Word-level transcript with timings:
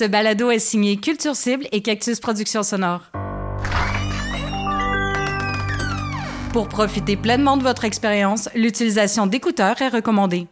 Ce 0.00 0.06
balado 0.06 0.50
est 0.50 0.60
signé 0.60 0.96
Culture 0.96 1.36
Cible 1.36 1.66
et 1.72 1.82
Cactus 1.82 2.20
Productions 2.20 2.62
Sonore. 2.62 3.10
Pour 6.54 6.68
profiter 6.68 7.18
pleinement 7.18 7.58
de 7.58 7.62
votre 7.62 7.84
expérience, 7.84 8.48
l'utilisation 8.54 9.26
d'écouteurs 9.26 9.82
est 9.82 9.90
recommandée. 9.90 10.46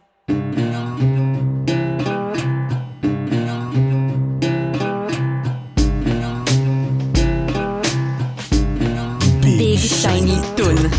Big 9.41 9.79
Shiny 9.79 10.37
Toon. 10.57 10.98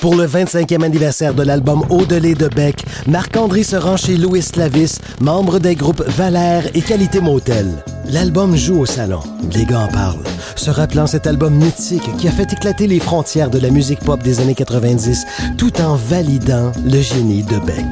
Pour 0.00 0.14
le 0.14 0.26
25e 0.26 0.82
anniversaire 0.82 1.34
de 1.34 1.42
l'album 1.42 1.84
Au-delà 1.90 2.32
de 2.34 2.48
Beck, 2.48 2.84
Marc-André 3.06 3.62
se 3.62 3.76
rend 3.76 3.98
chez 3.98 4.16
Louis 4.16 4.40
Slavis, 4.40 4.98
membre 5.20 5.58
des 5.58 5.74
groupes 5.74 6.02
Valère 6.06 6.64
et 6.72 6.80
Qualité 6.80 7.20
Motel. 7.20 7.66
L'album 8.06 8.56
joue 8.56 8.80
au 8.80 8.86
salon. 8.86 9.20
Les 9.52 9.66
gars 9.66 9.80
en 9.80 9.88
parlent. 9.88 10.24
Se 10.56 10.70
rappelant 10.70 11.06
cet 11.06 11.26
album 11.26 11.54
mythique 11.54 12.16
qui 12.16 12.28
a 12.28 12.30
fait 12.30 12.50
éclater 12.50 12.86
les 12.86 12.98
frontières 12.98 13.50
de 13.50 13.58
la 13.58 13.68
musique 13.68 14.00
pop 14.00 14.22
des 14.22 14.40
années 14.40 14.54
90 14.54 15.26
tout 15.58 15.78
en 15.82 15.96
validant 15.96 16.72
le 16.82 17.02
génie 17.02 17.42
de 17.42 17.58
Beck. 17.58 17.84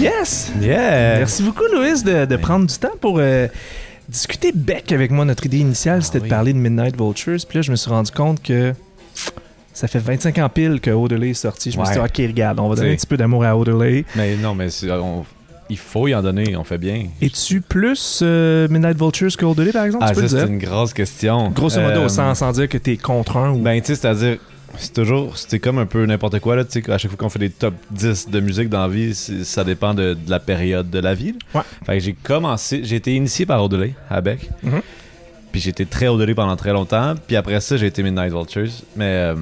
Yes! 0.00 0.50
Yeah! 0.62 1.18
Merci 1.18 1.42
beaucoup, 1.42 1.64
Louis, 1.74 2.02
de, 2.02 2.24
de 2.24 2.36
prendre 2.36 2.66
du 2.66 2.78
temps 2.78 2.96
pour 3.00 3.18
euh, 3.18 3.48
discuter 4.12 4.52
bec 4.52 4.92
avec 4.92 5.10
moi. 5.10 5.24
Notre 5.24 5.46
idée 5.46 5.58
initiale, 5.58 6.02
c'était 6.02 6.20
de 6.20 6.28
parler 6.28 6.52
de 6.52 6.58
Midnight 6.58 6.96
Vultures. 7.00 7.38
Puis 7.48 7.58
là, 7.58 7.62
je 7.62 7.70
me 7.70 7.76
suis 7.76 7.90
rendu 7.90 8.10
compte 8.10 8.42
que 8.42 8.74
ça 9.72 9.88
fait 9.88 9.98
25 9.98 10.38
ans 10.38 10.48
pile 10.48 10.80
que 10.80 10.90
Odelay 10.90 11.30
est 11.30 11.34
sorti. 11.34 11.70
Je 11.70 11.78
me 11.78 11.84
suis 11.84 11.94
dit. 11.94 12.00
OK, 12.00 12.16
regarde, 12.18 12.60
on 12.60 12.68
va 12.68 12.74
donner 12.76 12.92
un 12.92 12.96
petit 12.96 13.06
peu 13.06 13.16
d'amour 13.16 13.44
à 13.44 13.56
Odelay. 13.56 14.04
Mais 14.16 14.36
non, 14.36 14.54
mais 14.54 14.68
on- 14.90 15.24
il 15.70 15.78
faut 15.78 16.06
y 16.06 16.14
en 16.14 16.20
donner, 16.22 16.54
on 16.56 16.64
fait 16.64 16.76
bien. 16.76 17.06
Es-tu 17.22 17.62
plus 17.62 18.20
euh, 18.22 18.68
Midnight 18.68 18.98
Vultures 18.98 19.34
que 19.36 19.44
Odelay, 19.46 19.72
par 19.72 19.84
exemple? 19.84 20.04
Ah, 20.06 20.12
c'est 20.14 20.46
une 20.46 20.58
grosse 20.58 20.92
question. 20.92 21.48
Grosso 21.50 21.80
modo, 21.80 22.02
Euh, 22.02 22.08
sans, 22.08 22.34
sans 22.34 22.52
dire 22.52 22.68
que 22.68 22.76
t'es 22.76 22.98
contre 22.98 23.38
un 23.38 23.52
ou... 23.52 23.58
Ben, 23.58 23.80
tu 23.80 23.86
sais, 23.86 23.94
c'est-à-dire, 23.94 24.36
c'est 24.78 24.92
toujours, 24.92 25.36
c'est 25.36 25.58
comme 25.58 25.78
un 25.78 25.86
peu 25.86 26.04
n'importe 26.06 26.40
quoi, 26.40 26.56
là, 26.56 26.64
tu 26.64 26.82
sais, 26.82 26.90
à 26.90 26.98
chaque 26.98 27.10
fois 27.10 27.18
qu'on 27.18 27.28
fait 27.28 27.38
des 27.38 27.50
top 27.50 27.74
10 27.90 28.28
de 28.30 28.40
musique 28.40 28.68
dans 28.68 28.82
la 28.82 28.88
vie, 28.88 29.14
ça 29.14 29.64
dépend 29.64 29.94
de, 29.94 30.14
de 30.14 30.30
la 30.30 30.40
période 30.40 30.90
de 30.90 30.98
la 30.98 31.14
vie. 31.14 31.32
là. 31.32 31.60
Ouais. 31.60 31.66
Fait 31.86 31.98
que 31.98 32.04
j'ai 32.04 32.12
commencé, 32.14 32.80
j'ai 32.84 32.96
été 32.96 33.14
initié 33.14 33.46
par 33.46 33.62
Odelay 33.62 33.94
à 34.10 34.20
Beck. 34.20 34.50
Mhm. 34.62 34.80
Puis 35.52 35.60
j'ai 35.60 35.70
été 35.70 35.84
très 35.84 36.08
Odelay 36.08 36.34
pendant 36.34 36.56
très 36.56 36.72
longtemps. 36.72 37.14
Puis 37.26 37.36
après 37.36 37.60
ça, 37.60 37.76
j'ai 37.76 37.86
été 37.86 38.02
Midnight 38.02 38.32
Vultures. 38.32 38.70
Mais, 38.96 39.04
euh, 39.04 39.34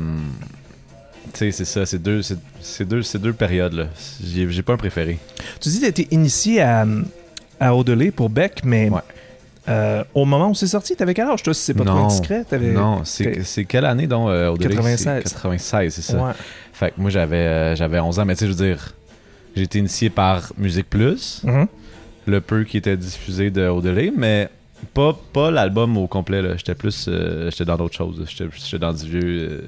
tu 1.32 1.38
sais, 1.38 1.52
c'est 1.52 1.64
ça, 1.64 1.86
c'est 1.86 2.02
deux, 2.02 2.20
c'est, 2.22 2.88
deux, 2.88 3.02
deux 3.20 3.32
périodes, 3.32 3.74
là. 3.74 3.86
J'ai, 4.24 4.50
j'ai 4.50 4.62
pas 4.62 4.72
un 4.72 4.76
préféré. 4.76 5.18
Tu 5.60 5.68
dis 5.68 5.76
que 5.76 5.82
t'as 5.82 5.88
été 5.88 6.08
initié 6.10 6.62
à, 6.62 6.84
à 7.60 7.74
Odelay 7.76 8.10
pour 8.10 8.28
Beck, 8.28 8.62
mais 8.64 8.88
Ouais. 8.90 9.00
Euh, 9.70 10.04
au 10.14 10.24
moment 10.24 10.50
où 10.50 10.54
c'est 10.54 10.66
sorti, 10.66 10.96
t'avais 10.96 11.14
quel 11.14 11.26
âge, 11.28 11.42
toi, 11.42 11.54
si 11.54 11.62
c'est 11.62 11.74
pas 11.74 11.84
trop 11.84 11.98
indiscret? 11.98 12.44
T'avais... 12.44 12.72
Non, 12.72 13.02
c'est, 13.04 13.64
quelle 13.66 13.84
année, 13.84 14.06
donc, 14.06 14.28
euh, 14.28 14.48
Odelay? 14.48 14.74
96. 14.74 15.22
C'est 15.24 15.32
96, 15.34 15.94
c'est 15.94 16.02
ça. 16.02 16.18
Ouais. 16.22 16.32
Fait 16.72 16.90
que 16.90 17.00
moi, 17.00 17.10
j'avais, 17.10 17.36
euh, 17.36 17.76
j'avais 17.76 18.00
11 18.00 18.18
ans, 18.18 18.24
mais 18.24 18.34
tu 18.34 18.40
sais, 18.40 18.46
je 18.46 18.52
veux 18.52 18.66
dire, 18.66 18.94
j'ai 19.54 19.62
été 19.62 19.78
initié 19.78 20.10
par 20.10 20.52
Musique 20.58 20.88
Plus, 20.90 21.42
Mhm. 21.44 21.66
le 22.26 22.40
peu 22.40 22.64
qui 22.64 22.76
était 22.76 22.96
diffusé 22.96 23.50
de 23.50 23.66
Odelay, 23.68 24.12
mais 24.16 24.48
pas, 24.94 25.16
pas 25.32 25.50
l'album 25.50 25.96
au 25.98 26.06
complet, 26.06 26.40
là. 26.42 26.56
J'étais 26.56 26.74
plus, 26.74 27.06
euh, 27.08 27.50
j'étais 27.50 27.64
dans 27.66 27.76
d'autres 27.76 27.96
choses. 27.96 28.24
J'étais, 28.28 28.78
dans 28.78 28.92
du 28.92 29.04
vieux 29.08 29.64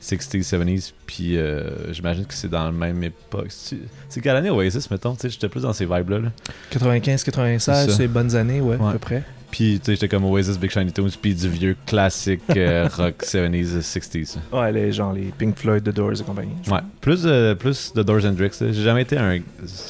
60s, 0.00 0.48
70s, 0.48 0.92
puis 1.06 1.36
euh, 1.36 1.92
j'imagine 1.92 2.24
que 2.24 2.34
c'est 2.34 2.48
dans 2.48 2.64
la 2.64 2.72
même 2.72 3.02
époque. 3.02 3.48
C'est, 3.48 4.20
quelle 4.20 4.36
année 4.36 4.50
Oasis, 4.50 4.90
mettons? 4.90 5.16
J'étais 5.22 5.48
plus 5.48 5.62
dans 5.62 5.72
ces 5.72 5.84
vibes-là, 5.84 6.18
là. 6.18 6.28
95, 6.70 7.24
96, 7.24 7.96
C'est 7.96 8.08
bonnes 8.08 8.34
années, 8.36 8.60
ouais, 8.60 8.76
à 8.76 8.92
peu 8.92 8.98
près. 8.98 9.22
Puis, 9.50 9.78
tu 9.80 9.86
sais, 9.86 9.92
j'étais 9.94 10.08
comme 10.08 10.24
Oasis, 10.24 10.58
Big 10.58 10.70
Shiny 10.70 10.92
Tunes, 10.92 11.08
puis 11.20 11.34
du 11.34 11.48
vieux 11.48 11.76
classique 11.86 12.42
euh, 12.54 12.88
rock 12.96 13.22
70s, 13.22 13.80
60s. 13.80 14.36
Ouais, 14.52 14.72
les, 14.72 14.92
genre 14.92 15.12
les 15.12 15.32
Pink 15.38 15.56
Floyd, 15.56 15.82
The 15.84 15.94
Doors 15.94 16.20
et 16.20 16.24
compagnie. 16.24 16.52
Ouais, 16.70 16.80
plus, 17.00 17.22
euh, 17.24 17.54
plus 17.54 17.92
de 17.94 18.02
Doors 18.02 18.24
Hendrix. 18.26 18.50
là. 18.60 18.72
J'ai 18.72 18.82
jamais 18.82 19.02
été 19.02 19.16
un. 19.16 19.38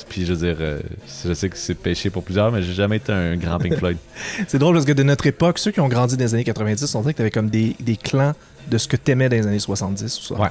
Puis 0.09 0.25
je 0.25 0.33
veux 0.33 0.47
dire, 0.47 0.57
euh, 0.61 0.81
je 1.27 1.33
sais 1.33 1.49
que 1.49 1.57
c'est 1.57 1.75
péché 1.75 2.09
pour 2.11 2.23
plusieurs, 2.23 2.53
mais 2.53 2.63
j'ai 2.63 2.73
jamais 2.73 2.97
été 2.97 3.13
un 3.13 3.37
grand 3.37 3.59
Pink 3.59 3.77
Floyd. 3.77 3.97
C'est 4.47 4.59
drôle 4.59 4.75
parce 4.75 4.87
que 4.87 4.93
de 4.93 5.03
notre 5.03 5.27
époque, 5.27 5.59
ceux 5.59 5.71
qui 5.73 5.81
ont 5.81 5.89
grandi 5.89 6.17
dans 6.17 6.25
les 6.25 6.35
années 6.35 6.45
90, 6.45 6.95
on 6.95 7.01
dirait 7.01 7.13
que 7.13 7.19
t'avais 7.19 7.31
comme 7.31 7.51
des, 7.51 7.75
des 7.81 7.97
clans 7.97 8.35
de 8.71 8.79
ce 8.79 8.87
que 8.87 8.97
t'aimais 8.97 9.29
dans 9.29 9.37
les 9.37 9.47
années 9.47 9.59
70 9.59 10.05
ou 10.05 10.23
60. 10.23 10.39
Ouais. 10.39 10.51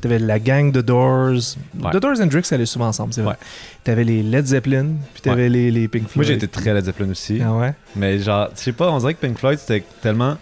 T'avais 0.00 0.18
la 0.18 0.38
gang 0.38 0.70
de 0.70 0.80
Doors. 0.80 1.56
Ouais. 1.80 1.90
The 1.92 1.96
Doors 1.96 2.20
and 2.20 2.26
Drix 2.26 2.52
allaient 2.52 2.66
souvent 2.66 2.86
ensemble, 2.88 3.12
c'est 3.12 3.22
vrai. 3.22 3.32
Ouais. 3.32 3.46
T'avais 3.84 4.04
les 4.04 4.22
Led 4.22 4.46
Zeppelin, 4.46 4.86
puis 5.12 5.22
t'avais 5.22 5.48
les, 5.48 5.70
les 5.70 5.88
Pink 5.88 6.02
Moi, 6.04 6.10
Floyd. 6.12 6.28
j'ai 6.28 6.34
été 6.34 6.46
très 6.48 6.72
Led 6.72 6.84
Zeppelin 6.84 7.10
aussi. 7.10 7.40
Ah 7.44 7.52
ouais? 7.54 7.74
Mais 7.96 8.18
genre, 8.18 8.48
je 8.56 8.60
sais 8.60 8.72
pas, 8.72 8.90
on 8.90 8.98
dirait 8.98 9.14
que 9.14 9.20
Pink 9.26 9.38
Floyd, 9.38 9.58
c'était 9.58 9.84
tellement. 10.02 10.36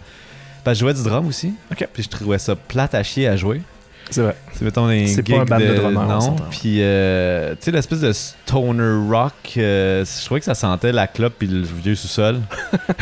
Parce 0.63 0.75
que 0.77 0.79
je 0.81 0.85
jouais 0.91 0.93
du 0.93 1.03
drum 1.09 1.27
aussi. 1.27 1.53
Ok. 1.71 1.87
Puis 1.93 2.03
je 2.03 2.09
trouvais 2.09 2.37
ça 2.37 2.55
plate 2.55 2.93
à 2.93 3.01
chier 3.01 3.27
à 3.27 3.35
jouer. 3.35 3.61
C'est 4.09 4.21
vrai. 4.21 4.35
C'est 4.53 4.65
mettons 4.65 4.89
C'est 5.07 5.23
pas 5.23 5.41
un 5.41 5.45
band 5.45 5.59
de 5.59 5.75
drummers, 5.75 6.01
on 6.03 6.31
Non. 6.31 6.35
Puis, 6.49 6.77
euh, 6.79 7.51
tu 7.51 7.57
sais, 7.61 7.71
l'espèce 7.71 8.01
de 8.01 8.11
stoner 8.11 9.07
rock, 9.09 9.33
euh, 9.57 10.05
je 10.05 10.25
trouvais 10.25 10.39
que 10.39 10.45
ça 10.45 10.55
sentait 10.55 10.91
la 10.91 11.07
clope 11.07 11.35
puis 11.37 11.47
le 11.47 11.61
vieux 11.61 11.95
sous-sol. 11.95 12.39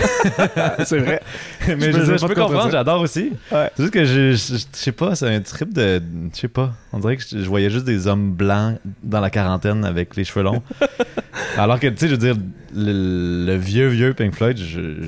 c'est 0.85 0.99
vrai. 0.99 1.21
mais 1.67 1.91
je, 1.91 1.99
je 2.03 2.17
je 2.17 2.25
peux 2.25 2.35
comprendre, 2.35 2.71
j'adore 2.71 3.01
aussi. 3.01 3.31
Ouais. 3.51 3.69
C'est 3.75 3.83
juste 3.83 3.93
que 3.93 4.05
je, 4.05 4.31
je, 4.31 4.63
sais 4.71 4.91
pas, 4.91 5.15
c'est 5.15 5.33
un 5.33 5.41
trip 5.41 5.73
de. 5.73 6.01
Je 6.33 6.39
sais 6.39 6.47
pas. 6.47 6.73
On 6.91 6.99
dirait 6.99 7.17
que 7.17 7.23
je, 7.29 7.37
voyais 7.47 7.69
juste 7.69 7.85
des 7.85 8.07
hommes 8.07 8.31
blancs 8.31 8.79
dans 9.03 9.21
la 9.21 9.29
quarantaine 9.29 9.85
avec 9.85 10.15
les 10.15 10.23
cheveux 10.23 10.43
longs. 10.43 10.63
Alors 11.57 11.79
que, 11.79 11.87
tu 11.87 11.97
sais, 11.97 12.07
je 12.07 12.13
veux 12.13 12.17
dire, 12.17 12.35
le, 12.73 13.45
le 13.45 13.55
vieux, 13.55 13.87
vieux 13.87 14.13
Pink 14.13 14.33
Floyd, 14.33 14.57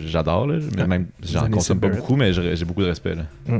j'adore, 0.06 0.47
là. 0.47 0.59
Mais 0.78 0.88
même, 0.88 1.08
j'en 1.24 1.50
consomme 1.50 1.79
pas 1.79 1.90
beaucoup, 1.90 2.16
mais 2.16 2.31
j'ai 2.34 2.66
beaucoup 2.66 2.84
de 2.84 2.88
respect, 2.88 3.16
là. 3.16 3.59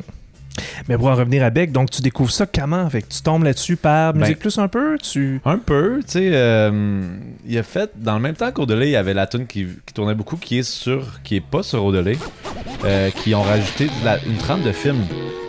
Mais 0.88 0.98
pour 0.98 1.08
en 1.08 1.16
revenir 1.16 1.44
à 1.44 1.50
Beck, 1.50 1.72
donc 1.72 1.90
tu 1.92 2.02
découvres 2.02 2.32
ça 2.32 2.46
comment? 2.46 2.90
Fait 2.90 3.02
que 3.02 3.08
tu 3.10 3.22
tombes 3.22 3.44
là-dessus 3.44 3.76
par 3.76 4.14
Ben- 4.14 4.22
Musique 4.22 4.40
Plus 4.40 4.58
un 4.58 4.68
peu? 4.68 4.98
Tu... 4.98 5.42
Un 5.46 5.58
peu, 5.58 6.00
tu 6.06 6.12
sais, 6.14 6.30
euh, 6.34 7.02
il 7.48 7.58
a 7.58 7.64
fait, 7.64 7.92
dans 7.96 8.16
le 8.16 8.22
même 8.22 8.36
temps 8.36 8.52
qu'Odelay, 8.52 8.88
il 8.88 8.92
y 8.92 8.96
avait 8.96 9.14
la 9.14 9.28
tune 9.28 9.48
qui, 9.48 9.68
qui 9.86 9.94
tournait 9.94 10.16
beaucoup, 10.16 10.38
qui 10.38 10.60
est 10.60 10.64
sur, 10.64 11.22
qui 11.24 11.36
est 11.38 11.42
pas 11.42 11.64
sur 11.64 11.84
Odelay, 11.86 12.18
euh, 12.86 13.10
qui 13.12 13.34
ont 13.36 13.42
rajouté 13.44 13.90
la- 14.04 14.24
une 14.26 14.38
trame 14.38 14.62
de 14.64 14.72
film. 14.72 14.98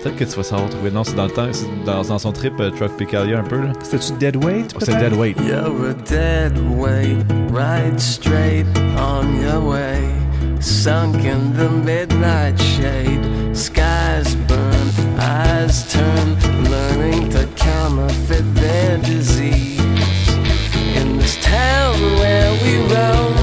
Peut-être 0.02 0.16
que 0.16 0.24
tu 0.24 0.36
vas 0.36 0.42
savoir 0.44 0.70
trouver. 0.70 0.90
Non, 0.92 1.02
c'est 1.02 1.16
dans 1.16 1.24
le 1.24 1.30
temps, 1.32 1.48
c'est 1.50 1.66
dans, 1.84 2.02
dans 2.02 2.18
son 2.20 2.30
trip 2.32 2.52
euh, 2.60 2.70
Truck 2.70 2.96
Picalia 2.96 3.40
un 3.40 3.42
peu, 3.42 3.60
là. 3.60 3.72
C'était-tu 3.82 4.12
Dead 4.18 4.36
Weight? 4.44 4.72
Oh, 4.74 4.78
c'est 4.80 4.92
peut-être? 4.96 5.10
Dead 5.10 5.18
Weight. 5.18 5.36
You're 5.44 5.90
a 5.90 5.94
dead 6.08 6.56
weight, 6.76 7.18
right 7.52 7.98
straight 7.98 8.66
on 8.96 9.40
your 9.42 9.60
way. 9.68 9.98
Sunk 10.60 11.24
in 11.24 11.52
the 11.56 11.68
midnight 11.84 12.58
shade, 12.60 13.20
skies 13.58 14.36
burn, 14.46 14.88
eyes 15.18 15.92
turn, 15.92 16.38
learning 16.70 17.28
to 17.28 17.44
counterfeit 17.56 18.54
their 18.54 18.98
disease. 18.98 19.80
In 20.94 21.18
this 21.18 21.36
town 21.42 21.94
where 22.20 22.52
we 22.62 22.76
roam, 22.94 23.34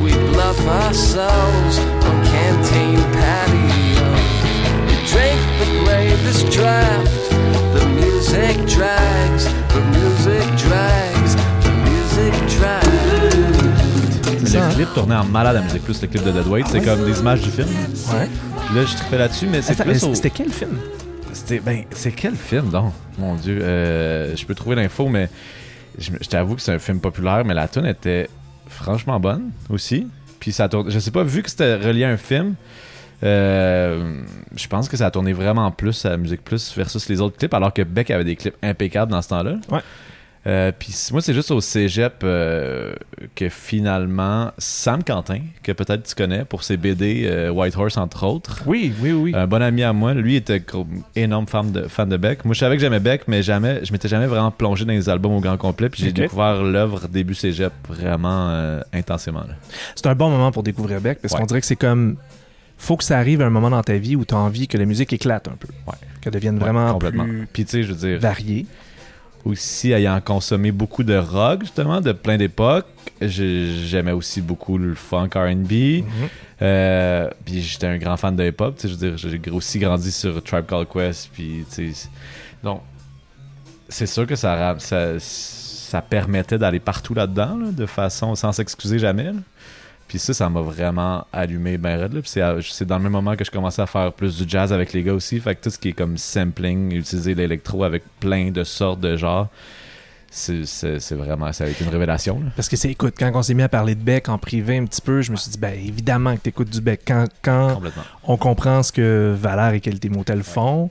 we 0.00 0.12
bluff 0.30 0.60
ourselves 0.64 1.78
on 2.06 2.24
canteen 2.26 3.00
patios. 3.18 4.38
We 4.86 4.94
drink 5.12 5.40
the 5.58 5.68
gravest 5.84 6.52
draft, 6.52 7.30
the 7.74 7.84
music 7.96 8.56
drags, 8.68 9.44
the 9.74 9.82
music 9.98 10.46
drags, 10.56 11.17
Ça, 14.48 14.58
Le 14.60 14.64
hein? 14.64 14.70
clip 14.74 14.94
tournait 14.94 15.14
en 15.14 15.24
malade 15.24 15.56
à 15.56 15.60
musique 15.60 15.82
plus 15.84 16.00
le 16.00 16.08
clip 16.08 16.24
de 16.24 16.30
Dead 16.30 16.46
Weight. 16.46 16.66
C'est 16.68 16.80
comme 16.80 17.04
des 17.04 17.20
images 17.20 17.42
du 17.42 17.50
film. 17.50 17.68
Ouais. 17.68 18.28
Là, 18.74 18.84
je 18.84 18.96
trippais 18.96 19.18
là-dessus, 19.18 19.46
mais 19.46 19.60
c'est 19.60 19.76
plus 19.82 20.02
au... 20.04 20.14
C'était 20.14 20.30
quel 20.30 20.50
film? 20.50 20.78
C'était 21.32 21.60
ben, 21.60 21.84
c'est 21.90 22.12
quel 22.12 22.34
film 22.34 22.70
donc? 22.70 22.92
Mon 23.18 23.34
Dieu, 23.34 23.58
euh, 23.62 24.34
je 24.34 24.46
peux 24.46 24.54
trouver 24.54 24.76
l'info, 24.76 25.08
mais 25.08 25.28
je, 25.98 26.10
je 26.20 26.28
t'avoue 26.28 26.54
que 26.54 26.62
c'est 26.62 26.72
un 26.72 26.78
film 26.78 27.00
populaire, 27.00 27.44
mais 27.44 27.54
la 27.54 27.68
tune 27.68 27.84
était 27.86 28.28
franchement 28.68 29.20
bonne 29.20 29.50
aussi. 29.68 30.06
Puis 30.40 30.52
ça 30.52 30.68
tourne. 30.68 30.90
Je 30.90 30.98
sais 30.98 31.10
pas, 31.10 31.22
vu 31.24 31.42
que 31.42 31.50
c'était 31.50 31.76
relié 31.76 32.04
à 32.04 32.08
un 32.10 32.16
film, 32.16 32.54
euh, 33.22 34.22
je 34.56 34.66
pense 34.68 34.88
que 34.88 34.96
ça 34.96 35.06
a 35.06 35.10
tourné 35.10 35.32
vraiment 35.32 35.70
plus 35.70 36.04
à 36.06 36.10
la 36.10 36.16
musique 36.16 36.42
plus 36.42 36.74
versus 36.76 37.08
les 37.08 37.20
autres 37.20 37.36
clips, 37.36 37.52
alors 37.52 37.74
que 37.74 37.82
Beck 37.82 38.10
avait 38.10 38.24
des 38.24 38.36
clips 38.36 38.56
impeccables 38.62 39.12
dans 39.12 39.20
ce 39.20 39.28
temps-là. 39.28 39.56
Ouais. 39.70 39.80
Euh, 40.48 40.72
puis 40.76 40.94
moi, 41.12 41.20
c'est 41.20 41.34
juste 41.34 41.50
au 41.50 41.60
cégep 41.60 42.14
euh, 42.24 42.94
que 43.34 43.48
finalement, 43.48 44.50
Sam 44.56 45.04
Quentin, 45.04 45.40
que 45.62 45.72
peut-être 45.72 46.04
tu 46.04 46.14
connais 46.14 46.44
pour 46.44 46.62
ses 46.64 46.76
BD 46.78 47.24
euh, 47.26 47.50
White 47.50 47.76
Horse, 47.76 47.96
entre 47.98 48.24
autres, 48.26 48.62
Oui, 48.66 48.92
oui, 49.02 49.12
oui. 49.12 49.32
un 49.34 49.46
bon 49.46 49.60
ami 49.62 49.82
à 49.82 49.92
moi, 49.92 50.14
lui 50.14 50.36
était 50.36 50.62
énorme 51.14 51.46
fan 51.46 51.70
de, 51.70 51.82
fan 51.88 52.08
de 52.08 52.16
Beck. 52.16 52.44
Moi, 52.46 52.54
je 52.54 52.60
savais 52.60 52.76
que 52.76 52.80
j'aimais 52.80 53.00
Beck, 53.00 53.28
mais 53.28 53.42
jamais, 53.42 53.84
je 53.84 53.92
m'étais 53.92 54.08
jamais 54.08 54.26
vraiment 54.26 54.50
plongé 54.50 54.84
dans 54.86 54.92
les 54.92 55.08
albums 55.08 55.32
au 55.32 55.40
grand 55.40 55.58
complet. 55.58 55.88
Puis 55.90 56.02
j'ai 56.02 56.12
découvert 56.12 56.62
l'œuvre 56.62 57.08
début 57.08 57.34
cégep 57.34 57.72
vraiment 57.88 58.48
euh, 58.50 58.80
intensément. 58.92 59.42
C'est 59.94 60.06
un 60.06 60.14
bon 60.14 60.30
moment 60.30 60.50
pour 60.50 60.62
découvrir 60.62 61.00
Beck 61.00 61.18
parce 61.20 61.34
Ouais. 61.34 61.40
qu'on 61.40 61.46
dirait 61.46 61.60
que 61.60 61.66
c'est 61.66 61.76
comme. 61.76 62.16
Faut 62.78 62.96
que 62.96 63.04
ça 63.04 63.18
arrive 63.18 63.42
à 63.42 63.46
un 63.46 63.50
moment 63.50 63.70
dans 63.70 63.82
ta 63.82 63.96
vie 63.98 64.14
où 64.16 64.24
tu 64.24 64.34
as 64.34 64.38
envie 64.38 64.68
que 64.68 64.78
la 64.78 64.84
musique 64.86 65.12
éclate 65.12 65.48
un 65.48 65.56
peu. 65.58 65.68
Ouais. 65.86 65.94
Qu'elle 66.20 66.32
devienne 66.32 66.54
Ouais, 66.54 66.60
vraiment 66.60 66.92
complètement. 66.92 67.24
plus 67.24 67.48
Puis 67.52 67.64
tu 67.64 67.70
sais, 67.72 67.82
je 67.82 67.92
veux 67.92 67.98
dire, 68.08 68.20
variée. 68.20 68.66
Aussi 69.48 69.92
ayant 69.92 70.20
consommé 70.20 70.70
beaucoup 70.72 71.02
de 71.02 71.16
rock, 71.16 71.60
justement, 71.62 72.00
de 72.00 72.12
plein 72.12 72.36
d'époques, 72.36 72.86
j'ai- 73.20 73.72
j'aimais 73.86 74.12
aussi 74.12 74.40
beaucoup 74.40 74.78
le 74.78 74.94
funk 74.94 75.30
RB. 75.34 75.72
Mhm. 76.02 76.04
Euh, 76.62 77.30
puis 77.44 77.62
j'étais 77.62 77.86
un 77.86 77.98
grand 77.98 78.16
fan 78.16 78.34
de 78.36 78.44
hip-hop. 78.44 78.76
tu 78.76 78.82
sais, 78.82 78.88
Je 78.88 78.94
veux 78.98 79.10
dire, 79.16 79.16
j'ai 79.44 79.50
aussi 79.50 79.78
grandi 79.78 80.10
sur 80.12 80.42
Tribe 80.42 80.66
Called 80.66 80.88
Quest. 80.88 81.30
Puis, 81.32 81.64
donc, 82.62 82.82
c'est 83.88 84.06
sûr 84.06 84.26
que 84.26 84.36
ça, 84.36 84.74
ça, 84.78 85.14
ça 85.18 86.02
permettait 86.02 86.58
d'aller 86.58 86.80
partout 86.80 87.14
là-dedans, 87.14 87.56
là, 87.56 87.70
de 87.70 87.86
façon 87.86 88.34
sans 88.34 88.52
s'excuser 88.52 88.98
jamais. 88.98 89.24
là. 89.32 89.32
Puis 90.08 90.18
ça, 90.18 90.32
ça 90.32 90.48
m'a 90.48 90.62
vraiment 90.62 91.26
allumé 91.32 91.76
ben 91.76 92.00
raide. 92.00 92.14
là. 92.14 92.22
Puis 92.22 92.32
c'est 92.72 92.84
dans 92.86 92.96
le 92.96 93.02
même 93.02 93.12
moment 93.12 93.36
que 93.36 93.44
je 93.44 93.50
commençais 93.50 93.82
à 93.82 93.86
faire 93.86 94.12
plus 94.12 94.38
du 94.38 94.48
jazz 94.48 94.72
avec 94.72 94.92
les 94.94 95.02
gars 95.02 95.12
aussi. 95.12 95.38
Fait 95.38 95.54
que 95.54 95.62
tout 95.62 95.70
ce 95.70 95.78
qui 95.78 95.90
est 95.90 95.92
comme 95.92 96.16
sampling, 96.16 96.94
utiliser 96.94 97.34
l'électro 97.34 97.84
avec 97.84 98.02
plein 98.18 98.50
de 98.50 98.64
sortes 98.64 99.00
de 99.00 99.16
genres, 99.16 99.48
c'est 100.30 101.12
vraiment, 101.12 101.52
ça 101.52 101.64
a 101.64 101.68
été 101.68 101.84
une 101.84 101.90
révélation. 101.90 102.40
là. 102.40 102.50
Parce 102.56 102.68
que 102.68 102.76
c'est, 102.76 102.90
écoute, 102.90 103.14
quand 103.18 103.30
on 103.34 103.42
s'est 103.42 103.54
mis 103.54 103.62
à 103.62 103.68
parler 103.68 103.94
de 103.94 104.02
Beck 104.02 104.28
en 104.28 104.38
privé 104.38 104.76
un 104.78 104.84
petit 104.84 105.00
peu, 105.00 105.22
je 105.22 105.30
me 105.30 105.36
suis 105.36 105.50
dit, 105.50 105.58
ben 105.58 105.74
évidemment 105.74 106.34
que 106.36 106.40
t'écoutes 106.40 106.70
du 106.70 106.80
Beck. 106.80 107.02
Quand, 107.06 107.24
quand 107.42 107.80
on 108.24 108.36
comprend 108.36 108.82
ce 108.82 108.92
que 108.92 109.34
Valère 109.38 109.72
et 109.74 109.80
Qualité 109.80 110.08
Motel 110.08 110.42
font, 110.42 110.90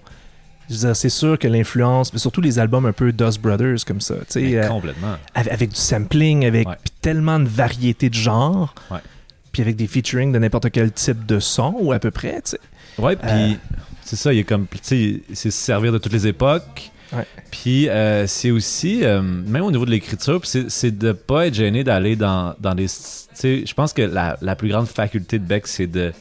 je 0.70 0.74
veux 0.74 0.80
dire, 0.80 0.96
c'est 0.96 1.10
sûr 1.10 1.38
que 1.40 1.48
l'influence, 1.48 2.12
mais 2.14 2.20
surtout 2.20 2.42
les 2.42 2.60
albums 2.60 2.86
un 2.86 2.92
peu 2.94 3.12
Dust 3.12 3.42
Brothers 3.42 3.86
comme 3.86 4.02
ça, 4.02 4.16
tu 4.16 4.26
sais, 4.30 4.58
euh, 4.58 4.68
complètement. 4.68 5.16
avec, 5.36 5.52
avec 5.54 5.70
du 5.70 5.76
sampling, 5.80 6.46
avec 6.46 6.68
Ouais. 6.68 6.76
tellement 7.02 7.40
de 7.40 7.48
variétés 7.48 8.10
de 8.10 8.16
genres, 8.16 8.74
Ouais. 8.92 9.00
puis 9.52 9.62
avec 9.62 9.76
des 9.76 9.88
featuring 9.88 10.32
de 10.32 10.40
n'importe 10.40 10.70
quel 10.72 10.92
type 10.92 11.26
de 11.26 11.40
son, 11.40 11.76
ou 11.80 11.92
à 11.94 12.00
peu 12.00 12.12
près, 12.12 12.36
tu 12.44 12.52
sais. 12.52 12.60
Ouais, 12.98 13.16
puis 13.16 13.30
Euh. 13.32 13.54
c'est 14.04 14.16
ça, 14.16 14.34
il 14.34 14.40
est 14.40 14.44
comme, 14.44 14.66
tu 14.68 14.78
sais, 14.82 15.22
c'est 15.34 15.52
se 15.52 15.58
servir 15.58 15.92
de 15.92 15.98
toutes 15.98 16.14
les 16.14 16.28
époques. 16.28 16.92
Puis 17.52 17.88
euh, 17.88 18.28
c'est 18.28 18.52
aussi, 18.52 18.98
même 19.06 19.64
au 19.64 19.72
niveau 19.72 19.86
de 19.86 19.92
l'écriture, 19.92 20.42
c'est 20.44 20.98
de 20.98 21.14
pas 21.14 21.48
être 21.48 21.54
gêné 21.54 21.86
d'aller 21.86 22.18
dans, 22.18 22.54
dans 22.60 22.76
des. 22.76 22.86
Tu 22.88 22.92
sais, 23.34 23.64
je 23.66 23.74
pense 23.74 23.94
que 23.94 24.02
la, 24.02 24.38
la 24.42 24.56
plus 24.58 24.68
grande 24.68 24.88
faculté 24.88 25.40
de 25.40 25.46
Beck, 25.46 25.68
c'est 25.68 25.88
de 25.88 26.12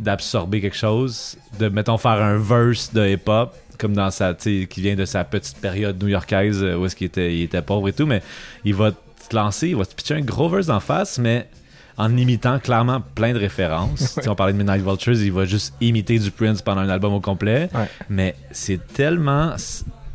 d'absorber 0.00 0.60
quelque 0.60 0.76
chose, 0.76 1.36
de, 1.58 1.68
mettons, 1.68 1.98
faire 1.98 2.12
un 2.12 2.38
verse 2.38 2.92
de 2.92 3.06
hip-hop, 3.06 3.54
comme 3.78 3.94
dans 3.94 4.10
sa, 4.10 4.34
tu 4.34 4.66
qui 4.66 4.80
vient 4.80 4.96
de 4.96 5.04
sa 5.04 5.24
petite 5.24 5.58
période 5.58 6.02
new-yorkaise 6.02 6.62
euh, 6.62 6.76
où 6.76 6.86
est-ce 6.86 6.96
qu'il 6.96 7.06
était, 7.06 7.34
il 7.34 7.42
était 7.42 7.62
pauvre 7.62 7.88
et 7.88 7.92
tout, 7.92 8.06
mais 8.06 8.22
il 8.64 8.74
va 8.74 8.92
te 8.92 9.36
lancer, 9.36 9.68
il 9.68 9.76
va 9.76 9.84
te 9.84 9.94
pitcher 9.94 10.14
un 10.14 10.20
gros 10.20 10.48
verse 10.48 10.68
en 10.68 10.80
face, 10.80 11.18
mais 11.18 11.48
en 11.96 12.16
imitant 12.16 12.58
clairement 12.58 13.02
plein 13.14 13.32
de 13.32 13.38
références. 13.38 14.14
Tu 14.14 14.22
sais, 14.22 14.28
on 14.28 14.34
parlait 14.34 14.52
de 14.52 14.58
Midnight 14.58 14.82
Vultures, 14.82 15.20
il 15.20 15.32
va 15.32 15.44
juste 15.44 15.74
imiter 15.80 16.18
du 16.18 16.30
Prince 16.30 16.62
pendant 16.62 16.80
un 16.80 16.88
album 16.88 17.12
au 17.14 17.20
complet. 17.20 17.68
Ouais. 17.74 17.88
Mais 18.08 18.34
c'est 18.50 18.86
tellement 18.92 19.54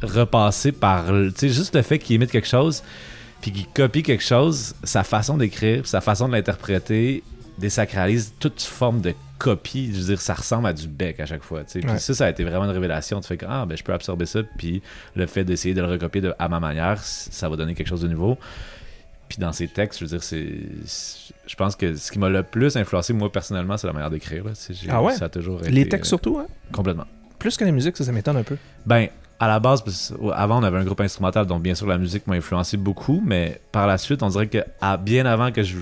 repassé 0.01 0.71
par. 0.71 1.05
Tu 1.07 1.31
sais, 1.35 1.49
juste 1.49 1.75
le 1.75 1.81
fait 1.81 1.99
qu'il 1.99 2.15
imite 2.15 2.31
quelque 2.31 2.47
chose, 2.47 2.83
puis 3.41 3.51
qu'il 3.51 3.67
copie 3.67 4.03
quelque 4.03 4.23
chose, 4.23 4.75
sa 4.83 5.03
façon 5.03 5.37
d'écrire, 5.37 5.85
sa 5.85 6.01
façon 6.01 6.27
de 6.27 6.33
l'interpréter, 6.33 7.23
désacralise 7.57 8.33
toute 8.39 8.61
forme 8.61 9.01
de 9.01 9.13
copie. 9.37 9.91
Je 9.93 9.99
veux 9.99 10.05
dire, 10.05 10.21
ça 10.21 10.33
ressemble 10.33 10.67
à 10.67 10.73
du 10.73 10.87
bec 10.87 11.19
à 11.19 11.25
chaque 11.25 11.43
fois. 11.43 11.63
tu 11.63 11.71
sais. 11.73 11.79
Puis 11.79 11.89
Ouais. 11.89 11.99
ça, 11.99 12.13
ça 12.13 12.25
a 12.25 12.29
été 12.29 12.43
vraiment 12.43 12.65
une 12.65 12.71
révélation. 12.71 13.19
Tu 13.21 13.27
fais 13.27 13.37
que, 13.37 13.45
ah, 13.47 13.65
ben, 13.65 13.77
je 13.77 13.83
peux 13.83 13.93
absorber 13.93 14.25
ça, 14.25 14.41
puis 14.57 14.81
le 15.15 15.25
fait 15.27 15.43
d'essayer 15.43 15.73
de 15.73 15.81
le 15.81 15.87
recopier 15.87 16.21
de- 16.21 16.33
à 16.39 16.47
ma 16.47 16.59
manière, 16.59 16.99
ça 17.01 17.49
va 17.49 17.55
donner 17.55 17.73
quelque 17.75 17.87
chose 17.87 18.01
de 18.01 18.07
nouveau. 18.07 18.37
Puis 19.27 19.39
dans 19.39 19.51
ses 19.51 19.67
textes, 19.67 19.99
je 19.99 20.05
veux 20.05 20.09
dire, 20.09 20.23
c'est. 20.23 20.47
Je 21.47 21.55
pense 21.55 21.75
que 21.75 21.95
ce 21.95 22.11
qui 22.11 22.19
m'a 22.19 22.29
le 22.29 22.43
plus 22.43 22.77
influencé, 22.77 23.11
moi, 23.13 23.31
personnellement, 23.31 23.75
c'est 23.77 23.87
la 23.87 23.93
manière 23.93 24.09
d'écrire. 24.11 24.43
Tu 24.45 24.73
sais, 24.73 24.87
Ah 24.89 25.01
ouais? 25.01 25.13
Ça 25.15 25.25
a 25.25 25.29
toujours 25.29 25.59
été. 25.61 25.71
Les 25.71 25.87
textes 25.89 26.05
euh, 26.13 26.15
surtout, 26.17 26.37
hein? 26.37 26.45
Complètement. 26.71 27.05
Plus 27.39 27.57
que 27.57 27.65
la 27.65 27.71
musique, 27.71 27.97
ça, 27.97 28.03
ça 28.03 28.11
m'étonne 28.11 28.37
un 28.37 28.43
peu. 28.43 28.57
Ben, 28.85 29.07
à 29.39 29.47
la 29.47 29.59
base, 29.59 29.81
parce 29.83 30.13
avant, 30.33 30.59
on 30.59 30.63
avait 30.63 30.77
un 30.77 30.85
groupe 30.85 31.01
instrumental, 31.01 31.45
donc 31.47 31.61
bien 31.63 31.75
sûr, 31.75 31.87
la 31.87 31.97
musique 31.97 32.25
m'a 32.27 32.35
influencé 32.35 32.77
beaucoup, 32.77 33.21
mais 33.25 33.59
par 33.71 33.87
la 33.87 33.97
suite, 33.97 34.23
on 34.23 34.29
dirait 34.29 34.47
que 34.47 34.59
à- 34.79 34.95
bien 34.97 35.25
avant 35.25 35.51
que 35.51 35.61
je. 35.63 35.75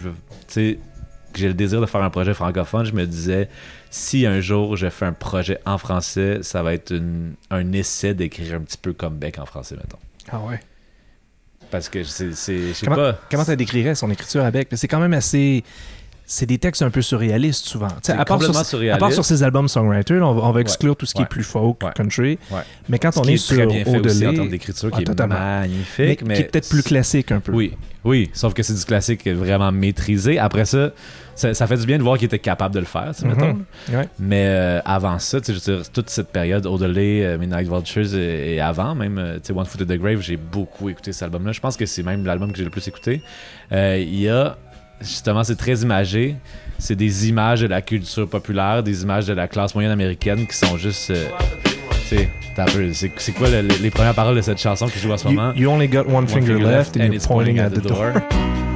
Que 1.33 1.39
j'ai 1.39 1.47
le 1.47 1.53
désir 1.55 1.81
de 1.81 1.85
faire 1.87 2.01
un 2.03 2.09
projet 2.09 2.33
francophone, 2.33 2.85
je 2.85 2.93
me 2.93 3.05
disais, 3.05 3.49
si 3.89 4.25
un 4.25 4.39
jour 4.39 4.77
je 4.77 4.87
fais 4.89 5.05
un 5.05 5.13
projet 5.13 5.59
en 5.65 5.77
français, 5.77 6.39
ça 6.43 6.61
va 6.63 6.73
être 6.73 6.91
une- 6.93 7.33
un 7.49 7.73
essai 7.73 8.13
d'écrire 8.13 8.55
un 8.55 8.59
petit 8.61 8.77
peu 8.77 8.93
comme 8.93 9.15
Beck 9.17 9.39
en 9.39 9.45
français, 9.45 9.75
mettons. 9.75 9.97
Ah 10.31 10.39
ouais. 10.39 10.59
Parce 11.71 11.89
que 11.89 12.03
c'est. 12.03 12.29
Je 12.29 12.35
sais 12.73 12.85
Comment, 12.85 12.95
pas. 12.97 13.19
comment 13.31 13.45
tu 13.45 13.55
décrirais 13.55 13.95
son 13.95 14.11
écriture 14.11 14.43
avec? 14.45 14.67
C'est 14.73 14.87
quand 14.87 14.99
même 14.99 15.13
assez. 15.13 15.63
C'est 16.25 16.45
des 16.45 16.57
textes 16.57 16.81
un 16.81 16.89
peu 16.89 17.01
surréalistes 17.01 17.65
souvent. 17.65 17.87
À, 17.87 17.91
part 17.99 18.01
sur, 18.01 18.25
complètement 18.25 18.59
à 18.59 18.63
surréaliste. 18.63 18.99
part 18.99 19.11
sur 19.11 19.25
ses 19.25 19.43
albums 19.43 19.67
songwriter, 19.67 20.15
là, 20.15 20.27
on 20.27 20.33
va, 20.33 20.43
on 20.47 20.51
va 20.51 20.61
exclure 20.61 20.95
tout 20.95 21.05
ce 21.05 21.13
qui 21.13 21.19
Ouais. 21.19 21.25
est 21.25 21.29
plus 21.29 21.43
folk, 21.43 21.83
Ouais. 21.83 21.91
country. 21.95 22.39
Mais 22.87 22.97
quand 22.97 23.11
Ce 23.11 23.19
on 23.19 23.23
est, 23.25 23.33
est 23.33 23.37
sur 23.37 23.57
très 23.57 23.65
bien 23.67 23.83
fait 23.83 23.99
aussi 23.99 24.25
en 24.27 24.33
termes 24.33 24.49
d'écriture, 24.49 24.89
Ah, 24.93 24.97
qui 24.97 25.03
est 25.03 25.27
magnifique. 25.27 26.21
mais, 26.21 26.27
Mais, 26.27 26.35
qui 26.35 26.41
est 26.41 26.45
peut-être 26.45 26.69
plus 26.69 26.81
classique 26.81 27.31
un 27.33 27.41
peu. 27.41 27.51
Oui, 27.51 27.73
oui, 28.05 28.29
sauf 28.33 28.53
que 28.53 28.63
c'est 28.63 28.73
du 28.73 28.85
classique 28.85 29.27
vraiment 29.27 29.71
maîtrisé. 29.73 30.39
Après 30.39 30.63
ça, 30.65 30.91
ça, 31.35 31.53
ça 31.53 31.67
fait 31.67 31.77
du 31.77 31.85
bien 31.85 31.97
de 31.97 32.03
voir 32.03 32.17
qu'il 32.17 32.27
était 32.27 32.39
capable 32.39 32.73
de 32.73 32.79
le 32.79 32.85
faire, 32.85 33.13
sais, 33.13 33.25
Mhm. 33.27 33.35
mettons. 33.35 33.59
Mais 34.17 34.45
euh, 34.47 34.79
avant 34.85 35.19
ça, 35.19 35.41
tu 35.41 35.47
sais, 35.53 35.59
je 35.59 35.71
veux 35.71 35.77
dire, 35.79 35.91
toute 35.91 36.09
cette 36.09 36.29
période, 36.29 36.65
Odelay, 36.65 37.23
euh, 37.25 37.37
Midnight 37.37 37.67
Vultures 37.67 38.15
et, 38.15 38.55
et 38.55 38.61
avant, 38.61 38.95
même, 38.95 39.17
euh, 39.17 39.39
One 39.53 39.65
Foot 39.65 39.81
at 39.81 39.85
the 39.85 39.99
Grave, 39.99 40.21
j'ai 40.21 40.37
beaucoup 40.37 40.89
écouté 40.89 41.11
cet 41.11 41.23
album-là. 41.23 41.51
Je 41.51 41.59
pense 41.59 41.75
que 41.75 41.85
c'est 41.85 42.03
même 42.03 42.25
l'album 42.25 42.51
que 42.51 42.57
j'ai 42.57 42.63
le 42.63 42.69
plus 42.69 42.87
écouté. 42.87 43.21
Euh, 43.73 43.97
Il 43.99 44.19
y 44.21 44.29
a, 44.29 44.57
justement, 45.01 45.43
c'est 45.43 45.55
très 45.55 45.75
imagé. 45.81 46.35
C'est 46.79 46.95
des 46.95 47.29
images 47.29 47.61
de 47.61 47.67
la 47.67 47.81
culture 47.81 48.27
populaire, 48.27 48.83
des 48.83 49.03
images 49.03 49.25
de 49.27 49.33
la 49.33 49.47
classe 49.47 49.73
moyenne 49.75 49.91
américaine 49.91 50.45
qui 50.47 50.55
sont 50.55 50.77
juste. 50.77 51.11
euh, 51.11 51.27
tu 51.63 52.17
sais, 52.17 52.29
t'as 52.55 52.63
un 52.63 52.65
peu- 52.65 52.91
c'est 52.93 53.31
quoi 53.31 53.49
le- 53.49 53.61
les, 53.61 53.77
les 53.77 53.89
premières 53.91 54.15
paroles 54.15 54.35
de 54.35 54.41
cette 54.41 54.59
chanson 54.59 54.87
qui 54.87 54.99
joue 54.99 55.11
en 55.11 55.17
ce 55.17 55.27
moment? 55.27 55.53
you 55.55 55.69
only 55.69 55.87
got 55.87 56.01
one, 56.07 56.15
One 56.15 56.27
finger, 56.27 56.59
left, 56.59 56.97
and, 56.97 57.11
it's 57.13 57.27
pointing 57.27 57.59
at 57.59 57.69
the 57.69 57.81
door. 57.81 58.13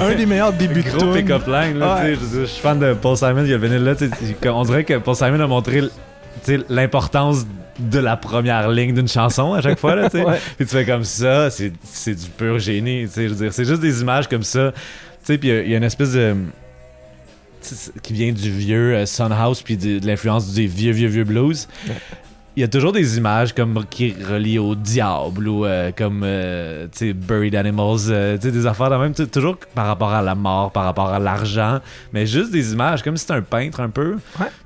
un 0.00 0.14
des 0.14 0.26
meilleurs 0.26 0.52
débuts 0.52 0.82
de 0.82 0.90
gros 0.90 1.12
pick-up 1.12 1.46
line. 1.46 1.78
Là, 1.78 1.96
Ouais. 2.02 2.16
je, 2.34 2.44
suis 2.44 2.60
fan 2.60 2.78
de 2.78 2.94
Paul 2.94 3.16
Simon. 3.16 3.44
Il 3.44 3.52
a 3.52 3.58
venu 3.58 3.78
là. 3.78 3.94
On 4.52 4.62
dirait 4.64 4.84
que 4.84 4.98
Paul 4.98 5.14
Simon 5.14 5.40
a 5.40 5.46
montré 5.46 5.82
l'importance 6.68 7.46
de 7.78 7.98
la 7.98 8.16
première 8.16 8.68
ligne 8.70 8.94
d'une 8.94 9.08
chanson 9.08 9.54
à 9.54 9.60
chaque 9.60 9.78
fois. 9.78 9.94
Là. 9.94 10.08
Ouais. 10.14 10.38
Puis 10.56 10.66
tu 10.66 10.72
fais 10.74 10.84
comme 10.84 11.04
ça, 11.04 11.50
c'est 11.50 11.72
c'est 11.84 12.14
du 12.14 12.28
pur 12.30 12.58
génie. 12.58 13.04
tu 13.06 13.12
sais, 13.12 13.28
Je 13.28 13.34
veux 13.34 13.44
dire, 13.44 13.52
c'est 13.52 13.64
juste 13.64 13.80
des 13.80 14.00
images 14.00 14.28
comme 14.28 14.42
ça. 14.42 14.72
Puis 15.24 15.38
il 15.42 15.48
y 15.48 15.52
a- 15.52 15.62
il 15.62 15.70
y, 15.70 15.74
a 15.74 15.76
une 15.78 15.84
espèce 15.84 16.12
de. 16.12 16.34
qui 18.02 18.12
vient 18.14 18.32
du 18.32 18.50
vieux 18.50 18.94
euh, 18.94 19.06
Sun 19.06 19.30
House 19.32 19.62
puis 19.62 19.76
de, 19.76 19.98
de 19.98 20.06
l'influence 20.06 20.52
des 20.54 20.66
vieux, 20.66 20.92
vieux, 20.92 21.08
vieux 21.08 21.24
blues. 21.24 21.68
Il 22.58 22.62
y 22.62 22.64
a 22.64 22.68
toujours 22.68 22.90
des 22.90 23.18
images 23.18 23.54
comme 23.54 23.84
qui 23.88 24.12
relient 24.20 24.58
au 24.58 24.74
diable 24.74 25.46
ou 25.46 25.64
euh, 25.64 25.92
comme 25.96 26.22
euh, 26.24 26.88
tu 26.90 26.98
sais, 26.98 27.12
Buried 27.12 27.54
Animals, 27.54 28.08
euh, 28.10 28.34
tu 28.36 28.48
sais, 28.48 28.50
des 28.50 28.66
affaires 28.66 28.90
de 28.90 28.96
même, 28.96 29.14
toujours 29.14 29.58
par 29.76 29.86
rapport 29.86 30.10
à 30.12 30.22
la 30.22 30.34
mort, 30.34 30.72
par 30.72 30.82
rapport 30.82 31.06
à 31.10 31.20
l'argent, 31.20 31.78
mais 32.12 32.26
juste 32.26 32.50
des 32.50 32.72
images 32.72 33.04
comme 33.04 33.16
si 33.16 33.20
c'était 33.20 33.34
un 33.34 33.42
peintre 33.42 33.78
un 33.78 33.90
peu, 33.90 34.16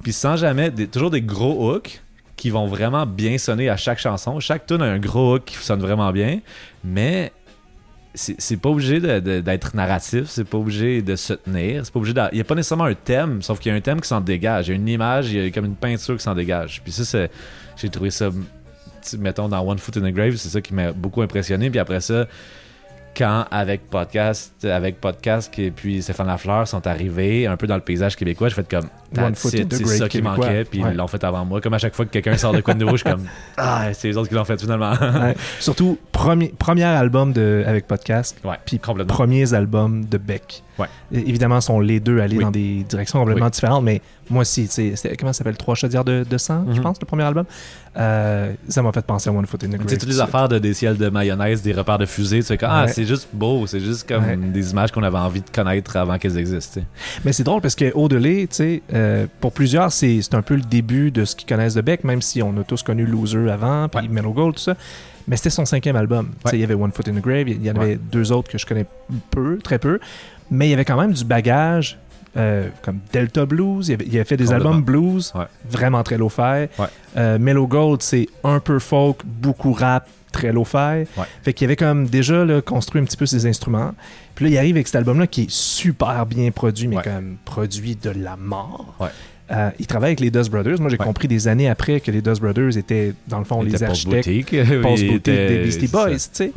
puis 0.03 0.15
sans 0.15 0.37
jamais, 0.37 0.71
des- 0.71 0.87
toujours 0.87 1.11
des 1.11 1.21
gros 1.21 1.71
hooks 1.75 2.01
qui 2.35 2.49
vont 2.49 2.67
vraiment 2.67 3.05
bien 3.05 3.37
sonner 3.37 3.69
à 3.69 3.77
chaque 3.77 3.99
chanson. 3.99 4.41
Chaque 4.41 4.65
tune 4.65 4.81
a 4.81 4.87
un 4.87 4.99
gros 4.99 5.35
hook 5.35 5.43
qui 5.45 5.57
sonne 5.57 5.81
vraiment 5.81 6.13
bien, 6.13 6.41
mais 6.83 7.31
c'est 8.15 8.57
pas 8.59 8.71
obligé 8.71 9.01
d'être 9.01 9.77
narratif, 9.77 10.25
c'est 10.29 10.45
pas 10.45 10.57
obligé 10.59 11.03
de 11.03 11.15
se 11.17 11.35
tenir, 11.35 11.85
c'est 11.85 11.93
pas 11.93 11.99
obligé 11.99 12.15
Il 12.33 12.39
y 12.39 12.41
a 12.41 12.45
pas 12.45 12.55
nécessairement 12.55 12.85
un 12.85 12.95
thème, 12.95 13.43
sauf 13.43 13.59
qu'il 13.59 13.71
y 13.71 13.75
a 13.75 13.77
un 13.77 13.81
thème 13.83 14.01
qui 14.01 14.09
s'en 14.09 14.21
dégage. 14.23 14.69
Il 14.69 14.71
y 14.71 14.73
a 14.73 14.77
une 14.77 14.89
image, 14.89 15.31
il 15.31 15.43
y 15.45 15.47
a 15.47 15.51
comme 15.51 15.65
une 15.67 15.77
peinture 15.77 16.17
qui 16.17 16.23
s'en 16.23 16.35
dégage. 16.35 16.81
Puis 16.83 16.93
ça, 16.93 17.05
c'est- 17.07 17.31
j'ai 17.83 17.91
trouvé 17.91 18.11
ça 18.11 18.31
mettons, 19.19 19.49
dans 19.49 19.67
One 19.67 19.79
Foot 19.79 19.97
in 19.97 20.01
the 20.01 20.15
Grave, 20.15 20.37
c'est 20.37 20.49
ça 20.49 20.61
qui 20.61 20.75
m'a 20.75 20.93
beaucoup 20.93 21.23
impressionné. 21.23 21.71
Puis 21.71 21.79
après 21.79 22.01
ça, 22.01 22.27
quand 23.17 23.45
avec 23.51 23.89
podcast, 23.91 24.65
avec 24.65 25.01
podcast 25.01 25.57
et 25.59 25.71
puis 25.71 26.03
Stéphane 26.03 26.27
Lafleur 26.27 26.67
sont 26.69 26.87
arrivés 26.87 27.47
un 27.47 27.57
peu 27.57 27.67
dans 27.67 27.75
le 27.75 27.83
paysage 27.83 28.17
québécois, 28.17 28.49
j'ai 28.49 28.55
fait 28.55 28.69
comme 28.69 28.89
that's 29.15 29.41
c'est 29.49 29.87
ça 29.87 30.09
qui 30.09 30.23
manquait, 30.23 30.65
puis 30.65 30.83
Ouais. 30.83 30.91
ils 30.93 30.97
l'ont 30.97 31.07
fait 31.07 31.23
avant 31.25 31.45
moi. 31.45 31.61
Comme 31.61 31.75
à 31.75 31.79
chaque 31.79 31.95
fois 31.95 32.05
que 32.05 32.11
quelqu'un 32.11 32.37
sort 32.37 32.53
de 32.53 32.61
quoi 32.61 32.75
de 32.75 32.81
nouveau, 32.81 32.97
je 32.97 33.03
suis 33.05 33.11
comme 33.11 33.25
ah, 33.57 33.93
c'est 33.93 34.09
les 34.09 34.17
autres 34.17 34.29
qui 34.29 34.35
l'ont 34.35 34.45
fait 34.45 34.61
finalement. 34.61 34.93
Ouais. 34.93 35.35
Surtout, 35.61 35.99
premier, 36.13 36.49
premier 36.59 36.85
album 36.85 37.33
de, 37.33 37.63
avec 37.67 37.87
podcast, 37.87 38.37
ouais, 38.45 38.57
Puis 38.65 38.79
premiers 38.79 39.55
albums 39.55 40.05
de 40.05 40.19
Beck. 40.19 40.63
Évidemment, 41.13 41.61
sont 41.61 41.79
les 41.79 42.01
deux 42.01 42.19
allés 42.21 42.39
Oui. 42.39 42.43
dans 42.45 42.51
des 42.51 42.83
directions 42.89 43.21
complètement 43.21 43.45
Oui. 43.47 43.51
différentes, 43.53 43.85
mais 43.85 44.01
moi 44.31 44.41
aussi, 44.41 44.69
comment 45.19 45.33
ça 45.33 45.39
s'appelle? 45.39 45.57
Trois 45.57 45.75
chaudières 45.77 46.05
de, 46.05 46.25
de 46.29 46.39
sang, 46.39 46.65
je 46.71 46.77
Mhm. 46.77 46.83
pense, 46.83 46.97
le 47.01 47.07
premier 47.07 47.23
album? 47.23 47.45
Euh, 47.97 48.55
ça 48.69 48.83
m'a 48.83 48.91
fait 48.91 49.05
penser 49.05 49.29
à 49.29 49.33
One 49.33 49.47
Foot 49.47 49.63
in 49.65 49.69
the 49.69 49.73
Grave. 49.73 49.87
Tu 49.87 49.99
toutes 49.99 50.09
les 50.09 50.21
affaires 50.21 50.49
de 50.49 50.59
des 50.59 50.73
ciels 50.75 50.97
de 50.97 51.09
mayonnaise, 51.11 51.61
des 51.63 51.73
repères 51.73 51.99
de 51.99 52.07
fusée, 52.07 52.39
tu 52.39 52.47
sais, 52.47 52.57
comme, 52.59 52.71
ah, 52.73 52.89
c'est 52.89 53.05
juste 53.05 53.29
beau, 53.33 53.67
c'est 53.67 53.81
juste 53.81 54.09
comme 54.09 54.51
des 54.51 54.71
images 54.73 54.91
qu'on 54.91 55.03
avait 55.03 55.19
envie 55.19 55.43
de 55.43 55.51
connaître 55.51 55.97
avant 55.97 56.17
qu'elles 56.19 56.39
existent. 56.39 56.81
Mais 57.25 57.33
c'est 57.33 57.45
drôle 57.45 57.61
parce 57.61 57.75
que 57.77 57.93
Au-delà, 57.95 58.31
tu 58.31 58.47
sais, 58.51 58.83
euh, 58.95 59.02
pour 59.41 59.53
plusieurs, 59.53 59.93
c'est 59.93 60.21
un 60.35 60.43
peu 60.43 60.55
le 60.55 60.63
début 60.63 61.11
de 61.11 61.25
ce 61.25 61.35
qu'ils 61.37 61.49
connaissent 61.49 61.75
de 61.75 61.81
Beck, 61.81 62.05
même 62.05 62.23
si 62.23 62.43
on 62.43 62.57
a 62.59 62.65
tous 62.65 62.83
connu 62.83 63.05
Loser 63.07 63.51
avant, 63.51 63.89
puis 63.89 64.03
Ouais. 64.07 64.09
Mellow 64.13 64.33
Gold, 64.33 64.55
tout 64.57 64.61
ça. 64.63 64.75
Mais 65.29 65.37
c'était 65.37 65.51
son 65.51 65.65
cinquième 65.65 65.97
album. 65.97 66.31
Ouais. 66.45 66.51
Il 66.55 66.61
y 66.61 66.65
avait 66.65 66.75
One 66.75 66.91
Foot 66.93 67.09
in 67.09 67.13
the 67.15 67.21
Grave, 67.23 67.49
il 67.49 67.63
y 67.65 67.71
en 67.71 67.77
avait 67.77 67.93
Ouais. 67.93 67.99
deux 68.11 68.33
autres 68.33 68.51
que 68.51 68.59
je 68.59 68.67
connais 68.67 68.87
peu, 69.31 69.59
très 69.63 69.79
peu. 69.79 69.99
Mais 70.51 70.67
il 70.67 70.71
y 70.71 70.75
avait 70.75 70.85
quand 70.85 71.01
même 71.01 71.13
du 71.13 71.25
bagage, 71.25 71.99
euh, 72.37 72.69
comme 72.83 72.99
Delta 73.13 73.47
Blues. 73.47 73.89
Il 73.89 73.95
avait, 73.95 74.07
il 74.07 74.15
avait 74.17 74.25
fait 74.25 74.37
des 74.37 74.53
albums 74.53 74.83
blues, 74.83 75.33
vraiment 75.71 76.03
très 76.03 76.19
low-fi. 76.19 76.67
Euh, 77.17 77.39
Mellow 77.39 77.67
Gold, 77.67 78.03
c'est 78.03 78.27
un 78.43 78.59
peu 78.59 78.79
folk, 78.79 79.19
beaucoup 79.25 79.73
rap, 79.73 80.09
très 80.33 80.53
low-fi. 80.53 81.05
Fait 81.43 81.53
qu'il 81.53 81.67
avait 81.67 81.77
comme 81.77 82.07
déjà 82.07 82.45
là, 82.45 82.61
construit 82.61 83.01
un 83.01 83.05
petit 83.05 83.17
peu 83.19 83.27
ses 83.27 83.47
instruments. 83.47 83.93
Puis 84.35 84.47
là, 84.47 84.51
il 84.51 84.59
arrive 84.59 84.77
avec 84.77 84.87
cet 84.87 84.97
album-là 84.97 85.27
qui 85.27 85.43
est 85.43 85.51
super 85.51 86.27
bien 86.27 86.51
produit, 86.51 86.89
mais 86.89 86.97
Ouais. 86.97 87.03
comme 87.03 87.37
produit 87.45 87.97
de 87.97 88.11
la 88.11 88.37
mort. 88.37 88.95
Ouais. 89.01 89.09
Euh, 89.51 89.71
il 89.79 89.87
travaille 89.87 90.09
avec 90.11 90.21
les 90.21 90.31
Dust 90.31 90.51
Brothers. 90.51 90.81
Moi, 90.81 90.89
j'ai 90.89 90.99
Ouais. 90.99 91.05
compris 91.05 91.29
des 91.29 91.47
années 91.49 91.69
après 91.69 92.01
que 92.01 92.11
les 92.11 92.23
Dust 92.23 92.41
Brothers 92.41 92.77
étaient, 92.79 93.13
dans 93.29 93.39
le 93.39 93.45
fond, 93.45 93.63
les 93.63 93.83
architectes 93.83 94.29
boutique 94.29 94.55
des 94.55 95.59
Beastie 95.65 95.89
Boys, 95.89 96.11
tu 96.13 96.19
sais. 96.33 96.53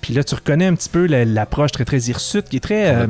Puis 0.00 0.12
là, 0.12 0.22
tu 0.22 0.34
reconnais 0.34 0.66
un 0.66 0.74
petit 0.74 0.90
peu 0.90 1.06
la- 1.06 1.24
l'approche 1.24 1.72
très, 1.72 1.86
très 1.86 1.98
hirsute, 2.02 2.48
qui 2.50 2.56
est 2.56 2.60
très, 2.60 2.94
euh, 2.94 3.06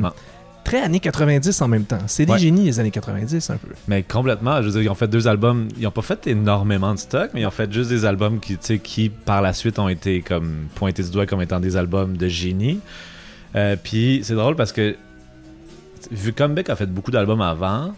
très 0.63 0.81
années 0.81 1.01
90 1.01 1.61
en 1.61 1.67
même 1.67 1.83
temps. 1.83 1.97
C'est 2.07 2.25
des 2.25 2.31
Ouais. 2.31 2.39
génies, 2.39 2.63
les 2.63 2.79
années 2.79 2.91
90, 2.91 3.49
un 3.49 3.57
peu. 3.57 3.67
Mais 3.89 4.01
complètement, 4.03 4.61
je 4.61 4.67
veux 4.67 4.71
dire, 4.71 4.81
ils 4.83 4.89
ont 4.89 4.95
fait 4.95 5.09
deux 5.09 5.27
albums, 5.27 5.67
ils 5.77 5.85
ont 5.85 5.91
pas 5.91 6.01
fait 6.01 6.25
énormément 6.27 6.93
de 6.93 6.99
stock, 6.99 7.31
mais 7.33 7.41
ils 7.41 7.45
ont 7.45 7.51
fait 7.51 7.69
juste 7.71 7.89
des 7.89 8.05
albums 8.05 8.39
qui, 8.39 8.57
qui 8.79 9.09
par 9.09 9.41
la 9.41 9.51
suite 9.51 9.77
ont 9.77 9.89
été 9.89 10.21
comme 10.21 10.67
pointés 10.75 11.03
du 11.03 11.09
doigt 11.11 11.25
comme 11.25 11.41
étant 11.41 11.59
des 11.59 11.75
albums 11.75 12.15
de 12.15 12.27
génie. 12.29 12.79
Euh, 13.55 13.75
Puis 13.81 14.21
c'est 14.23 14.35
drôle 14.35 14.55
parce 14.55 14.71
que 14.71 14.95
vu 16.11 16.33
que 16.33 16.43
Beck 16.47 16.69
a 16.69 16.75
fait 16.75 16.85
beaucoup 16.87 17.11
d'albums 17.11 17.41
avant, 17.41 17.93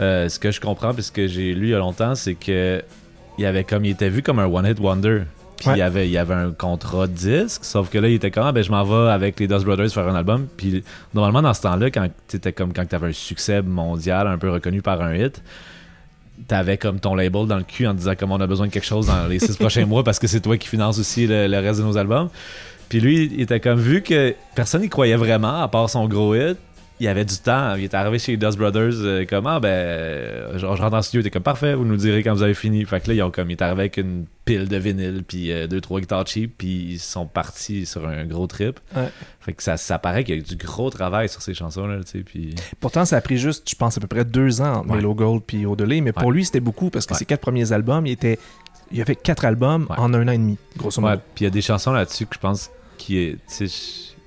euh, 0.00 0.28
ce 0.28 0.38
que 0.38 0.50
je 0.50 0.60
comprends 0.60 0.94
puis 0.94 1.02
ce 1.02 1.12
que 1.12 1.26
j'ai 1.26 1.54
lu 1.54 1.68
il 1.68 1.70
y 1.70 1.74
a 1.74 1.78
longtemps, 1.78 2.14
c'est 2.14 2.34
que 2.34 2.82
il 3.38 3.46
avait 3.46 3.64
comme 3.64 3.84
il 3.84 3.90
était 3.90 4.08
vu 4.08 4.22
comme 4.22 4.38
un 4.38 4.46
one 4.46 4.66
hit 4.66 4.78
wonder. 4.80 5.22
Puis 5.58 5.68
Ouais. 5.68 5.76
il, 5.76 5.82
avait, 5.82 6.08
il 6.08 6.16
avait 6.16 6.32
un 6.32 6.52
contrat 6.52 7.06
de 7.06 7.12
disque, 7.12 7.64
sauf 7.66 7.90
que 7.90 7.98
là, 7.98 8.08
il 8.08 8.14
était 8.14 8.30
comme, 8.30 8.46
ah, 8.46 8.52
ben, 8.52 8.64
je 8.64 8.70
m'en 8.70 8.82
vais 8.82 9.10
avec 9.10 9.38
les 9.38 9.46
Dust 9.46 9.66
Brothers 9.66 9.90
faire 9.90 10.08
un 10.08 10.14
album. 10.14 10.46
Puis 10.56 10.82
normalement, 11.12 11.42
dans 11.42 11.52
ce 11.52 11.60
temps-là, 11.60 11.90
quand 11.90 12.08
t'étais 12.28 12.54
comme 12.54 12.72
quand 12.72 12.86
t'avais 12.88 13.08
un 13.08 13.12
succès 13.12 13.60
mondial, 13.60 14.26
un 14.26 14.38
peu 14.38 14.50
reconnu 14.50 14.80
par 14.80 15.02
un 15.02 15.14
hit, 15.14 15.42
t'avais 16.48 16.78
comme 16.78 16.98
ton 16.98 17.14
label 17.14 17.46
dans 17.46 17.58
le 17.58 17.64
cul 17.64 17.86
en 17.86 17.92
disant 17.92 18.14
comme 18.18 18.32
on 18.32 18.40
a 18.40 18.46
besoin 18.46 18.68
de 18.68 18.72
quelque 18.72 18.86
chose 18.86 19.08
dans 19.08 19.26
les 19.26 19.38
six 19.38 19.54
prochains 19.58 19.84
mois 19.84 20.02
parce 20.02 20.18
que 20.18 20.26
c'est 20.26 20.40
toi 20.40 20.56
qui 20.56 20.66
finance 20.66 20.98
aussi 20.98 21.26
le, 21.26 21.46
le 21.46 21.58
reste 21.58 21.80
de 21.80 21.84
nos 21.84 21.98
albums. 21.98 22.30
Puis 22.90 23.00
lui, 23.00 23.30
il 23.32 23.40
était 23.40 23.60
comme 23.60 23.78
vu 23.80 24.02
que 24.02 24.34
personne 24.54 24.82
n'y 24.82 24.90
croyait 24.90 25.16
vraiment 25.16 25.62
à 25.62 25.68
part 25.68 25.88
son 25.88 26.06
gros 26.06 26.34
hit. 26.34 26.58
Il 26.98 27.04
y 27.04 27.08
avait 27.08 27.24
du 27.24 27.38
temps. 27.38 27.76
Il 27.76 27.84
était 27.84 27.96
arrivé 27.96 28.18
chez 28.18 28.36
Dust 28.36 28.58
Brothers 28.58 28.92
euh, 28.96 29.24
comme 29.24 29.46
ah 29.46 29.58
ben 29.58 29.68
euh, 29.68 30.58
genre, 30.58 30.76
je 30.76 30.82
rentre 30.82 30.96
en 30.96 31.00
studio, 31.00 31.20
il 31.22 31.26
était 31.26 31.30
comme 31.30 31.42
parfait, 31.42 31.72
vous 31.74 31.86
nous 31.86 31.96
direz 31.96 32.22
quand 32.22 32.34
vous 32.34 32.42
avez 32.42 32.52
fini. 32.52 32.84
Fait 32.84 33.00
que 33.00 33.08
là 33.08 33.14
ils 33.14 33.22
ont 33.22 33.30
comme 33.30 33.48
il 33.48 33.54
est 33.54 33.62
arrivé 33.62 33.80
avec 33.80 33.96
une 33.96 34.26
pile 34.44 34.68
de 34.68 34.76
vinyle 34.76 35.24
puis 35.26 35.50
euh, 35.50 35.66
deux 35.66 35.80
trois 35.80 35.98
guitares 36.00 36.26
cheap 36.26 36.52
puis 36.58 36.88
ils 36.90 36.98
sont 36.98 37.24
partis 37.24 37.86
sur 37.86 38.06
un 38.06 38.26
gros 38.26 38.46
trip. 38.46 38.80
Ouais. 38.94 39.08
Fait 39.40 39.54
que 39.54 39.62
ça, 39.62 39.78
ça 39.78 39.98
paraît 39.98 40.24
qu'il 40.24 40.34
y 40.34 40.38
a 40.38 40.40
eu 40.42 40.44
du 40.44 40.56
gros 40.56 40.90
travail 40.90 41.30
sur 41.30 41.40
ces 41.40 41.54
chansons 41.54 41.86
là, 41.86 42.00
tu 42.04 42.18
sais 42.18 42.22
puis 42.22 42.54
Pourtant, 42.80 43.06
ça 43.06 43.16
a 43.16 43.20
pris 43.22 43.38
juste, 43.38 43.70
je 43.70 43.76
pense, 43.76 43.96
à 43.96 44.00
peu 44.02 44.06
près 44.06 44.26
deux 44.26 44.60
ans 44.60 44.80
entre 44.86 44.94
Ouais. 44.94 45.14
Gold 45.14 45.42
puis 45.46 45.64
Au-delà. 45.64 45.98
Mais 46.02 46.12
pour 46.12 46.32
lui, 46.32 46.44
c'était 46.44 46.60
beaucoup 46.60 46.90
parce 46.90 47.06
que 47.06 47.14
ses 47.14 47.24
quatre 47.24 47.40
premiers 47.40 47.72
albums, 47.72 48.06
il, 48.06 48.12
était, 48.12 48.38
il 48.92 49.00
a 49.00 49.06
fait 49.06 49.16
quatre 49.16 49.46
albums 49.46 49.86
en 49.96 50.12
un 50.12 50.28
an 50.28 50.32
et 50.32 50.36
demi, 50.38 50.58
grosso 50.76 51.00
Ouais, 51.00 51.12
modo. 51.12 51.22
puis 51.34 51.44
il 51.44 51.46
y 51.46 51.46
a 51.46 51.50
des 51.50 51.62
chansons 51.62 51.92
là-dessus 51.92 52.26
que 52.26 52.34
je 52.34 52.40
pense 52.40 52.70
qui 53.00 53.18
est. 53.18 53.36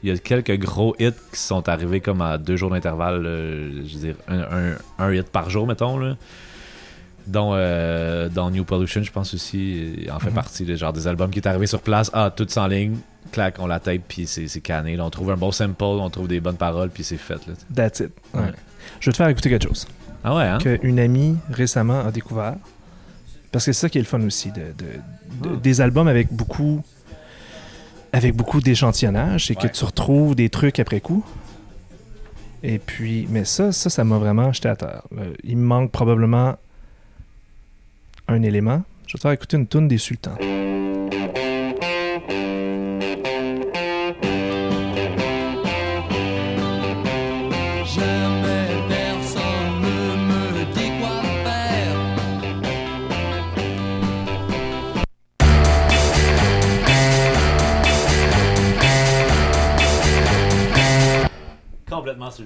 Il 0.03 0.09
y 0.09 0.11
a 0.11 0.17
quelques 0.17 0.57
gros 0.59 0.95
hits 0.99 1.11
qui 1.31 1.39
sont 1.39 1.69
arrivés 1.69 2.01
comme 2.01 2.21
à 2.21 2.37
deux 2.37 2.57
jours 2.57 2.71
d'intervalle. 2.71 3.25
euh, 3.25 3.83
je 3.87 3.93
veux 3.93 3.99
dire, 4.01 4.15
un, 4.27 4.39
un- 4.41 4.77
un 4.99 5.13
hit 5.13 5.29
par 5.29 5.49
jour, 5.49 5.65
mettons. 5.65 5.97
Là. 5.97 6.17
Dont, 7.25 7.51
euh, 7.53 8.27
dans 8.27 8.51
New 8.51 8.65
Pollution, 8.65 9.01
je 9.01 9.11
pense 9.11 9.33
aussi, 9.33 9.93
il 10.03 10.11
en 10.11 10.19
fait 10.19 10.27
Mhm. 10.29 10.35
partie. 10.35 10.75
genre 10.75 10.91
des 10.91 11.07
albums 11.07 11.29
qui 11.31 11.39
est 11.39 11.47
arrivé 11.47 11.67
sur 11.67 11.79
place. 11.81 12.11
Ah, 12.13 12.29
tout 12.35 12.45
en 12.57 12.67
ligne. 12.67 12.97
Clac, 13.31 13.55
on 13.59 13.65
la 13.67 13.79
tape, 13.79 14.01
puis 14.07 14.27
c'est 14.27 14.59
canné. 14.59 14.97
là. 14.97 15.05
on 15.05 15.09
trouve 15.09 15.31
un 15.31 15.37
bon 15.37 15.51
sample, 15.53 15.81
on 15.83 16.09
trouve 16.09 16.27
des 16.27 16.41
bonnes 16.41 16.57
paroles, 16.57 16.89
puis 16.89 17.03
c'est 17.05 17.15
fait. 17.17 17.39
Là. 17.47 17.53
That's 17.73 18.01
it. 18.01 18.09
Ouais. 18.33 18.41
Ouais. 18.41 18.51
Je 18.99 19.05
vais 19.05 19.11
te 19.13 19.17
faire 19.17 19.29
écouter 19.29 19.49
quelque 19.49 19.63
chose 19.69 19.87
Ah 20.25 20.35
ouais, 20.35 20.43
hein? 20.43 20.57
qu'une 20.57 20.99
amie 20.99 21.37
récemment 21.49 22.01
a 22.05 22.11
découvert. 22.11 22.55
Parce 23.53 23.65
que 23.65 23.71
c'est 23.71 23.79
ça 23.79 23.87
qui 23.89 23.99
est 23.99 24.01
le 24.01 24.07
fun 24.07 24.21
aussi, 24.25 24.51
de, 24.51 24.55
de- 24.59 25.47
de- 25.49 25.55
Ah. 25.55 25.59
des 25.63 25.79
albums 25.79 26.09
avec 26.09 26.27
beaucoup 26.33 26.83
avec 28.13 28.35
beaucoup 28.35 28.61
d'échantillonnage, 28.61 29.47
c'est 29.47 29.55
que 29.55 29.67
tu 29.67 29.83
retrouves 29.83 30.35
des 30.35 30.49
trucs 30.49 30.79
après 30.79 31.01
coup. 31.01 31.25
Et 32.61 32.77
puis, 32.79 33.27
mais 33.29 33.43
ça, 33.43 33.71
ça, 33.73 33.89
ça 33.89 34.03
m'a 34.03 34.19
vraiment 34.19 34.53
jeté 34.53 34.69
à 34.69 34.75
terre. 34.75 35.01
Euh, 35.17 35.33
il 35.43 35.57
me 35.57 35.65
manque 35.65 35.91
probablement 35.91 36.55
un 38.27 38.41
élément. 38.43 38.83
Je 39.07 39.13
vais 39.13 39.17
te 39.17 39.21
faire 39.21 39.31
écouter 39.31 39.57
une 39.57 39.67
toune 39.67 39.87
des 39.87 39.97
Sultans. 39.97 40.37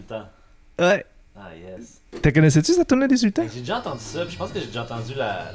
Temps. 0.08 0.25
Ouais. 0.79 1.06
Ah, 1.36 1.50
yes. 1.56 2.01
T'as 2.22 2.32
connaissais-tu 2.32 2.74
cette 2.74 2.88
toune 2.88 3.08
des 3.08 3.17
Sultans? 3.17 3.44
J'ai 3.53 3.60
déjà 3.60 3.77
entendu 3.77 4.01
ça, 4.01 4.25
puis 4.25 4.34
je 4.34 4.38
pense 4.38 4.51
que 4.51 4.60
j'ai 4.60 4.67
déjà 4.67 4.84
entendu 4.84 5.13
la. 5.15 5.51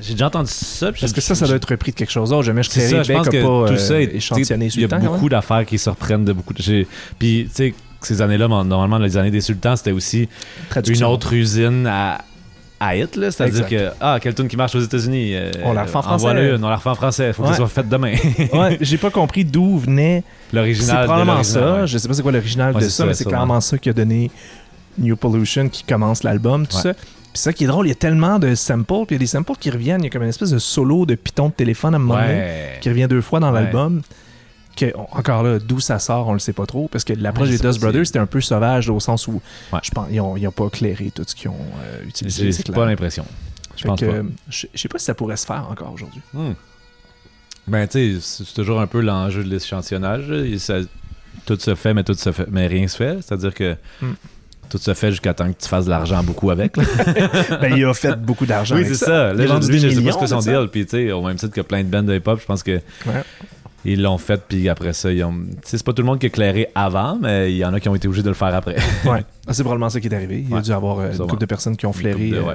J'ai 0.00 0.14
déjà 0.14 0.28
entendu 0.28 0.50
ça, 0.50 0.92
Parce 0.92 1.12
que 1.12 1.20
ça, 1.20 1.34
ça 1.34 1.46
doit 1.46 1.56
être 1.56 1.68
repris 1.68 1.92
de 1.92 1.96
quelque 1.96 2.10
chose 2.10 2.30
d'autre. 2.30 2.42
Jamais 2.42 2.62
je 2.62 2.70
ça, 2.70 3.02
je 3.02 3.12
pense 3.12 3.28
que 3.28 3.42
pas 3.42 3.68
tout 3.68 3.74
euh, 3.74 3.76
ça 3.76 4.00
est 4.00 4.14
échantillonné 4.14 4.66
tu 4.66 4.70
sais, 4.72 4.76
Il 4.78 4.82
y 4.82 4.84
a 4.86 4.88
Sultan, 4.88 5.12
beaucoup 5.12 5.28
d'affaires 5.28 5.66
qui 5.66 5.78
se 5.78 5.90
reprennent 5.90 6.24
de 6.24 6.32
beaucoup 6.32 6.54
de. 6.54 6.86
Puis, 7.18 7.46
tu 7.48 7.50
sais, 7.52 7.74
ces 8.00 8.22
années-là, 8.22 8.48
normalement, 8.48 8.98
les 8.98 9.16
années 9.18 9.30
des 9.30 9.42
sultans, 9.42 9.76
c'était 9.76 9.92
aussi 9.92 10.28
une 10.86 11.04
autre 11.04 11.34
usine 11.34 11.86
à, 11.86 12.24
à 12.80 12.96
hit. 12.96 13.14
C'est-à-dire 13.30 13.66
que, 13.68 13.90
ah, 14.00 14.18
quelle 14.20 14.34
tune 14.34 14.48
qui 14.48 14.56
marche 14.56 14.74
aux 14.74 14.80
États-Unis 14.80 15.34
euh, 15.34 15.50
On 15.64 15.72
la 15.74 15.82
refait 15.82 15.96
en 15.96 16.02
français. 16.02 16.54
une, 16.54 16.64
on 16.64 16.68
la 16.68 16.76
refait 16.76 16.88
en 16.90 16.94
français. 16.94 17.32
Faut 17.34 17.42
Ouais. 17.42 17.48
qu'elle 17.48 17.56
soit 17.58 17.68
faite 17.68 17.88
demain. 17.88 18.14
Ouais, 18.52 18.78
j'ai 18.80 18.96
pas 18.98 19.10
compris 19.10 19.44
d'où 19.44 19.78
venait 19.78 20.24
C'est 20.50 20.56
L'original. 20.56 21.02
de 21.02 21.04
probablement 21.06 21.42
ça. 21.42 21.74
ouais. 21.80 21.86
Je 21.86 21.98
sais 21.98 22.08
pas 22.08 22.14
c'est 22.14 22.22
quoi 22.22 22.32
l'original 22.32 22.74
de 22.74 22.80
c'est 22.80 22.86
ça, 22.90 22.96
ça, 22.96 23.06
mais 23.06 23.14
c'est 23.14 23.24
clairement 23.26 23.60
ça 23.60 23.76
qui 23.78 23.88
a 23.90 23.92
donné 23.92 24.30
New 24.98 25.14
Pollution 25.16 25.68
qui 25.68 25.84
commence 25.84 26.22
l'album, 26.24 26.66
tout 26.66 26.76
ça. 26.76 26.94
Puis 26.94 27.40
ça 27.40 27.52
qui 27.52 27.62
est 27.64 27.66
drôle, 27.68 27.86
il 27.86 27.90
y 27.90 27.92
a 27.92 27.96
tellement 27.96 28.38
de 28.40 28.54
samples, 28.56 29.06
puis 29.06 29.10
il 29.10 29.12
y 29.12 29.16
a 29.16 29.18
des 29.20 29.26
samples 29.26 29.52
qui 29.60 29.70
reviennent. 29.70 30.00
Il 30.00 30.04
y 30.04 30.06
a 30.08 30.10
comme 30.10 30.22
une 30.24 30.30
espèce 30.30 30.50
de 30.50 30.58
solo 30.58 31.06
de 31.06 31.14
piton 31.14 31.48
de 31.48 31.52
téléphone 31.52 31.94
à 31.94 31.96
un 31.96 32.00
moment 32.00 32.20
donné 32.20 32.42
qui 32.80 32.88
revient 32.88 33.06
deux 33.08 33.20
fois 33.20 33.38
dans 33.40 33.50
l'album. 33.52 34.02
Que, 34.76 34.92
encore 34.96 35.42
là, 35.42 35.58
d'où 35.58 35.80
ça 35.80 35.98
sort, 35.98 36.28
on 36.28 36.32
le 36.32 36.38
sait 36.38 36.52
pas 36.52 36.64
trop. 36.64 36.88
Parce 36.88 37.04
que 37.04 37.12
l'approche 37.12 37.48
Ouais, 37.48 37.56
des 37.58 37.62
Dust 37.68 37.80
Brothers, 37.80 38.06
c'était 38.06 38.18
un 38.20 38.26
peu 38.26 38.40
sauvage 38.40 38.86
là, 38.88 38.94
au 38.94 39.00
sens 39.00 39.26
où 39.26 39.40
Ouais. 39.72 39.80
je 39.82 39.90
pense 39.90 40.06
ils 40.10 40.20
ont, 40.20 40.36
ils 40.36 40.46
ont 40.46 40.52
pas 40.52 40.66
éclairé 40.66 41.10
tout 41.14 41.24
ce 41.26 41.34
qu'ils 41.34 41.50
ont 41.50 41.54
euh, 41.84 42.04
utilisé. 42.08 42.50
J'ai 42.52 42.72
pas 42.72 42.86
l'impression. 42.86 43.24
Je 43.76 43.84
pense 43.84 44.00
que, 44.00 44.06
pas. 44.06 44.28
Je 44.48 44.66
sais 44.74 44.88
pas 44.88 44.98
si 44.98 45.04
ça 45.06 45.14
pourrait 45.14 45.36
se 45.36 45.46
faire 45.46 45.66
encore 45.70 45.92
aujourd'hui. 45.92 46.20
Hmm. 46.32 46.52
Ben, 47.68 47.86
tu 47.86 48.20
sais, 48.20 48.44
c'est 48.44 48.54
toujours 48.54 48.80
un 48.80 48.86
peu 48.86 49.00
l'enjeu 49.00 49.44
de 49.44 49.48
l'échantillonnage. 49.48 50.24
ça- 50.58 50.78
tout 51.46 51.58
se 51.58 51.74
fait, 51.74 51.94
mais 51.94 52.04
tout 52.04 52.14
se 52.14 52.32
fait, 52.32 52.46
mais 52.50 52.66
rien 52.66 52.86
se 52.88 52.96
fait. 52.96 53.18
C'est-à-dire 53.22 53.54
que 53.54 53.76
Hmm. 54.02 54.12
tout 54.68 54.78
se 54.78 54.92
fait 54.94 55.10
jusqu'à 55.10 55.34
temps 55.34 55.50
que 55.52 55.60
tu 55.60 55.68
fasses 55.68 55.84
de 55.86 55.90
l'argent 55.90 56.22
beaucoup 56.22 56.50
avec. 56.50 56.76
ben, 57.60 57.74
il 57.76 57.84
a 57.84 57.94
fait 57.94 58.14
beaucoup 58.16 58.46
d'argent. 58.46 58.76
oui, 58.76 58.84
c'est 58.86 58.94
ça. 58.94 59.32
Il 59.34 59.40
a 59.42 59.46
Là, 59.46 59.58
lui, 59.60 59.78
je 59.78 59.88
sais 59.88 60.02
pas 60.02 60.12
ce 60.12 60.18
que 60.18 60.26
son 60.26 60.38
de 60.38 60.42
ça. 60.42 60.50
deal. 60.60 60.68
Puis, 60.70 60.84
tu 60.86 60.90
sais, 60.90 61.12
au 61.12 61.22
même 61.22 61.36
titre 61.36 61.54
que 61.54 61.60
plein 61.60 61.82
de 61.82 61.88
bands 61.88 62.02
de 62.02 62.14
hip-hop, 62.14 62.40
je 62.40 62.46
pense 62.46 62.62
que 62.62 62.80
Ouais. 63.06 63.22
Ils 63.84 64.02
l'ont 64.02 64.18
fait. 64.18 64.40
Puis 64.48 64.68
après 64.68 64.92
ça, 64.92 65.10
ils 65.12 65.22
ont. 65.24 65.34
C'est 65.62 65.82
pas 65.84 65.92
tout 65.92 66.02
le 66.02 66.06
monde 66.06 66.18
qui 66.18 66.26
a 66.26 66.28
éclairé 66.28 66.68
avant, 66.74 67.16
mais 67.20 67.50
il 67.52 67.56
y 67.58 67.64
en 67.64 67.72
a 67.74 67.80
qui 67.80 67.88
ont 67.88 67.94
été 67.94 68.08
obligés 68.08 68.22
de 68.22 68.28
le 68.28 68.34
faire 68.34 68.54
après. 68.54 68.76
Ouais. 69.04 69.24
Ah, 69.48 69.52
c'est 69.52 69.62
probablement 69.64 69.90
ça 69.90 69.98
qui 70.00 70.06
est 70.06 70.14
arrivé. 70.14 70.40
Il 70.44 70.48
y 70.48 70.52
a 70.52 70.56
Ouais. 70.56 70.62
dû 70.62 70.70
y 70.70 70.72
avoir 70.72 70.98
euh, 71.00 71.10
une 71.12 71.18
couple 71.18 71.40
de 71.40 71.46
personnes 71.46 71.76
qui 71.76 71.84
ont 71.86 71.92
flairé 71.92 72.30
euh, 72.34 72.54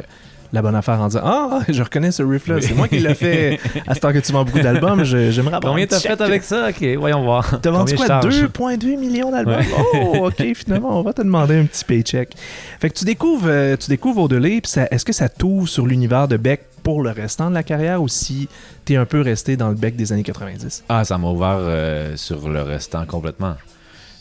la 0.54 0.62
bonne 0.62 0.76
affaire 0.76 1.02
en 1.02 1.08
disant 1.08 1.22
Ah, 1.26 1.60
je 1.68 1.82
reconnais 1.84 2.12
ce 2.12 2.24
riff-là, 2.24 2.62
c'est 2.62 2.74
moi 2.74 2.88
qui 2.88 3.00
l'ai 3.00 3.16
fait. 3.16 3.60
À 3.88 3.96
ce 3.96 4.00
temps 4.00 4.14
que 4.14 4.20
tu 4.20 4.32
vends 4.32 4.46
beaucoup 4.46 4.60
d'albums, 4.62 5.04
je- 5.04 5.30
j'aimerais 5.32 5.56
avoir 5.56 5.74
Combien 5.74 5.88
t'as 5.88 6.00
fait 6.00 6.22
avec 6.22 6.44
ça? 6.44 6.70
Ok, 6.70 6.86
voyons 6.98 7.22
voir. 7.24 7.60
T'as 7.62 7.72
vendu 7.72 7.96
quoi? 7.96 8.06
je 8.06 8.08
charge? 8.08 8.44
2,2 8.46 8.98
millions 8.98 9.30
d'albums? 9.32 9.56
Ouais. 9.58 9.66
Oh, 9.94 10.28
OK, 10.28 10.42
finalement, 10.56 10.98
on 10.98 11.02
va 11.02 11.12
te 11.12 11.22
demander 11.22 11.56
un 11.58 11.66
petit 11.66 11.84
paycheck. 11.84 12.34
Fait 12.80 12.90
que 12.90 12.94
tu 12.98 13.04
découvres, 13.04 13.48
euh, 13.50 13.76
tu 13.76 13.90
découvres 13.90 14.22
puis 14.30 14.72
est-ce 14.92 15.04
que 15.04 15.12
ça 15.14 15.28
t'ouvre 15.28 15.68
sur 15.68 15.86
l'univers 15.86 16.30
de 16.30 16.38
Beck? 16.38 16.62
Pour 16.86 17.02
le 17.02 17.10
restant 17.10 17.50
de 17.50 17.56
la 17.56 17.64
carrière 17.64 18.00
ou 18.04 18.08
si 18.08 18.48
t'es 18.86 18.96
un 18.96 19.06
peu 19.08 19.20
resté 19.20 19.58
dans 19.58 19.70
le 19.70 19.76
Beck 19.76 19.96
des 19.96 20.14
années 20.14 20.22
90? 20.24 20.84
Ah, 20.88 21.04
ça 21.04 21.18
m'a 21.18 21.28
ouvert 21.30 21.58
euh, 21.60 22.16
sur 22.16 22.48
le 22.48 22.62
restant 22.62 23.06
complètement. 23.08 23.56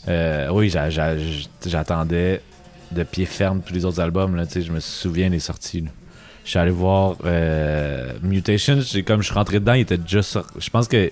Euh, 0.07 0.49
oui, 0.51 0.69
j'a- 0.71 0.89
j'a- 0.89 1.13
j'attendais 1.63 2.41
de 2.91 3.03
pied 3.03 3.25
ferme 3.25 3.61
tous 3.63 3.71
les 3.73 3.85
autres 3.85 3.99
albums. 4.01 4.35
Là, 4.35 4.45
je 4.53 4.71
me 4.71 4.79
souviens 4.79 5.29
des 5.29 5.39
sorties. 5.39 5.85
Je 6.43 6.49
suis 6.49 6.57
allé 6.59 6.71
voir 6.71 7.17
euh, 7.23 8.13
Mutation. 8.23 8.79
Comme 9.05 9.21
je 9.21 9.25
suis 9.27 9.35
rentré 9.35 9.59
dedans, 9.59 9.73
il 9.73 9.81
était 9.81 9.97
déjà 9.99 10.23
sorti. 10.23 10.53
Je 10.59 10.69
pense 10.71 10.87
que 10.87 11.11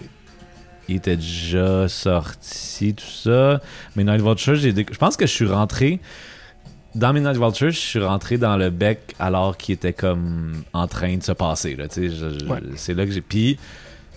il 0.90 0.96
était 0.96 1.18
déjà 1.18 1.88
sorti, 1.88 2.96
tout 2.96 3.06
ça. 3.06 3.62
Midnight 3.96 4.22
Vulture, 4.22 4.56
j'ai 4.56 4.74
déc- 4.74 4.90
je 4.92 4.98
pense 4.98 5.16
que 5.18 5.28
je 5.28 5.32
suis 5.32 5.46
rentré. 5.48 6.00
Dans 6.96 7.12
Midnight 7.14 7.38
Vulture, 7.38 7.72
je 7.72 7.78
suis 7.80 8.00
rentré 8.04 8.38
dans 8.38 8.56
le 8.58 8.70
bec 8.70 9.16
alors 9.20 9.58
qu'il 9.58 9.74
était 9.74 9.94
comme 9.94 10.54
en 10.74 10.88
train 10.88 11.18
de 11.18 11.24
se 11.24 11.32
passer. 11.32 11.76
Là, 11.76 11.88
tu 11.88 12.10
sais, 12.10 12.16
je- 12.16 12.40
je- 12.40 12.46
Ouais. 12.46 12.60
C'est 12.76 12.94
là 12.94 13.06
que 13.06 13.12
j'ai. 13.12 13.22
Puis 13.22 13.58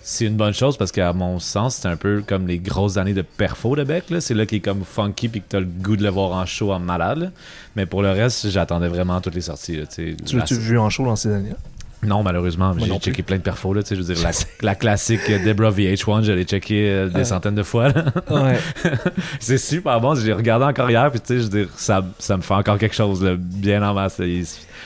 c'est 0.03 0.25
une 0.25 0.35
bonne 0.37 0.53
chose 0.53 0.77
parce 0.77 0.91
qu'à 0.91 1.11
mon 1.11 1.39
sens, 1.39 1.77
c'est 1.77 1.87
un 1.87 1.97
peu 1.97 2.23
comme 2.25 2.47
les 2.47 2.59
grosses 2.59 2.97
années 2.97 3.13
de 3.15 3.23
perfo 3.23 3.75
de 3.75 3.83
Beck. 3.83 4.09
là. 4.11 4.21
C'est 4.21 4.35
là 4.35 4.45
qu'il 4.45 4.59
est 4.59 4.61
comme 4.61 4.83
funky 4.85 5.27
puis 5.27 5.41
que 5.41 5.45
t'as 5.49 5.59
le 5.59 5.65
goût 5.65 5.95
de 5.97 6.03
le 6.03 6.09
voir 6.09 6.31
en 6.33 6.45
show 6.45 6.71
en 6.71 6.79
malade. 6.79 7.17
là. 7.17 7.27
Mais 7.75 7.85
pour 7.87 8.03
le 8.03 8.11
reste, 8.11 8.49
j'attendais 8.49 8.87
vraiment 8.89 9.19
toutes 9.21 9.35
les 9.35 9.41
sorties. 9.41 9.77
là, 9.77 9.85
tu 9.87 10.15
l'as-tu 10.37 10.53
vu 10.55 10.77
en 10.77 10.89
show 10.89 11.03
dans 11.03 11.15
ces 11.15 11.31
années-là? 11.33 11.57
Non, 12.03 12.21
malheureusement. 12.21 12.75
J'ai 12.77 12.97
checké 12.99 13.23
plein 13.23 13.37
de 13.37 13.41
perfos. 13.41 13.73
Là, 13.73 13.81
tu 13.81 13.89
sais, 13.89 13.95
je 13.95 14.01
veux 14.01 14.13
dire, 14.13 14.23
la, 14.23 14.31
la 14.61 14.75
classique 14.75 15.21
Debra 15.43 15.71
VH1, 15.71 16.23
je 16.23 16.31
l'ai 16.31 16.43
checké 16.43 16.89
euh, 16.89 17.07
des 17.09 17.15
Ouais. 17.15 17.25
centaines 17.25 17.55
de 17.55 17.63
fois. 17.63 17.87
Ouais. 18.29 18.59
c'est 19.39 19.57
super 19.57 19.99
bon. 19.99 20.13
J'ai 20.15 20.31
regardé 20.33 20.65
encore 20.65 20.89
hier, 20.91 21.09
puis 21.09 21.19
tu 21.19 21.27
sais, 21.27 21.37
je 21.37 21.43
veux 21.43 21.65
dire, 21.65 21.69
ça, 21.75 22.05
ça 22.19 22.37
me 22.37 22.43
fait 22.43 22.53
encore 22.53 22.77
quelque 22.77 22.95
chose, 22.95 23.23
là, 23.23 23.35
bien 23.37 23.81
en 23.81 23.93
masse. 23.95 24.21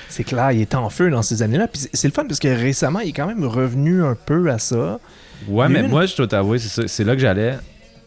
C'est 0.10 0.24
clair, 0.24 0.52
il 0.54 0.62
était 0.62 0.76
en 0.78 0.90
feu 0.90 1.10
dans 1.10 1.22
ces 1.22 1.42
années-là. 1.44 1.68
Puis 1.68 1.88
c'est- 1.94 2.08
le 2.08 2.14
fun 2.14 2.26
parce 2.26 2.40
que 2.40 2.48
récemment, 2.48 3.00
il 3.02 3.10
est 3.10 3.14
quand 3.14 3.28
même 3.28 3.44
revenu 3.46 4.04
un 4.04 4.16
peu 4.16 4.50
à 4.50 4.58
ça. 4.58 5.00
Ouais, 5.48 5.68
mais 5.68 5.84
moi, 5.84 6.06
je 6.06 6.16
dois 6.16 6.28
t'avouer, 6.28 6.60
c'est 6.60 7.04
là 7.04 7.14
que 7.16 7.22
j'allais. 7.22 7.58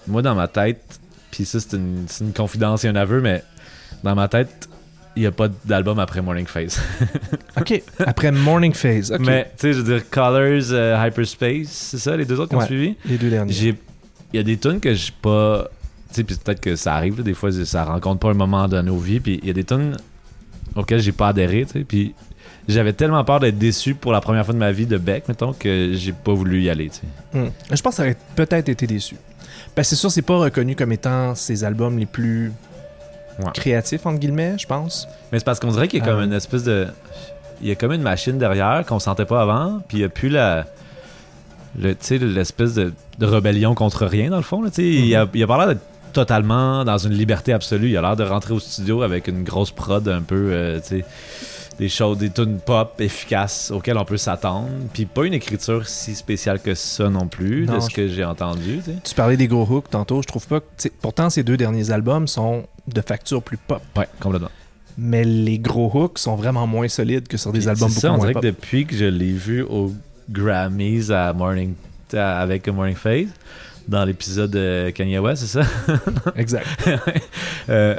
Moi, 0.06 0.22
dans 0.22 0.34
ma 0.34 0.48
tête, 0.48 0.80
puis 1.30 1.44
ça, 1.44 1.60
c'est 1.60 1.76
une, 1.76 2.04
c'est 2.08 2.24
une 2.24 2.32
confidence 2.32 2.84
et 2.84 2.88
un 2.88 2.96
aveu, 2.96 3.20
mais 3.20 3.42
dans 4.02 4.14
ma 4.14 4.28
tête, 4.28 4.68
il 5.16 5.20
n'y 5.20 5.26
a 5.26 5.32
pas 5.32 5.48
d'album 5.64 5.98
après 5.98 6.22
Morning 6.22 6.46
Face. 6.46 6.80
OK. 7.60 7.82
Après 8.06 8.32
Morning 8.32 8.72
Phase. 8.74 9.14
Mais, 9.20 9.44
tu 9.44 9.50
sais, 9.68 9.72
je 9.72 9.80
veux 9.80 9.94
dire, 9.98 10.10
Colors, 10.10 10.72
euh, 10.72 11.06
Hyperspace, 11.06 11.68
c'est 11.68 11.98
ça, 11.98 12.16
les 12.16 12.24
deux 12.24 12.38
autres 12.40 12.50
qui 12.50 12.56
Ouais. 12.56 12.62
ont 12.62 12.66
suivi? 12.66 12.96
Les 13.06 13.16
deux 13.16 13.30
derniers. 13.30 13.52
Il 14.32 14.36
y 14.36 14.38
a 14.38 14.42
des 14.42 14.56
tunes 14.56 14.80
que 14.80 14.92
je 14.94 15.12
pas. 15.12 15.68
Tu 16.08 16.16
sais, 16.16 16.24
puis 16.24 16.36
peut-être 16.36 16.60
que 16.60 16.74
ça 16.76 16.94
arrive, 16.94 17.18
là, 17.18 17.22
des 17.22 17.34
fois, 17.34 17.50
ça 17.52 17.84
rencontre 17.84 18.20
pas 18.20 18.30
un 18.30 18.34
moment 18.34 18.66
dans 18.68 18.82
nos 18.82 18.98
vies, 18.98 19.20
puis 19.20 19.38
il 19.42 19.46
y 19.48 19.50
a 19.50 19.54
des 19.54 19.64
tunes 19.64 19.96
auxquelles 20.74 21.00
j'ai 21.00 21.12
pas 21.12 21.28
adhéré, 21.28 21.64
tu 21.66 21.72
sais, 21.78 21.84
puis 21.84 22.14
j'avais 22.66 22.92
tellement 22.92 23.22
peur 23.24 23.38
d'être 23.40 23.58
déçu 23.58 23.94
pour 23.94 24.12
la 24.12 24.20
première 24.20 24.44
fois 24.44 24.54
de 24.54 24.58
ma 24.58 24.72
vie 24.72 24.86
de 24.86 24.96
Beck, 24.96 25.28
mettons, 25.28 25.52
que 25.52 25.92
j'ai 25.94 26.12
pas 26.12 26.32
voulu 26.32 26.62
y 26.62 26.70
aller, 26.70 26.88
tu 26.90 27.00
sais. 27.32 27.38
Hmm. 27.38 27.50
Je 27.70 27.80
pense 27.82 27.92
que 27.92 27.96
ça 27.98 28.02
aurait 28.02 28.16
peut-être 28.34 28.68
été 28.68 28.86
déçu. 28.86 29.16
C'est 29.82 29.96
sûr, 29.96 30.10
c'est 30.10 30.22
pas 30.22 30.36
reconnu 30.36 30.76
comme 30.76 30.92
étant 30.92 31.34
ses 31.34 31.64
albums 31.64 31.98
les 31.98 32.06
plus 32.06 32.52
Ouais. 33.40 33.50
créatifs, 33.52 34.06
entre 34.06 34.18
guillemets, 34.20 34.56
je 34.58 34.66
pense. 34.66 35.08
Mais 35.32 35.38
c'est 35.38 35.44
parce 35.44 35.58
qu'on 35.60 35.70
dirait 35.72 35.88
qu'il 35.88 35.98
y 35.98 36.02
a 36.02 36.04
comme 36.06 36.20
Euh. 36.20 36.24
une 36.24 36.32
espèce 36.32 36.62
de. 36.64 36.86
Il 37.62 37.68
y 37.68 37.70
a 37.70 37.74
comme 37.74 37.92
une 37.92 38.02
machine 38.02 38.38
derrière 38.38 38.84
qu'on 38.86 38.98
sentait 38.98 39.24
pas 39.24 39.40
avant, 39.42 39.80
puis 39.88 39.98
il 39.98 40.00
y 40.02 40.04
a 40.04 40.08
plus 40.08 40.28
la. 40.28 40.66
le- 41.78 41.94
Tu 41.94 42.04
sais, 42.04 42.18
l'espèce 42.18 42.74
de, 42.74 42.92
de 43.18 43.26
rébellion 43.26 43.74
contre 43.74 44.06
rien, 44.06 44.30
dans 44.30 44.36
le 44.36 44.42
fond. 44.42 44.62
là. 44.62 44.70
Il 44.78 45.14
a, 45.16 45.26
il 45.34 45.42
a 45.42 45.46
pas 45.46 45.58
l'air 45.58 45.68
d'être 45.68 45.82
totalement 46.12 46.84
dans 46.84 46.98
une 46.98 47.12
liberté 47.12 47.52
absolue. 47.52 47.88
Il 47.90 47.96
a 47.96 48.00
l'air 48.02 48.14
de 48.16 48.22
rentrer 48.24 48.54
au 48.54 48.60
studio 48.60 49.02
avec 49.02 49.26
une 49.26 49.42
grosse 49.42 49.72
prod 49.72 50.06
un 50.08 50.22
peu. 50.22 50.50
euh, 50.52 50.78
tu 50.80 51.00
sais, 51.00 51.04
des 51.78 51.88
choses, 51.88 52.18
des 52.18 52.30
tunes 52.30 52.58
pop 52.64 53.00
efficaces 53.00 53.70
auxquelles 53.70 53.98
on 53.98 54.04
peut 54.04 54.16
s'attendre. 54.16 54.68
Puis 54.92 55.06
pas 55.06 55.24
une 55.24 55.34
écriture 55.34 55.86
si 55.88 56.14
spéciale 56.14 56.60
que 56.60 56.74
ça 56.74 57.08
non 57.10 57.26
plus, 57.26 57.66
Non, 57.66 57.74
de 57.76 57.80
ce 57.80 57.90
je- 57.90 57.94
que 57.94 58.08
j'ai 58.08 58.24
entendu. 58.24 58.78
tu 58.84 58.92
sais. 58.92 58.96
Tu 59.02 59.14
parlais 59.14 59.36
des 59.36 59.48
gros 59.48 59.64
hooks 59.68 59.90
tantôt, 59.90 60.22
je 60.22 60.26
trouve 60.28 60.46
pas 60.46 60.60
que. 60.60 60.88
Pourtant, 61.00 61.30
ces 61.30 61.42
deux 61.42 61.56
derniers 61.56 61.90
albums 61.90 62.28
sont 62.28 62.64
de 62.86 63.00
facture 63.00 63.42
plus 63.42 63.56
pop. 63.56 63.82
Ouais, 63.96 64.06
complètement. 64.20 64.50
Mais 64.96 65.24
les 65.24 65.58
gros 65.58 65.90
hooks 65.92 66.18
sont 66.18 66.36
vraiment 66.36 66.66
moins 66.68 66.86
solides 66.88 67.26
que 67.26 67.36
sur 67.36 67.50
des 67.52 67.60
Puis 67.60 67.68
albums 67.68 67.88
beaucoup 67.88 68.00
ça, 68.00 68.12
on 68.12 68.16
moins 68.16 68.26
dirait 68.26 68.32
pop. 68.34 68.42
que 68.42 68.46
depuis 68.46 68.86
que 68.86 68.94
je 68.96 69.06
l'ai 69.06 69.32
vu 69.32 69.62
au 69.62 69.92
Grammys 70.30 71.10
à 71.10 71.32
Morning 71.32 71.74
à- 72.12 72.40
avec 72.40 72.68
Morning 72.68 72.94
Phase 72.94 73.28
dans 73.88 74.04
l'épisode 74.04 74.50
de 74.52 74.90
Kanye 74.94 75.18
West, 75.18 75.42
c'est 75.46 75.60
ça? 75.62 75.68
Exact. 76.36 76.66
Euh, 77.68 77.96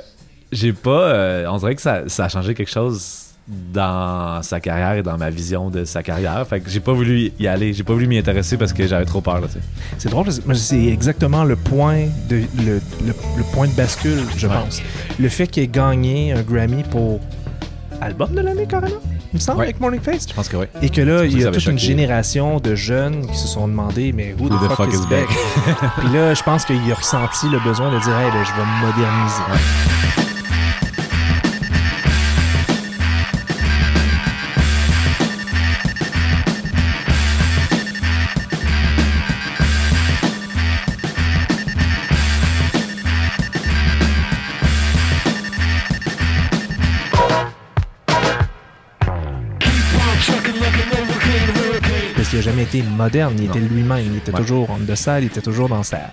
J'ai 0.52 0.74
pas 0.74 1.10
euh, 1.10 1.48
on 1.50 1.58
dirait 1.58 1.76
que 1.76 1.82
ça, 1.82 2.08
ça 2.08 2.26
a 2.26 2.30
changé 2.30 2.54
quelque 2.54 2.72
chose 2.72 3.25
dans 3.48 4.42
sa 4.42 4.60
carrière 4.60 4.94
et 4.94 5.04
dans 5.04 5.18
ma 5.18 5.30
vision 5.30 5.70
de 5.70 5.86
sa 5.86 6.02
carrière. 6.02 6.46
Fait 6.48 6.60
que 6.62 6.70
j'ai 6.70 6.80
pas 6.80 6.94
voulu 6.94 7.32
y 7.40 7.48
aller, 7.48 7.74
j'ai 7.74 7.84
pas 7.84 7.94
voulu 7.94 8.08
m'y 8.08 8.18
intéresser 8.18 8.58
parce 8.58 8.74
que 8.74 8.88
j'avais 8.88 9.06
trop 9.06 9.22
peur. 9.22 9.42
C'est 10.00 10.10
drôle, 10.10 10.26
c'est 10.56 10.86
exactement 10.86 11.44
le 11.44 11.56
point 11.56 12.06
de 12.30 12.38
le, 12.66 12.82
le- 13.06 13.14
le 13.38 13.44
point 13.54 13.68
de 13.68 13.74
bascule, 13.74 14.24
je 14.36 14.48
Ouais. 14.48 14.54
pense. 14.56 14.82
Le 15.20 15.30
fait 15.30 15.46
qu'il 15.48 15.62
ait 15.64 15.68
gagné 15.68 16.32
un 16.34 16.42
Grammy 16.42 16.84
pour 16.84 17.20
album 18.02 18.34
de 18.34 18.42
l'année 18.42 18.66
carrément, 18.66 18.96
il 19.32 19.36
me 19.36 19.40
semble, 19.40 19.60
Ouais. 19.60 19.66
avec 19.66 19.80
Morning 19.80 20.02
Face. 20.02 20.28
Je 20.28 20.34
pense 20.34 20.50
que 20.50 20.58
oui. 20.58 20.66
Et 20.82 20.90
que 20.90 21.02
là, 21.02 21.24
il 21.26 21.40
y 21.40 21.46
a 21.46 21.52
toute 21.52 21.66
une 21.68 21.78
génération 21.80 22.60
de 22.60 22.74
jeunes 22.74 23.28
qui 23.28 23.38
se 23.38 23.48
sont 23.48 23.68
demandé, 23.68 24.12
mais 24.12 24.34
who 24.40 24.50
the, 24.50 24.72
fuck, 24.76 24.92
is 24.92 25.06
Beck? 25.08 25.28
Puis 26.00 26.10
là, 26.12 26.34
je 26.34 26.42
pense 26.42 26.66
qu'il 26.66 26.78
a 26.92 26.96
ressenti 26.96 27.48
le 27.50 27.60
besoin 27.60 27.92
de 27.94 28.00
dire, 28.00 28.18
hey, 28.18 28.32
ben, 28.32 28.44
je 28.44 28.52
vais 28.54 28.66
me 28.66 28.86
moderniser. 28.88 30.35
Été 52.66 52.82
moderne, 52.84 53.36
il 53.38 53.46
était 53.46 53.60
lui-même, 53.60 54.06
il 54.12 54.18
était 54.18 54.32
Ouais. 54.34 54.40
toujours 54.42 54.68
the 54.88 54.96
side, 54.96 55.20
il 55.22 55.26
était 55.26 55.42
toujours 55.42 55.70
dans 55.70 55.84
sa, 55.84 56.10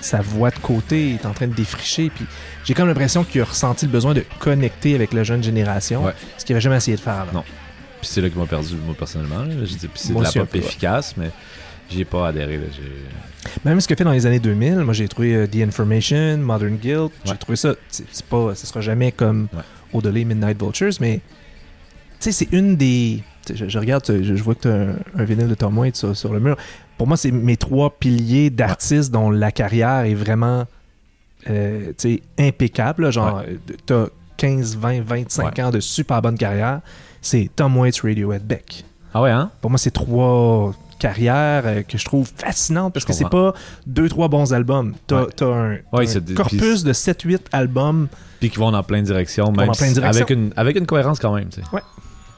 sa 0.00 0.20
voix 0.20 0.50
de 0.50 0.58
côté, 0.58 1.10
il 1.10 1.14
est 1.14 1.26
en 1.26 1.32
train 1.32 1.46
de 1.46 1.54
défricher. 1.54 2.10
Puis 2.14 2.26
j'ai 2.64 2.74
comme 2.74 2.88
l'impression 2.88 3.24
qu'il 3.24 3.40
a 3.40 3.44
ressenti 3.44 3.86
le 3.86 3.92
besoin 3.92 4.14
de 4.14 4.24
connecter 4.38 4.94
avec 4.94 5.12
la 5.12 5.24
jeune 5.24 5.42
génération, 5.42 6.04
Ouais. 6.04 6.12
ce 6.38 6.44
qu'il 6.44 6.54
n'avait 6.54 6.60
jamais 6.62 6.76
essayé 6.76 6.96
de 6.96 7.02
faire 7.02 7.14
avant. 7.20 7.32
Non. 7.32 7.44
Puis 8.00 8.10
c'est 8.12 8.20
là 8.20 8.28
qui 8.30 8.36
m'a 8.38 8.46
perdu 8.46 8.74
moi 8.84 8.94
personnellement. 8.98 9.44
là. 9.44 9.54
C'est 9.94 10.12
de 10.12 10.22
la 10.22 10.30
pop 10.32 10.48
peu, 10.48 10.58
ouais. 10.58 10.64
efficace, 10.64 11.14
mais 11.16 11.30
j'ai 11.88 12.04
pas 12.04 12.28
adhéré. 12.28 12.56
Là. 12.56 12.64
J'ai- 12.74 13.60
Même 13.64 13.80
ce 13.80 13.86
qu'il 13.86 13.94
a 13.94 13.96
fait 13.98 14.04
dans 14.04 14.12
les 14.12 14.26
années 14.26 14.40
2000, 14.40 14.76
moi 14.80 14.92
j'ai 14.94 15.06
trouvé 15.08 15.34
euh, 15.34 15.46
The 15.46 15.56
Information, 15.56 16.38
Modern 16.38 16.76
Guilt, 16.76 17.12
j'ai 17.24 17.30
Ouais. 17.32 17.36
trouvé 17.36 17.56
ça, 17.56 17.74
c'est 17.88 18.24
pas, 18.26 18.54
ce 18.54 18.66
sera 18.66 18.80
jamais 18.80 19.12
comme 19.12 19.48
Ouais. 19.52 19.60
Au-delà 19.92 20.24
Midnight 20.24 20.60
Vultures, 20.60 20.92
mais 21.00 21.20
tu 22.20 22.30
sais, 22.30 22.32
c'est 22.32 22.48
une 22.56 22.76
des. 22.76 23.22
Je, 23.54 23.68
je 23.68 23.78
regarde, 23.78 24.04
je, 24.06 24.22
je 24.36 24.42
vois 24.42 24.54
que 24.54 24.60
tu 24.62 24.68
as 24.68 24.72
un, 24.74 24.94
un 25.18 25.24
vinyle 25.24 25.48
de 25.48 25.54
Tom 25.54 25.76
Waits 25.78 25.96
sur, 25.96 26.16
sur 26.16 26.32
le 26.32 26.40
mur. 26.40 26.56
Pour 26.98 27.06
moi, 27.08 27.16
c'est 27.16 27.30
mes 27.32 27.56
trois 27.56 27.90
piliers 27.90 28.50
d'artistes 28.50 29.10
dont 29.12 29.30
la 29.30 29.50
carrière 29.50 30.04
est 30.04 30.14
vraiment 30.14 30.64
euh, 31.50 31.92
impeccable. 32.38 33.04
là. 33.04 33.10
genre, 33.10 33.42
tu 33.86 33.92
as 33.92 34.08
15, 34.36 34.76
20, 34.76 35.00
25 35.02 35.58
ans 35.58 35.70
de 35.70 35.80
super 35.80 36.22
bonne 36.22 36.38
carrière. 36.38 36.80
C'est 37.20 37.50
Tom 37.54 37.76
Waits, 37.76 38.00
Radiohead, 38.02 38.44
Beck. 38.46 38.84
Ah 39.14 39.22
ouais, 39.22 39.30
hein? 39.30 39.50
Pour 39.60 39.70
moi, 39.70 39.78
c'est 39.78 39.90
trois 39.90 40.74
carrières 40.98 41.62
euh, 41.66 41.82
que 41.82 41.98
je 41.98 42.04
trouve 42.04 42.30
fascinantes 42.36 42.94
parce 42.94 43.02
Je 43.02 43.08
que 43.08 43.12
c'est 43.12 43.28
pas 43.28 43.52
deux, 43.86 44.08
trois 44.08 44.28
bons 44.28 44.52
albums. 44.52 44.94
T'as 45.06 45.24
Ouais. 45.24 45.42
un, 45.42 45.78
Ouais, 45.92 46.06
des- 46.20 46.34
corpus 46.34 46.84
de 46.84 46.92
7-8 46.92 47.40
albums 47.52 48.06
Puis 48.40 48.50
qui 48.50 48.58
vont 48.58 48.70
dans 48.70 48.82
plein 48.84 49.00
de 49.00 49.06
directions, 49.06 49.50
même 49.52 49.70
plein 49.72 49.96
avec 50.04 50.30
une 50.30 50.52
avec 50.56 50.76
une 50.76 50.86
cohérence 50.86 51.18
quand 51.18 51.34
même, 51.34 51.48
tu 51.48 51.60
sais. 51.60 51.66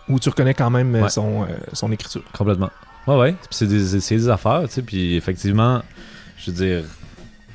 Où 0.09 0.19
tu 0.19 0.29
reconnais 0.29 0.55
quand 0.55 0.71
même 0.71 0.95
euh, 0.95 1.03
Ouais. 1.03 1.09
son, 1.09 1.43
euh, 1.43 1.47
son 1.73 1.91
écriture. 1.93 2.23
Complètement. 2.37 2.71
Ouais, 3.07 3.17
ouais. 3.17 3.35
C'est 3.51 3.67
des, 3.67 4.01
c'est 4.01 4.17
des 4.17 4.29
affaires, 4.29 4.63
tu 4.67 4.75
sais. 4.75 4.83
Puis 4.83 5.15
effectivement, 5.17 5.83
je 6.39 6.51
veux 6.51 6.57
dire, 6.57 6.85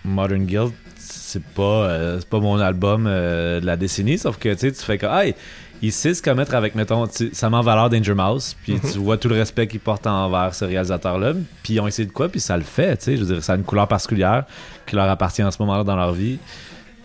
Modern 0.05 0.45
Guild, 0.45 0.71
c'est 0.97 1.43
pas, 1.43 1.61
euh, 1.63 2.17
c'est 2.19 2.29
pas 2.29 2.39
mon 2.39 2.59
album 2.59 3.05
euh, 3.07 3.59
de 3.59 3.65
la 3.65 3.75
décennie, 3.75 4.17
sauf 4.17 4.37
que 4.37 4.53
tu 4.53 4.59
sais, 4.59 4.71
tu 4.71 4.81
fais 4.83 4.97
que, 4.97 5.05
hey, 5.05 5.35
il 5.81 5.91
sait 5.93 6.13
se 6.13 6.21
commettre 6.21 6.53
avec, 6.55 6.75
mettons, 6.75 7.07
ça 7.31 7.49
met 7.49 7.55
en 7.57 7.61
valeur 7.61 7.89
Danger 7.89 8.13
Mouse, 8.13 8.55
puis 8.63 8.73
Mhm. 8.73 8.79
tu 8.91 8.97
vois 8.99 9.17
tout 9.17 9.29
le 9.29 9.35
respect 9.35 9.67
qu'il 9.67 9.79
porte 9.79 10.05
envers 10.07 10.53
ce 10.53 10.65
réalisateur-là, 10.65 11.33
puis 11.63 11.73
ils 11.75 11.79
ont 11.79 11.87
essayé 11.87 12.05
de 12.07 12.11
quoi, 12.11 12.27
puis 12.29 12.39
ça 12.39 12.57
le 12.57 12.63
fait, 12.63 12.97
tu 12.97 13.03
sais. 13.05 13.17
Je 13.17 13.23
veux 13.23 13.33
dire, 13.35 13.43
ça 13.43 13.53
a 13.53 13.55
une 13.55 13.63
couleur 13.63 13.87
particulière 13.87 14.43
qui 14.85 14.95
leur 14.95 15.09
appartient 15.09 15.43
en 15.43 15.51
ce 15.51 15.57
moment-là 15.61 15.83
dans 15.83 15.95
leur 15.95 16.11
vie. 16.13 16.37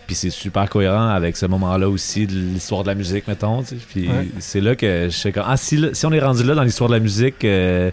Puis 0.05 0.15
c'est 0.15 0.29
super 0.29 0.69
cohérent 0.69 1.09
avec 1.09 1.35
ce 1.37 1.45
moment-là 1.47 1.89
aussi 1.89 2.27
de 2.27 2.33
l'histoire 2.33 2.83
de 2.83 2.89
la 2.89 2.95
musique, 2.95 3.27
mettons. 3.27 3.63
tu 3.63 3.69
sais. 3.69 3.75
Puis 3.89 4.07
Ouais. 4.07 4.27
c'est 4.39 4.61
là 4.61 4.75
que 4.75 5.05
je 5.09 5.15
sais 5.15 5.31
comme 5.31 5.45
ah 5.47 5.57
si, 5.57 5.83
si 5.93 6.05
on 6.05 6.11
est 6.11 6.19
rendu 6.19 6.43
là 6.43 6.53
dans 6.55 6.63
l'histoire 6.63 6.89
de 6.89 6.95
la 6.95 6.99
musique. 7.01 7.43
euh, 7.45 7.89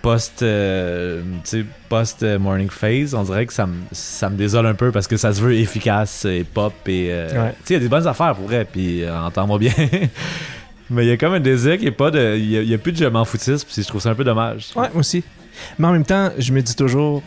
Post, 0.00 0.42
euh, 0.44 1.22
post 1.88 2.22
euh, 2.22 2.38
morning 2.38 2.70
phase, 2.70 3.14
on 3.14 3.24
dirait 3.24 3.46
que 3.46 3.52
ça 3.52 3.66
me, 3.66 3.74
ça 3.90 4.30
me 4.30 4.36
désole 4.36 4.64
un 4.66 4.74
peu 4.74 4.92
parce 4.92 5.08
que 5.08 5.16
ça 5.16 5.34
se 5.34 5.40
veut 5.40 5.54
efficace 5.54 6.24
et 6.24 6.44
pop 6.44 6.72
et 6.86 7.08
euh, 7.10 7.26
Ouais. 7.46 7.50
tu 7.50 7.56
sais, 7.64 7.70
il 7.70 7.72
y 7.74 7.76
a 7.76 7.80
des 7.80 7.88
bonnes 7.88 8.06
affaires 8.06 8.36
pour 8.36 8.46
vrai, 8.46 8.64
puis 8.64 9.02
euh, 9.02 9.20
entends-moi 9.20 9.58
bien. 9.58 9.72
Mais 10.90 11.04
il 11.04 11.08
y 11.08 11.10
a 11.10 11.16
comme 11.16 11.34
un 11.34 11.40
désir 11.40 11.76
qui 11.78 11.86
est 11.86 11.90
pas 11.90 12.12
de. 12.12 12.36
Il 12.38 12.48
y 12.48 12.56
a, 12.56 12.62
il 12.62 12.68
y 12.68 12.74
a 12.74 12.78
plus 12.78 12.92
de 12.92 12.96
je 12.98 13.04
m'en 13.06 13.24
foutisse, 13.24 13.64
puis 13.64 13.82
je 13.82 13.86
trouve 13.88 14.00
ça 14.00 14.10
un 14.10 14.14
peu 14.14 14.22
dommage. 14.24 14.68
Ouais, 14.76 14.88
moi 14.92 15.00
aussi. 15.00 15.24
Mais 15.80 15.88
en 15.88 15.92
même 15.92 16.04
temps, 16.04 16.30
je 16.38 16.52
me 16.52 16.62
dis 16.62 16.76
toujours, 16.76 17.20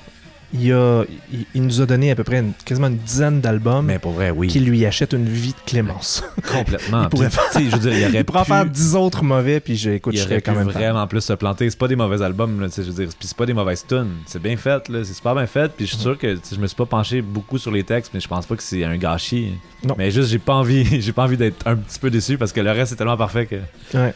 il, 0.53 0.71
a, 0.73 1.03
il, 1.31 1.45
il 1.55 1.63
nous 1.63 1.81
a 1.81 1.85
donné 1.85 2.11
à 2.11 2.15
peu 2.15 2.23
près 2.23 2.39
une- 2.39 2.53
quasiment 2.65 2.87
une 2.87 2.97
dizaine 2.97 3.41
d'albums 3.41 3.85
Mais 3.85 3.99
pour 3.99 4.11
vrai, 4.11 4.31
oui. 4.31 4.47
qui 4.47 4.59
lui 4.59 4.85
achètent 4.85 5.13
une 5.13 5.27
vie 5.29 5.51
de 5.53 5.69
clémence. 5.69 6.23
Complètement. 6.51 7.03
Il 7.03 7.09
pourrait 7.09 7.29
Puis, 7.29 7.39
sais, 7.51 7.65
je 7.69 7.75
veux 7.75 7.79
dire, 7.79 7.93
il 7.97 8.05
aurait 8.05 8.19
Il 8.19 8.25
pourrait 8.25 8.39
en 8.39 8.43
pu- 8.43 8.51
faire 8.51 8.65
dix 8.65 8.95
autres 8.95 9.23
mauvais, 9.23 9.59
puis 9.59 9.75
j'écoute, 9.75 10.15
je 10.15 10.21
serais 10.21 10.41
quand 10.41 10.53
même 10.55 10.67
vraiment 10.69 11.05
plus 11.07 11.21
se 11.21 11.33
planter. 11.33 11.69
C'est 11.69 11.79
pas 11.79 11.87
des 11.87 11.95
mauvais 11.95 12.21
albums, 12.21 12.59
là, 12.59 12.67
je 12.75 12.81
veux 12.81 12.91
dire. 13.05 13.09
Puis 13.17 13.27
c'est 13.27 13.37
pas 13.37 13.45
des 13.45 13.53
mauvaises 13.53 13.85
tunes. 13.87 14.11
C'est 14.25 14.41
bien 14.41 14.57
fait, 14.57 14.89
là. 14.89 15.03
C'est 15.03 15.13
super 15.13 15.35
bien 15.35 15.47
fait. 15.47 15.71
Puis 15.71 15.85
je 15.85 15.91
suis 15.93 16.01
sûr 16.01 16.17
que 16.17 16.35
je 16.35 16.57
me 16.59 16.67
suis 16.67 16.75
pas 16.75 16.85
penché 16.85 17.21
beaucoup 17.21 17.57
sur 17.57 17.71
les 17.71 17.83
textes, 17.83 18.11
mais 18.13 18.19
je 18.19 18.27
pense 18.27 18.45
pas 18.45 18.55
que 18.55 18.63
c'est 18.63 18.83
un 18.83 18.97
gâchis. 18.97 19.53
Non. 19.83 19.95
Mais 19.97 20.11
juste, 20.11 20.29
j'ai 20.29 20.39
pas 20.39 20.53
envie, 20.55 21.01
j'ai 21.01 21.13
pas 21.13 21.23
envie 21.23 21.37
d'être 21.37 21.65
un 21.67 21.75
petit 21.75 21.99
peu 21.99 22.09
déçu 22.09 22.37
parce 22.37 22.51
que 22.51 22.59
le 22.61 22.71
reste 22.71 22.91
est 22.93 22.95
tellement 22.97 23.17
parfait 23.17 23.45
que. 23.45 23.55
Ouais. 23.97 24.13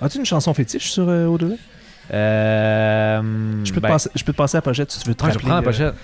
As-tu 0.00 0.18
une 0.18 0.26
chanson 0.26 0.52
fétiche 0.54 0.90
sur 0.90 1.08
euh, 1.08 1.26
Au-delà 1.26 1.54
Euh, 2.12 3.20
je, 3.64 3.70
peux 3.72 3.76
te 3.76 3.82
ben, 3.82 3.88
passer- 3.88 4.10
je 4.14 4.24
peux 4.24 4.32
te 4.32 4.36
passer 4.36 4.56
la 4.56 4.62
pochette 4.62 4.90
si 4.90 5.00
tu 5.00 5.08
veux 5.08 5.14
te 5.14 5.24
ouais, 5.24 5.32
je 5.32 5.38
prends 5.38 5.48
la 5.48 5.56
euh, 5.58 5.62
pochette. 5.62 5.94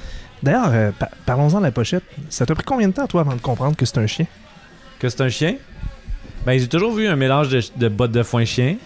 D'ailleurs, 0.43 0.71
euh, 0.73 0.91
pa- 0.99 1.11
parlons-en 1.27 1.59
de 1.59 1.65
la 1.65 1.71
pochette. 1.73 2.03
Ça 2.29 2.45
t'a 2.47 2.55
pris 2.55 2.65
combien 2.65 2.89
de 2.89 2.93
temps, 2.93 3.07
toi, 3.07 3.23
avant 3.23 3.35
de 3.35 3.41
comprendre 3.41 3.77
que 3.77 3.87
c'est 3.87 3.99
un 3.99 4.07
chien? 4.07 4.27
Que 4.99 5.09
c'est 5.09 5.21
un 5.23 5.29
chien? 5.29 5.57
Ben, 6.45 6.59
j'ai 6.59 6.69
toujours 6.69 6.93
vu 6.93 7.07
un 7.09 7.17
mélange 7.17 7.49
de, 7.49 7.63
de 7.77 7.89
bottes 7.89 8.13
de 8.13 8.23
foin 8.23 8.45
chien. 8.45 8.77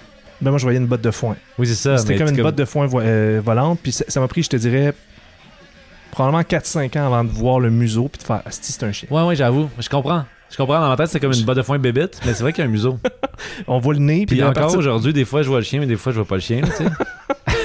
Ben, 0.41 0.51
moi, 0.51 0.59
je 0.59 0.63
voyais 0.65 0.79
une 0.79 0.87
botte 0.87 1.01
de 1.01 1.11
foin. 1.11 1.37
Oui, 1.59 1.67
c'est 1.67 1.75
ça. 1.75 1.99
C'était 1.99 2.17
comme 2.17 2.29
une 2.29 2.43
botte 2.43 2.55
de 2.55 2.65
foin 2.65 2.87
vo- 2.87 3.01
euh, 3.01 3.41
volante, 3.45 3.81
puis 3.83 3.91
ça 3.93 4.21
m'a 4.21 4.29
pris, 4.29 4.45
je 4.45 4.51
te 4.51 4.57
dirais, 4.57 4.95
probablement 6.13 6.43
4-5 6.43 6.97
ans 6.99 7.07
avant 7.07 7.25
de 7.25 7.31
voir 7.31 7.59
le 7.59 7.71
museau, 7.71 8.09
puis 8.09 8.21
de 8.21 8.25
faire 8.25 8.43
Asti, 8.47 8.71
c'est 8.73 8.85
un 8.85 8.93
chien. 8.93 9.09
Ouais, 9.11 9.23
ouais, 9.23 9.35
j'avoue. 9.35 9.69
Je 9.79 9.89
comprends. 9.89 10.25
Je 10.51 10.57
comprends. 10.57 10.81
Dans 10.81 10.89
ma 10.89 10.97
tête, 10.97 11.09
c'est 11.09 11.19
comme 11.21 11.33
une 11.33 11.45
botte 11.45 11.57
de 11.57 11.63
foin 11.63 11.79
bébite, 11.79 12.21
mais 12.25 12.33
c'est 12.35 12.43
vrai 12.43 12.53
qu'il 12.53 12.63
y 12.63 12.67
a 12.67 12.71
un 12.71 12.73
museau. 12.73 12.99
On 13.69 13.79
voit 13.79 13.95
le 13.95 14.01
nez, 14.01 14.27
puis 14.27 14.37
Puis 14.37 14.43
encore 14.43 14.55
partir- 14.55 14.79
aujourd'hui, 14.79 15.13
des 15.13 15.25
fois, 15.25 15.43
je 15.43 15.49
vois 15.49 15.59
le 15.59 15.65
chien, 15.65 15.81
mais 15.81 15.87
des 15.87 15.97
fois, 15.97 16.11
je 16.13 16.17
vois 16.17 16.27
pas 16.27 16.37
le 16.37 16.41
chien. 16.41 16.61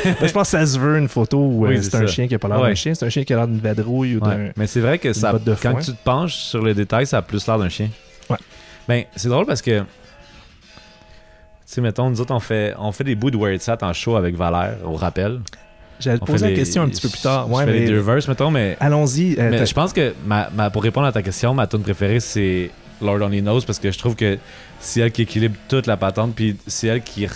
Ben, 0.06 0.28
je 0.28 0.34
pense 0.34 0.52
que 0.52 0.58
ça 0.60 0.66
se 0.66 0.78
veut 0.78 0.98
une 0.98 1.08
photo 1.08 1.38
où 1.40 1.66
euh, 1.66 1.70
Oui, 1.70 1.78
c'est 1.78 1.92
c'est 1.92 1.96
un 1.96 2.00
ça. 2.02 2.08
chien 2.08 2.28
qui 2.28 2.36
a 2.36 2.40
pas 2.40 2.50
l'air 2.50 2.60
Ouais. 2.60 2.70
d'un 2.70 2.76
chien, 2.76 2.94
c'est 2.94 3.06
un 3.06 3.10
chien 3.10 3.24
qui 3.24 3.32
a 3.32 3.38
l'air 3.38 3.48
d'une 3.48 3.60
vadrouille 3.60 4.18
ou 4.18 4.20
d'un. 4.20 4.36
Ouais. 4.36 4.52
Mais 4.58 4.68
c'est 4.68 4.82
vrai 4.82 4.98
que 5.00 5.14
ça, 5.14 5.32
de 5.32 5.56
quand 5.62 5.76
tu 5.76 5.92
te 5.94 6.04
penches 6.04 6.34
sur 6.36 6.62
les 6.62 6.74
détails, 6.74 7.08
ça 7.08 7.20
a 7.20 7.22
plus 7.22 7.48
l'air 7.48 7.58
d'un 7.58 7.70
chien. 7.70 7.88
Ouais. 8.30 8.36
Ben, 8.86 9.04
c'est 9.16 9.30
drôle 9.30 9.46
parce 9.46 9.62
que. 9.62 9.80
Tu 9.80 9.86
sais, 11.66 11.80
mettons, 11.82 12.10
nous 12.10 12.20
autres, 12.20 12.34
on 12.34 12.40
fait, 12.42 12.74
on 12.78 12.92
fait 12.92 13.06
des 13.06 13.16
bouts 13.16 13.32
de 13.32 13.38
Where 13.38 13.54
It's 13.54 13.70
At 13.70 13.78
en 13.82 13.94
show 13.94 14.18
avec 14.18 14.36
Valère, 14.36 14.76
au 14.86 14.94
rappel. 14.96 15.40
J'allais 16.02 16.20
te 16.20 16.26
poser 16.26 16.50
la 16.50 16.56
question 16.56 16.84
un 16.84 16.90
petit 16.90 17.02
peu 17.02 17.08
plus 17.10 17.22
tard. 17.22 17.48
Je 17.48 17.54
Ouais, 17.54 17.66
fais 17.66 17.72
mais 17.72 17.80
des 17.82 17.88
deux 17.88 18.00
verses, 18.00 18.28
mettons, 18.28 18.52
mais. 18.52 18.76
allons-y. 18.82 19.36
euh, 19.40 19.52
mais 19.52 19.66
je 19.66 19.74
pense 19.74 19.94
que, 19.94 20.14
ma, 20.26 20.50
ma- 20.54 20.70
pour 20.70 20.84
répondre 20.84 21.08
à 21.08 21.14
ta 21.14 21.22
question, 21.22 21.54
ma 21.54 21.66
tune 21.66 21.82
préférée, 21.82 22.20
c'est 22.20 22.72
Lord 23.04 23.22
Only 23.22 23.42
Knows 23.42 23.62
parce 23.62 23.80
que 23.80 23.92
je 23.92 23.98
trouve 23.98 24.16
que 24.16 24.38
c'est 24.80 25.02
elle 25.02 25.12
qui 25.12 25.24
équilibre 25.24 25.56
toute 25.68 25.88
la 25.88 25.98
patente, 25.98 26.36
puis 26.36 26.58
c'est 26.68 26.88
elle 26.88 27.02
qui. 27.02 27.26
Tu 27.26 27.30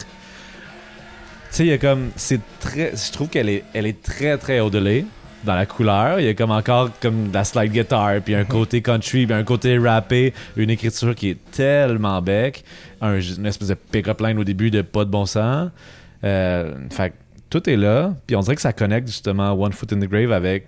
sais, 1.50 1.66
il 1.66 1.70
y 1.70 1.74
a 1.74 1.78
comme. 1.78 2.12
C'est 2.16 2.42
très. 2.60 2.94
Je 2.96 3.12
trouve 3.12 3.30
qu'elle 3.30 3.50
est, 3.50 3.64
elle 3.74 3.86
est 3.86 4.02
très, 4.02 4.38
très 4.38 4.60
au-delà 4.60 5.02
dans 5.44 5.56
la 5.56 5.66
couleur. 5.66 6.20
Il 6.20 6.26
y 6.26 6.30
a 6.30 6.34
comme 6.34 6.52
encore 6.52 6.90
comme 7.00 7.30
de 7.30 7.34
la 7.34 7.44
slide 7.44 7.72
guitar, 7.72 8.22
puis 8.24 8.36
un 8.36 8.46
côté 8.46 8.82
country, 8.82 9.26
puis 9.26 9.36
un 9.36 9.44
côté 9.44 9.78
rappé, 9.78 10.34
une 10.56 10.70
écriture 10.70 11.16
qui 11.16 11.30
est 11.30 11.52
tellement 11.52 12.22
bec, 12.22 12.64
un, 13.02 13.20
une 13.20 13.46
espèce 13.46 13.70
de 13.70 13.76
pick-up 13.76 14.20
line 14.22 14.38
au 14.40 14.44
début 14.44 14.72
de 14.72 14.82
pas 14.82 15.06
de 15.06 15.10
bon 15.10 15.26
sens. 15.26 15.70
Euh, 16.24 16.74
fait 16.90 17.14
tout 17.50 17.70
est 17.70 17.78
là, 17.78 18.14
puis 18.26 18.36
on 18.36 18.42
dirait 18.42 18.56
que 18.56 18.62
ça 18.62 18.74
connecte 18.74 19.08
justement 19.08 19.52
One 19.52 19.72
Foot 19.72 19.94
in 19.94 20.00
the 20.00 20.10
Grave 20.10 20.32
avec, 20.32 20.68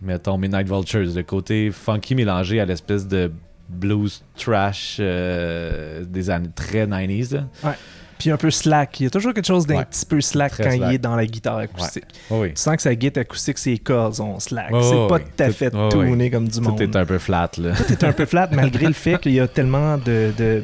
mettons, 0.00 0.38
Midnight 0.38 0.66
Vultures, 0.66 1.14
le 1.14 1.22
côté 1.22 1.70
funky 1.70 2.14
mélangé 2.14 2.60
à 2.60 2.64
l'espèce 2.64 3.06
de 3.06 3.30
blues 3.68 4.22
trash 4.36 4.96
euh, 5.00 6.04
des 6.04 6.30
années 6.30 6.50
très 6.54 6.86
90s. 6.86 7.34
là. 7.34 7.74
Puis 8.18 8.30
un 8.30 8.38
peu 8.38 8.50
slack. 8.50 8.98
Il 9.00 9.04
y 9.04 9.06
a 9.08 9.10
toujours 9.10 9.34
quelque 9.34 9.46
chose 9.46 9.66
d'un 9.66 9.76
Ouais. 9.76 9.84
petit 9.84 10.06
peu 10.06 10.22
slack 10.22 10.52
Très 10.52 10.64
quand 10.64 10.70
slack. 10.76 10.90
il 10.90 10.94
est 10.94 10.98
dans 10.98 11.16
la 11.16 11.26
guitare 11.26 11.58
acoustique. 11.58 12.04
Oh 12.30 12.38
oui. 12.40 12.48
Tu 12.54 12.62
sens 12.62 12.76
que 12.76 12.80
sa 12.82 12.94
guitare 12.94 13.20
acoustique, 13.22 13.58
ses 13.58 13.76
cordes 13.76 14.14
sont 14.14 14.40
slack. 14.40 14.70
Ouais, 14.70 14.82
c'est 14.82 14.94
ouais, 14.94 15.06
pas 15.06 15.14
ouais. 15.16 15.24
tout 15.36 15.42
à 15.42 15.46
Tout- 15.48 15.52
fait 15.52 15.74
ouais, 15.74 15.88
tourné 15.90 16.30
comme 16.30 16.48
du 16.48 16.60
monde. 16.62 16.78
Tout 16.78 16.82
est 16.82 16.96
un 16.96 17.04
peu 17.04 17.18
flat, 17.18 17.50
là. 17.58 17.72
Tout 17.74 17.92
est 17.92 18.04
un 18.04 18.12
peu 18.14 18.24
flat 18.24 18.48
malgré 18.52 18.86
le 18.86 18.94
fait 18.94 19.18
qu'il 19.20 19.32
y 19.32 19.40
a 19.40 19.46
tellement 19.48 19.98
de. 19.98 20.32
de- 20.38 20.62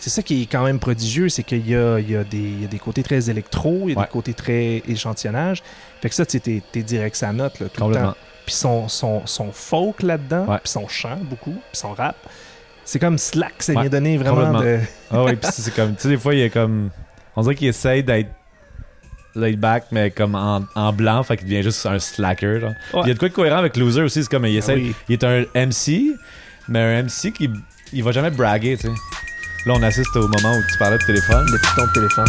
C'est 0.00 0.10
ça 0.10 0.22
qui 0.22 0.42
est 0.42 0.46
quand 0.46 0.64
même 0.64 0.80
prodigieux, 0.80 1.28
c'est 1.28 1.44
qu'il 1.44 1.64
y 1.68 1.76
a, 1.76 2.00
y, 2.00 2.06
des, 2.24 2.38
il 2.38 2.62
y 2.62 2.64
a 2.64 2.68
des 2.68 2.78
côtés 2.80 3.04
très 3.04 3.30
électro, 3.30 3.82
il 3.84 3.90
y 3.92 3.94
a 3.94 3.98
Ouais. 4.00 4.04
des 4.06 4.10
côtés 4.10 4.34
très 4.34 4.82
échantillonnage. 4.88 5.62
Fait 6.00 6.08
que 6.08 6.14
ça, 6.16 6.26
tu 6.26 6.40
t'es 6.40 6.82
direct 6.82 7.14
sa 7.14 7.32
note 7.32 7.60
là, 7.60 7.66
tout 7.68 7.86
le 7.88 7.94
temps. 7.94 8.14
Puis 8.46 8.54
son, 8.54 8.88
son, 8.88 9.26
son 9.26 9.52
folk 9.52 10.02
là-dedans, 10.02 10.46
Ouais. 10.46 10.58
puis 10.62 10.70
son 10.70 10.88
chant 10.88 11.18
beaucoup, 11.22 11.52
puis 11.52 11.60
son 11.80 11.92
rap. 11.92 12.16
C'est 12.84 12.98
comme 12.98 13.18
slack, 13.18 13.54
ça 13.62 13.72
Ouais, 13.74 13.82
vient 13.82 13.90
donner 13.90 14.16
vraiment 14.18 14.58
de. 14.60 14.80
Ah 15.10 15.22
oui, 15.24 15.36
puis 15.36 15.50
c'est 15.52 15.74
comme, 15.74 15.94
tu 15.94 16.02
sais, 16.02 16.08
des 16.08 16.16
fois, 16.16 16.34
il 16.34 16.40
est 16.40 16.50
comme. 16.50 16.90
On 17.36 17.42
dirait 17.42 17.54
qu'il 17.54 17.68
essaye 17.68 18.02
d'être 18.02 18.30
laid 19.36 19.56
back, 19.56 19.84
mais 19.92 20.10
comme 20.10 20.34
en, 20.34 20.62
en 20.74 20.92
blanc, 20.92 21.22
fait 21.22 21.36
qu'il 21.36 21.46
devient 21.46 21.62
juste 21.62 21.86
un 21.86 21.98
slacker. 22.00 22.58
genre. 22.60 22.72
Ouais. 22.94 23.00
Il 23.04 23.08
y 23.08 23.10
a 23.10 23.14
de 23.14 23.18
quoi 23.18 23.28
de 23.28 23.34
cohérent 23.34 23.58
avec 23.58 23.76
Loser 23.76 24.02
aussi, 24.02 24.22
c'est 24.24 24.28
comme, 24.30 24.46
il 24.46 24.56
Ah 24.56 24.58
essaie. 24.58 24.74
oui. 24.74 24.94
Il 25.08 25.12
est 25.12 25.24
un 25.24 25.44
MC, 25.54 26.16
mais 26.68 26.80
un 26.80 27.02
MC 27.04 27.32
qui 27.32 27.48
il 27.92 28.02
va 28.02 28.10
jamais 28.12 28.30
braguer, 28.30 28.76
tu 28.76 28.88
sais. 28.88 28.94
Là, 29.66 29.74
on 29.76 29.82
assiste 29.82 30.16
au 30.16 30.22
moment 30.26 30.52
où 30.56 30.62
tu 30.72 30.78
parlais 30.78 30.96
de 30.98 31.04
téléphone. 31.04 31.46
Le 31.52 31.58
piton 31.58 31.86
de 31.86 31.92
téléphone. 31.92 32.26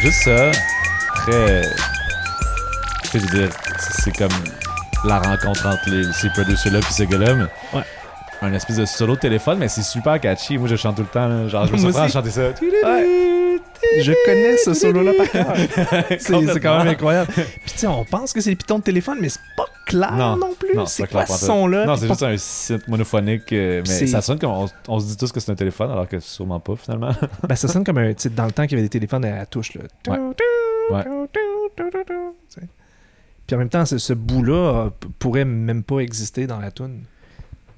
Juste 0.00 0.22
ça, 0.24 0.50
très. 1.14 1.62
Je 3.12 3.18
veux 3.18 3.38
dire, 3.38 3.48
c'est 4.02 4.16
comme 4.16 4.30
la 5.04 5.18
rencontre 5.18 5.66
entre 5.66 5.90
les, 5.90 6.04
ces 6.12 6.28
producers-là 6.30 6.80
puis 6.80 6.92
ce 6.92 7.02
gars-là. 7.04 7.34
mais 7.34 7.78
Ouais. 7.78 7.84
Un 8.42 8.52
espèce 8.54 8.76
de 8.76 8.86
solo 8.86 9.16
de 9.16 9.20
téléphone, 9.20 9.58
mais 9.58 9.68
c'est 9.68 9.82
super 9.82 10.18
catchy. 10.18 10.56
Moi, 10.56 10.66
je 10.68 10.76
chante 10.76 10.96
tout 10.96 11.02
le 11.02 11.08
temps. 11.08 11.28
là. 11.28 11.46
Genre, 11.48 11.66
je 11.66 11.72
me 11.72 11.78
surprends 11.78 12.02
à 12.02 12.08
chanter 12.08 12.30
ça. 12.30 12.42
Je 13.98 14.12
connais 14.24 14.56
ce 14.56 14.72
solo-là 14.72 15.12
par 15.16 15.30
cœur. 15.30 15.54
C'est- 16.18 16.60
quand 16.60 16.78
même 16.78 16.88
incroyable. 16.88 17.30
Puis 17.34 17.44
tu 17.66 17.78
sais, 17.78 17.86
on 17.86 18.04
pense 18.04 18.32
que 18.32 18.40
c'est 18.40 18.50
le 18.50 18.56
piton 18.56 18.78
de 18.78 18.84
téléphone, 18.84 19.18
mais 19.20 19.28
c'est 19.28 19.40
pas 19.56 19.66
clair 19.90 20.12
non, 20.12 20.36
Non. 20.36 20.54
plus? 20.58 20.74
Non, 20.76 20.86
c'est 20.86 21.06
pas 21.06 21.24
quoi 21.24 21.36
ce 21.36 21.46
son-là? 21.46 21.84
Non, 21.86 21.96
c'est 21.96 22.06
pas- 22.06 22.14
juste 22.14 22.22
un 22.22 22.36
site 22.36 22.88
monophonique. 22.88 23.52
euh, 23.52 23.82
mais 23.86 24.06
ça 24.06 24.20
sonne 24.22 24.38
comme. 24.38 24.50
On, 24.52 24.66
on 24.88 25.00
se 25.00 25.06
dit 25.06 25.16
tous 25.16 25.30
que 25.32 25.40
c'est 25.40 25.52
un 25.52 25.54
téléphone, 25.56 25.90
alors 25.90 26.08
que 26.08 26.18
sûrement 26.20 26.60
pas, 26.60 26.76
finalement. 26.76 27.10
Ben, 27.48 27.54
ça 27.56 27.68
sonne 27.68 27.84
comme 27.84 27.98
un. 27.98 28.12
Dans 28.34 28.46
le 28.46 28.52
temps 28.52 28.62
qu'il 28.64 28.72
y 28.72 28.74
avait 28.74 28.82
des 28.82 28.88
téléphones 28.88 29.24
à 29.24 29.36
la 29.36 29.46
touche. 29.46 29.74
Là. 29.74 29.82
Ouais. 30.08 31.04
Puis 33.46 33.56
en 33.56 33.58
même 33.58 33.68
temps, 33.68 33.84
ce, 33.84 33.98
ce 33.98 34.12
bout-là 34.12 34.54
euh, 34.86 34.90
pourrait 35.18 35.44
même 35.44 35.82
pas 35.82 35.98
exister 36.00 36.46
dans 36.46 36.58
la 36.60 36.70
tune. 36.70 37.02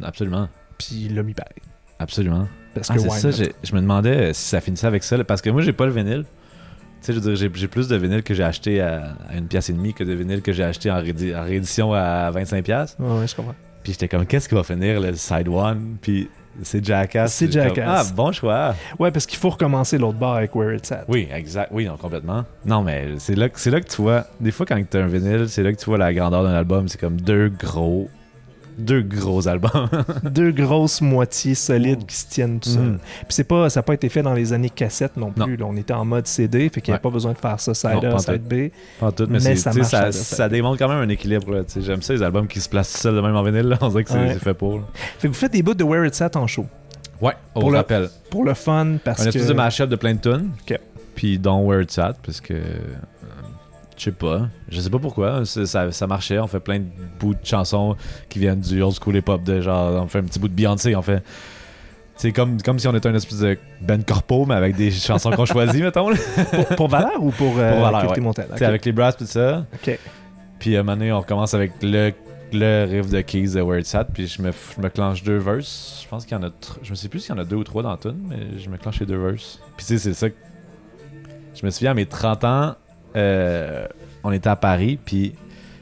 Absolument. 0.03 0.49
Puis 0.79 1.07
il 1.07 1.15
l'a 1.15 1.23
mis 1.23 1.35
pareil. 1.35 1.55
Absolument. 1.99 2.47
Parce 2.75 2.91
Ah, 2.91 2.95
que 2.95 3.01
ça, 3.01 3.31
je 3.31 3.75
me 3.75 3.81
demandais 3.81 4.33
si 4.35 4.49
ça 4.49 4.61
finissait 4.61 4.87
avec 4.87 5.03
ça, 5.05 5.17
là, 5.17 5.25
parce 5.25 5.41
que 5.41 5.51
moi, 5.51 5.63
j'ai 5.63 5.73
pas 5.73 5.87
le 5.87 5.93
vinyle. 5.93 6.25
Tu 7.03 7.07
sais, 7.07 7.13
je 7.15 7.19
veux 7.19 7.35
dire, 7.35 7.51
j'ai- 7.55 7.69
plus 7.69 7.89
de 7.89 7.97
vinyle 7.97 8.23
que 8.23 8.33
j'ai 8.33 8.45
acheté 8.45 8.81
à, 8.81 9.15
à 9.29 9.37
une 9.37 9.47
pièce 9.47 9.69
et 9.71 9.73
demie 9.73 9.93
que 9.93 10.05
de 10.05 10.13
vinyle 10.13 10.41
que 10.41 10.53
j'ai 10.53 10.63
acheté 10.65 10.91
en, 10.91 11.03
rédi- 11.03 11.37
en 11.37 11.43
réédition 11.43 11.93
à 11.93 12.31
25$. 12.31 12.63
pièces. 12.63 12.97
Ouais, 12.99 13.19
ouais, 13.21 13.27
je 13.27 13.35
comprends. 13.35 13.55
Puis 13.83 13.93
j'étais 13.93 14.07
comme, 14.09 14.25
qu'est-ce 14.25 14.49
qui 14.49 14.55
va 14.55 14.63
finir 14.63 15.01
le 15.01 15.13
side 15.15 15.49
one? 15.49 15.97
Puis 16.01 16.31
c'est 16.63 16.85
Jackass. 16.85 17.35
C'est 17.35 17.51
Jackass. 17.51 18.11
ah, 18.11 18.15
bon 18.15 18.31
choix. 18.31 18.75
Ouais, 18.99 19.11
parce 19.11 19.27
qu'il 19.27 19.39
faut 19.39 19.51
recommencer 19.51 19.99
l'autre 19.99 20.19
bar 20.19 20.35
avec 20.37 20.55
Where 20.55 20.75
It's 20.77 20.93
At. 20.93 21.05
Oui, 21.09 21.27
exact. 21.35 21.71
Oui, 21.73 21.87
non, 21.87 21.97
complètement. 21.97 22.45
Non, 22.65 22.83
mais 22.83 23.09
c'est 23.19 23.35
là, 23.35 23.47
là 23.49 23.81
que 23.81 23.89
tu 23.89 24.03
vois, 24.03 24.25
des 24.39 24.53
fois, 24.53 24.65
quand 24.67 24.81
tu 24.89 24.97
as 24.97 25.01
un 25.03 25.09
vinyle, 25.09 25.47
c'est 25.49 25.63
là 25.65 25.73
que 25.73 25.79
tu 25.79 25.87
vois 25.87 25.99
la 25.99 26.13
grandeur 26.15 26.45
d'un 26.45 26.55
album. 26.55 26.87
C'est 26.87 27.01
comme 27.01 27.21
deux 27.21 27.49
gros, 27.49 28.09
deux 28.79 29.03
gros 29.03 29.47
albums. 29.49 29.89
Deux 30.25 30.51
grosses 30.53 31.01
moitiés 31.01 31.55
solides 31.55 32.05
qui 32.07 32.17
se 32.17 32.27
tiennent 32.29 32.59
tout 32.61 32.69
seuls. 32.71 32.83
Mhm. 32.83 32.99
Puis 32.99 33.27
c'est 33.31 33.45
pas, 33.45 33.69
ça 33.71 33.81
n'a 33.81 33.83
pas 33.85 33.95
été 33.95 34.09
fait 34.09 34.23
dans 34.23 34.35
les 34.35 34.53
années 34.53 34.71
cassettes 34.71 35.17
non 35.17 35.33
Non. 35.37 35.45
plus. 35.45 35.57
là. 35.57 35.67
On 35.69 35.77
était 35.77 35.93
en 35.93 36.05
mode 36.05 36.27
CD, 36.27 36.69
fait 36.69 36.81
qu'il 36.81 36.93
n'y 36.93 36.97
Ouais. 36.97 37.01
pas 37.01 37.11
besoin 37.11 37.33
de 37.33 37.39
faire 37.39 37.61
ça 37.61 37.75
side 37.75 38.05
A, 38.05 38.19
side 38.19 38.43
B. 38.43 38.71
Tout, 39.15 39.27
mais, 39.29 39.39
Mais 39.43 39.57
ça 39.57 39.73
marche, 39.73 40.11
ça, 40.13 40.49
démontre 40.49 40.79
quand 40.79 40.89
même 40.89 40.99
un 40.99 41.09
équilibre. 41.09 41.65
J'aime 41.81 42.03
ça, 42.03 42.13
les 42.15 42.23
albums 42.23 42.47
qui 42.47 42.61
se 42.61 42.69
placent 42.69 42.89
seuls 42.97 43.15
de 43.15 43.21
même 43.21 43.37
en 43.37 43.43
vinyle. 43.43 43.69
là. 43.69 43.79
On 43.81 43.89
dirait 43.89 44.05
que 44.05 44.11
c'est 44.11 44.19
Ouais. 44.19 44.35
fait 44.35 44.55
pour. 44.55 44.79
là. 44.79 44.83
Fait 45.19 45.29
que 45.29 45.33
vous 45.33 45.39
faites 45.39 45.53
des 45.53 45.63
bouts 45.63 45.75
de 45.75 45.85
Where 45.85 46.07
It's 46.07 46.21
At 46.21 46.31
en 46.37 46.47
show. 46.47 46.67
Ouais, 47.21 47.35
on 47.55 47.61
Pour 47.61 47.71
le- 47.71 47.77
rappelle. 47.77 48.09
Pour 48.31 48.45
le 48.45 48.55
fun, 48.55 48.97
parce 49.05 49.21
Un 49.21 49.25
que... 49.25 49.29
espèce 49.31 49.47
de 49.47 49.53
mashup 49.55 49.89
de 49.89 49.97
plein 49.97 50.15
de 50.15 50.21
tunes. 50.21 50.51
Ok. 50.69 50.79
Puis 51.15 51.39
dont 51.39 51.65
Where 51.67 51.83
It's 51.83 51.99
At, 51.99 52.15
parce 52.25 52.41
que. 52.41 52.55
Je 53.97 54.03
sais 54.05 54.13
pas. 54.13 54.49
Je 54.69 54.81
sais 54.81 54.91
pas 54.91 54.99
pourquoi. 54.99 55.45
Ça, 55.45 55.91
ça 55.93 56.07
marchait. 56.07 56.39
On 56.39 56.47
fait 56.47 56.61
plein 56.61 56.79
de 56.81 56.87
bouts 57.21 57.35
de 57.35 57.45
chansons 57.45 57.97
qui 58.29 58.39
viennent 58.39 58.61
du 58.61 58.83
old 58.83 58.95
school 59.01 59.17
hip-hop. 59.17 59.43
De 59.43 59.61
genre, 59.61 60.03
on 60.03 60.07
fait 60.09 60.19
un 60.19 60.25
petit 60.25 60.39
bout 60.39 60.49
de 60.49 60.55
Beyoncé, 60.55 60.95
on 60.97 61.03
fait. 61.03 61.23
C'est 62.17 62.31
comme, 62.33 62.61
comme 62.63 62.79
si 62.79 62.87
on 62.87 62.95
était 62.95 63.09
un 63.09 63.15
espèce 63.15 63.39
de 63.41 63.59
Ben 63.81 64.05
Corpo, 64.05 64.45
mais 64.47 64.55
avec 64.55 64.77
des 64.77 64.91
chansons 64.91 65.31
qu'on 65.31 65.47
choisit, 65.47 65.83
mettons. 65.83 66.11
pour, 66.15 66.67
pour 66.77 66.89
Valère 66.89 67.23
ou 67.23 67.31
pour, 67.31 67.55
euh, 67.59 67.73
Pour 67.73 67.81
Valère, 67.85 68.01
ouais. 68.11 68.15
Avec 68.67 68.85
les 68.85 68.93
brasses 68.93 69.15
et 69.15 69.19
tout 69.19 69.27
ça. 69.27 69.67
Ok. 69.75 69.99
Puis 70.59 70.77
à 70.77 70.81
un 70.81 70.83
moment 70.83 70.97
donné, 70.97 71.11
on 71.13 71.19
recommence 71.21 71.55
avec 71.55 71.73
le, 71.83 72.13
le 72.53 72.85
riff 72.89 73.09
de 73.11 73.21
Keys 73.23 73.55
de 73.55 73.61
Where 73.63 73.81
It's 73.81 73.95
At. 73.95 74.05
Puis 74.05 74.29
je 74.29 74.41
me, 74.43 74.53
je 74.53 74.81
me 74.81 74.89
clenche 74.91 75.25
deux 75.25 75.39
verses. 75.39 76.01
Je 76.05 76.09
pense 76.09 76.25
qu'il 76.25 76.37
y 76.37 76.41
en 76.41 76.45
a. 76.45 76.51
Je 76.83 76.91
me 76.91 76.95
sais 76.95 77.09
plus 77.09 77.19
s'il 77.21 77.35
y 77.35 77.39
en 77.39 77.41
a 77.41 77.45
deux 77.45 77.57
ou 77.57 77.65
trois 77.65 77.83
dans 77.83 77.91
la 77.91 77.97
tune, 77.97 78.19
mais 78.29 78.59
je 78.59 78.69
me 78.69 78.77
clenche 78.77 79.01
les 79.01 79.07
deux 79.07 79.19
verses. 79.19 79.59
Puis 79.77 79.87
tu 79.87 79.95
sais, 79.95 79.99
c'est 79.99 80.15
ça. 80.15 80.31
que- 80.31 80.37
Je 81.55 81.67
me 81.67 81.71
souviens 81.71 81.91
à 81.91 81.95
mes 81.95 82.07
30 82.07 82.45
ans, 82.45 82.75
euh, 83.17 83.87
on 84.25 84.33
était 84.33 84.49
à 84.49 84.57
Paris. 84.57 84.99
Puis 85.05 85.35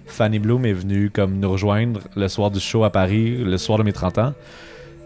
Fanny 0.06 0.38
Bloom 0.38 0.64
est 0.66 0.72
venue 0.72 1.10
comme 1.10 1.38
nous 1.38 1.50
rejoindre 1.50 2.00
le 2.16 2.28
soir 2.28 2.50
du 2.50 2.60
show 2.60 2.84
à 2.84 2.90
Paris, 2.90 3.36
le 3.36 3.58
soir 3.58 3.78
de 3.78 3.84
mes 3.84 3.92
30 3.92 4.18
ans. 4.18 4.34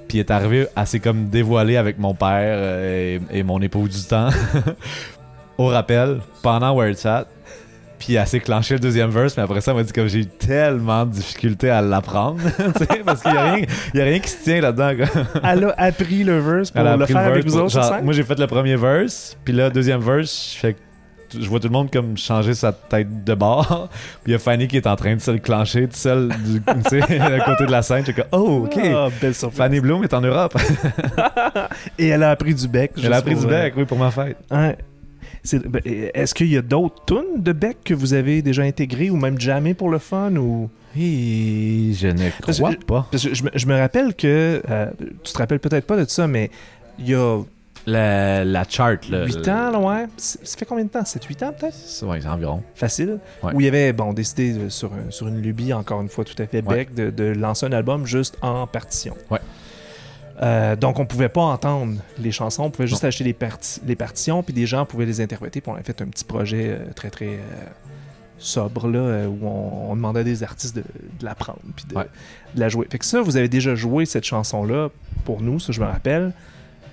Puis 0.09 0.19
est 0.19 0.31
arrivée 0.31 0.67
assez 0.77 1.01
comme 1.01 1.29
dévoilée 1.29 1.77
avec 1.77 1.99
mon 1.99 2.15
père 2.15 2.29
euh, 2.59 3.19
et, 3.33 3.39
et 3.39 3.43
mon 3.43 3.61
époux 3.63 3.89
du 3.89 4.03
temps. 4.03 4.29
Au 5.59 5.67
rappel, 5.69 6.21
pendant 6.43 6.75
Where 6.77 6.91
It's 6.91 7.07
At. 7.07 7.27
Puis 7.99 8.15
elle 8.17 8.27
s'est 8.27 8.41
clenché 8.41 8.75
le 8.75 8.81
deuxième 8.81 9.09
verse, 9.11 9.35
mais 9.37 9.45
après 9.45 9.61
ça, 9.63 9.71
elle 9.71 9.79
m'a 9.79 9.83
dit 9.85 9.93
comme 9.93 10.09
j'ai 10.09 10.19
eu 10.21 10.27
tellement 10.27 11.07
de 11.07 11.13
difficultés 11.13 11.71
à 11.71 11.81
l'apprendre. 11.81 12.39
parce 13.07 13.23
qu'il 13.23 13.33
n'y 13.33 13.39
a, 13.39 13.55
rien- 13.55 14.15
a 14.15 14.19
qui 14.19 14.29
se 14.29 14.43
tient 14.45 14.61
là-dedans. 14.61 15.07
Elle 15.43 15.65
a 15.65 15.75
appris 15.79 16.23
le 16.25 16.39
verse 16.39 16.71
pour 16.71 16.81
Elle 16.83 16.89
a 16.89 16.97
le 16.99 17.07
faire 17.07 17.17
avec 17.19 17.47
pour- 17.47 17.57
autres 17.57 17.71
genre? 17.71 18.03
Moi, 18.03 18.13
j'ai 18.13 18.25
fait 18.25 18.39
le 18.39 18.47
premier 18.47 18.77
verse, 18.77 19.39
puis 19.45 19.55
là, 19.55 19.71
deuxième 19.71 20.01
verse, 20.01 20.53
je 20.55 20.59
fais 20.59 20.77
je 21.41 21.49
vois 21.49 21.61
tout 21.61 21.69
le 21.69 21.73
monde 21.73 21.91
comme 21.91 22.17
changer 22.17 22.55
sa 22.55 22.73
tête 22.73 23.25
de 23.25 23.35
bord. 23.35 23.89
Puis 24.25 24.31
il 24.31 24.33
y 24.33 24.35
a 24.35 24.39
Fanny 24.39 24.69
qui 24.69 24.77
est 24.77 24.87
en 24.87 24.97
train 24.97 25.15
de 25.17 25.21
se 25.21 25.31
le 25.31 25.39
clencher 25.39 25.89
tout 25.89 25.97
seul 25.97 26.29
du, 26.29 26.61
tu 26.91 26.91
sais, 27.01 27.19
à 27.21 27.41
côté 27.41 27.67
de 27.67 27.71
la 27.71 27.83
scène. 27.83 28.05
J'étais 28.07 28.23
comme, 28.23 28.41
oh, 28.41 28.65
ok. 28.67 28.79
Ah, 28.85 29.09
belle 29.21 29.35
surprise. 29.35 29.59
Fanny 29.59 29.81
Bloom 29.81 30.05
est 30.05 30.15
en 30.15 30.21
Europe. 30.21 30.57
Et 31.99 32.09
elle 32.09 32.23
a 32.23 32.31
appris 32.31 32.55
du 32.55 32.69
bec. 32.69 32.93
Elle 32.97 33.07
a 33.13 33.17
juste 33.17 33.25
pris 33.27 33.35
du 33.35 33.45
euh, 33.47 33.49
bec, 33.49 33.75
oui, 33.77 33.85
pour 33.85 33.99
ma 33.99 34.11
fête. 34.11 34.37
Ouais. 34.51 34.77
Ben, 35.53 35.81
Est-ce 35.85 36.35
qu'il 36.35 36.49
y 36.49 36.57
a 36.57 36.63
d'autres 36.63 37.05
tunes 37.07 37.43
de 37.43 37.53
bec 37.53 37.79
que 37.85 37.93
vous 37.95 38.15
avez 38.15 38.41
déjà 38.43 38.63
intégrées 38.63 39.11
ou 39.11 39.17
même 39.17 39.39
jamais 39.39 39.75
pour 39.75 39.91
le 39.91 39.99
fun 39.99 40.35
ou? 40.37 40.71
Et 40.97 41.91
je 41.95 42.07
ne 42.09 42.31
crois 42.41 42.71
pas. 42.87 43.07
Parce 43.11 43.25
que 43.27 43.35
je, 43.35 43.43
me- 43.45 43.51
je 43.55 43.67
me 43.67 43.77
rappelle 43.79 44.15
que 44.15 44.63
euh, 44.71 44.87
tu 45.23 45.33
te 45.33 45.39
rappelles 45.39 45.59
peut-être 45.59 45.87
pas 45.87 45.97
de 45.97 46.09
ça, 46.09 46.27
mais 46.27 46.51
il 46.99 47.09
y 47.11 47.15
a 47.15 47.41
La, 47.87 48.45
la 48.45 48.65
chart, 48.67 49.07
là. 49.11 49.27
8 49.27 49.49
ans, 49.49 49.71
là, 49.71 49.79
ouais. 49.79 50.07
Ça 50.17 50.39
fait 50.59 50.65
combien 50.65 50.85
de 50.85 50.89
temps? 50.91 51.03
7-8 51.03 51.45
ans 51.45 51.53
peut-être? 51.53 51.77
Ouais, 52.07 52.21
c'est 52.23 52.29
environ. 52.29 52.63
Facile. 52.75 53.19
Ouais. 53.43 53.53
Où 53.55 53.61
il 53.61 53.65
y 53.65 53.69
avait 53.69 53.93
bon 53.93 54.13
décidé 54.15 54.55
euh, 54.55 54.71
sur, 54.71 54.91
un- 54.95 55.11
sur 55.11 55.29
une 55.29 55.43
lubie 55.43 55.73
encore 55.75 56.01
une 56.01 56.09
fois 56.09 56.25
tout 56.25 56.41
à 56.43 56.47
fait 56.47 56.63
Ouais. 56.65 56.77
bec 56.87 56.95
de, 56.95 57.11
de 57.11 57.25
lancer 57.25 57.67
un 57.67 57.73
album 57.73 58.07
juste 58.07 58.39
en 58.41 58.67
partition. 58.67 59.15
Ouais. 59.31 59.41
Euh, 60.43 60.75
donc 60.77 60.99
on 60.99 61.07
pouvait 61.07 61.29
pas 61.29 61.43
entendre 61.43 62.01
les 62.19 62.33
chansons, 62.33 62.65
on 62.65 62.71
pouvait 62.71 62.89
juste 62.89 63.05
acheter 63.05 63.23
les, 63.23 63.35
parti- 63.35 63.81
les 63.87 63.95
partitions, 63.95 64.43
puis 64.43 64.53
des 64.53 64.67
gens 64.67 64.85
pouvaient 64.85 65.07
les 65.07 65.21
interpréter. 65.21 65.61
Puis 65.61 65.71
on 65.71 65.77
a 65.77 65.83
fait 65.83 66.01
un 66.03 66.07
petit 66.07 66.25
projet 66.25 66.71
euh, 66.71 66.93
très 66.97 67.11
très 67.11 67.27
euh, 67.35 67.39
sobre 68.39 68.89
là, 68.89 68.99
euh, 68.99 69.27
où 69.29 69.47
on, 69.47 69.91
on 69.93 69.95
demandait 69.97 70.21
à 70.21 70.25
des 70.25 70.43
artistes 70.43 70.75
de, 70.75 70.81
de 71.21 71.25
la 71.25 71.35
prendre 71.35 71.61
puis 71.77 71.85
de, 71.89 71.95
Ouais. 71.97 72.07
de 72.55 72.61
la 72.61 72.69
jouer. 72.69 72.87
Fait 72.91 72.99
que 72.99 73.05
ça, 73.05 73.21
vous 73.21 73.37
avez 73.37 73.49
déjà 73.49 73.75
joué 73.75 74.07
cette 74.07 74.25
chanson 74.25 74.65
là 74.65 74.89
pour 75.25 75.41
nous, 75.43 75.61
ça 75.61 75.73
je 75.73 75.81
me 75.81 75.87
rappelle. 75.87 76.33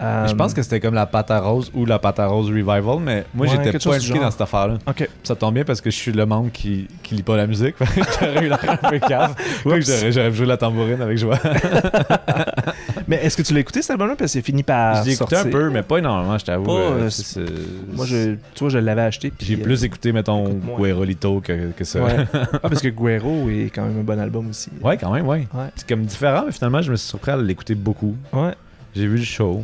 Euh, 0.02 0.28
Je 0.28 0.34
pense 0.36 0.54
que 0.54 0.62
c'était 0.64 0.80
comme 0.80 0.94
la 0.96 1.06
pâte 1.06 1.30
à 1.32 1.40
rose 1.40 1.72
ou 1.74 1.86
la 1.86 2.00
pâte 2.00 2.20
à 2.20 2.28
rose 2.28 2.48
revival, 2.50 3.00
mais 3.02 3.26
moi 3.34 3.46
Ouais, 3.48 3.54
j'étais 3.64 3.78
pas 3.78 3.96
impliqué 3.96 4.20
dans 4.20 4.32
cette 4.32 4.42
affaire-là. 4.42 4.78
Ok. 4.88 5.08
Ça 5.24 5.36
tombe 5.36 5.54
bien 5.54 5.64
parce 5.64 5.82
que 5.82 5.90
je 5.92 5.96
suis 5.96 6.12
le 6.12 6.26
membre 6.26 6.52
qui, 6.52 6.88
qui 7.04 7.16
lit 7.16 7.24
pas 7.24 7.38
la 7.38 7.48
musique. 7.48 7.76
J'aurais 8.20 8.46
eu 8.46 8.50
l'air 8.50 8.60
un 8.68 8.90
peu 8.90 9.00
cave. 9.00 9.36
Ouais, 9.66 9.78
Oups. 9.78 10.12
J'aurais 10.12 10.32
joué 10.32 10.46
la 10.46 10.58
tambourine 10.58 11.02
avec 11.02 11.18
joie. 11.18 11.38
Mais 13.08 13.18
est-ce 13.18 13.36
que 13.36 13.42
tu 13.42 13.54
l'as 13.54 13.60
écouté 13.60 13.82
cet 13.82 13.92
album-là? 13.92 14.16
Parce 14.16 14.32
que 14.32 14.40
c'est 14.40 14.46
fini 14.46 14.64
par 14.64 15.04
Je 15.04 15.10
l'ai 15.10 15.14
écouté 15.16 15.36
un 15.36 15.46
peu, 15.46 15.70
mais 15.70 15.84
pas 15.84 15.98
énormément, 15.98 16.38
je 16.38 16.46
t'avoue. 16.46 16.72
Euh, 16.72 17.10
euh, 17.38 17.48
Moi, 17.94 18.06
je, 18.06 18.36
tu 18.54 18.60
vois, 18.62 18.70
je 18.70 18.78
l'avais 18.78 19.02
acheté. 19.02 19.32
puis, 19.32 19.48
J'ai 19.48 19.56
euh, 19.56 19.64
plus 19.64 19.84
écouté, 19.84 20.12
mettons. 20.12 20.48
Guerolito 20.80 21.42
que, 21.42 21.72
que 21.72 21.84
ça. 21.84 22.02
Ouais. 22.02 22.16
ah, 22.34 22.60
parce 22.70 22.82
que 22.82 22.88
Guero 22.88 23.50
est 23.50 23.70
quand 23.74 23.84
même 23.84 24.00
un 24.00 24.04
bon 24.04 24.20
album 24.20 24.50
aussi. 24.50 24.70
Ouais, 24.82 24.98
quand 24.98 25.12
même, 25.12 25.28
ouais. 25.28 25.48
Ouais. 25.54 25.68
C'est 25.76 25.88
comme 25.88 26.04
différent, 26.04 26.44
mais 26.46 26.52
finalement, 26.52 26.82
je 26.82 26.92
me 26.92 26.96
suis 26.96 27.10
surpris 27.10 27.32
à 27.32 27.38
l'écouter 27.38 27.76
beaucoup. 27.76 28.16
Ouais. 28.32 28.54
J'ai 28.96 29.08
vu 29.08 29.18
le 29.18 29.24
show. 29.24 29.64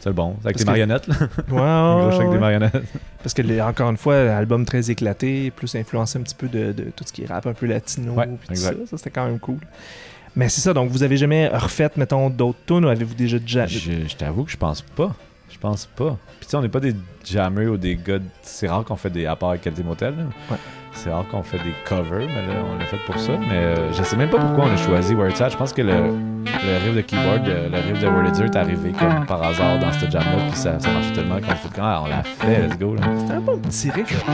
C'est 0.00 0.08
le 0.08 0.14
bon. 0.14 0.34
C'est 0.40 0.46
avec 0.46 0.56
des 0.56 0.64
marionnettes, 0.64 1.06
là. 1.06 1.14
Ouais, 1.50 2.14
avec 2.16 2.30
des 2.30 2.38
marionnettes. 2.38 2.82
Parce 3.22 3.34
que, 3.34 3.42
les- 3.42 3.60
encore 3.60 3.90
une 3.90 3.96
fois, 3.98 4.16
album 4.16 4.64
très 4.64 4.90
éclaté, 4.90 5.50
plus 5.50 5.74
influencé 5.76 6.18
un 6.18 6.22
petit 6.22 6.34
peu 6.34 6.48
de, 6.48 6.72
de 6.72 6.84
tout 6.96 7.04
ce 7.06 7.12
qui 7.12 7.22
est 7.22 7.26
rap 7.26 7.46
un 7.46 7.52
peu 7.52 7.66
latino. 7.66 8.14
Ouais, 8.14 8.26
puis 8.26 8.48
tout 8.48 8.54
ça, 8.56 8.72
ça 8.86 8.96
c'était 8.96 9.10
quand 9.10 9.26
même 9.26 9.38
cool. 9.38 9.58
Mais 10.36 10.48
c'est 10.48 10.60
ça, 10.60 10.72
donc 10.72 10.90
vous 10.90 11.02
avez 11.02 11.16
jamais 11.16 11.48
refait, 11.48 11.90
mettons, 11.96 12.30
d'autres 12.30 12.58
tunes 12.66 12.84
ou 12.84 12.88
avez-vous 12.88 13.14
déjà 13.14 13.38
déjà. 13.38 13.66
Je, 13.66 13.78
je 14.08 14.16
t'avoue 14.16 14.44
que 14.44 14.50
je 14.50 14.56
pense 14.56 14.80
pas. 14.82 15.14
Je 15.52 15.58
pense 15.58 15.86
pas. 15.86 16.16
Puis 16.38 16.46
tu 16.46 16.50
sais, 16.50 16.56
on 16.56 16.62
n'est 16.62 16.68
pas 16.68 16.80
des 16.80 16.94
jammers 17.24 17.66
ou 17.66 17.76
des 17.76 17.96
gars. 17.96 18.18
C'est 18.42 18.68
rare 18.68 18.84
qu'on 18.84 18.94
fait 18.96 19.10
des. 19.10 19.26
À 19.26 19.34
part 19.36 19.50
avec 19.50 19.62
Qualité 19.62 19.82
Motel, 19.82 20.14
là. 20.16 20.22
Ouais. 20.50 20.56
C'est 20.92 21.10
rare 21.10 21.24
qu'on 21.30 21.42
fait 21.42 21.58
des 21.58 21.74
covers, 21.88 22.26
mais 22.26 22.46
là, 22.46 22.60
on 22.70 22.78
l'a 22.78 22.84
fait 22.84 22.98
pour 23.06 23.18
ça. 23.18 23.32
Mais 23.48 23.56
euh, 23.56 23.92
je 23.92 24.02
sais 24.02 24.16
même 24.16 24.28
pas 24.28 24.38
pourquoi 24.38 24.64
on 24.66 24.72
a 24.72 24.76
choisi 24.76 25.14
Where 25.14 25.30
It's 25.30 25.40
At. 25.40 25.50
Je 25.50 25.56
pense 25.56 25.72
que 25.72 25.82
le, 25.82 25.92
le 25.92 26.84
riff 26.84 26.94
de 26.94 27.00
keyboard, 27.00 27.48
euh, 27.48 27.68
le 27.68 27.76
riff 27.76 28.00
de 28.00 28.08
Word 28.08 28.28
It 28.28 28.40
est 28.40 28.56
arrivé 28.56 28.92
comme 28.92 29.26
par 29.26 29.42
hasard 29.42 29.78
dans 29.78 29.92
ce 29.92 30.10
jam-là. 30.10 30.46
Puis 30.48 30.58
ça, 30.58 30.78
ça 30.78 30.90
marchait 30.90 31.12
tellement 31.12 31.36
qu'on 31.36 31.54
fait 31.54 31.74
quand 31.74 31.84
ah, 31.84 32.02
on 32.04 32.08
l'a 32.08 32.22
fait, 32.22 32.66
let's 32.66 32.78
go. 32.78 32.94
Là. 32.94 33.02
C'était 33.18 33.32
un 33.32 33.40
bon 33.40 33.58
petit 33.58 33.90
riff. 33.90 34.24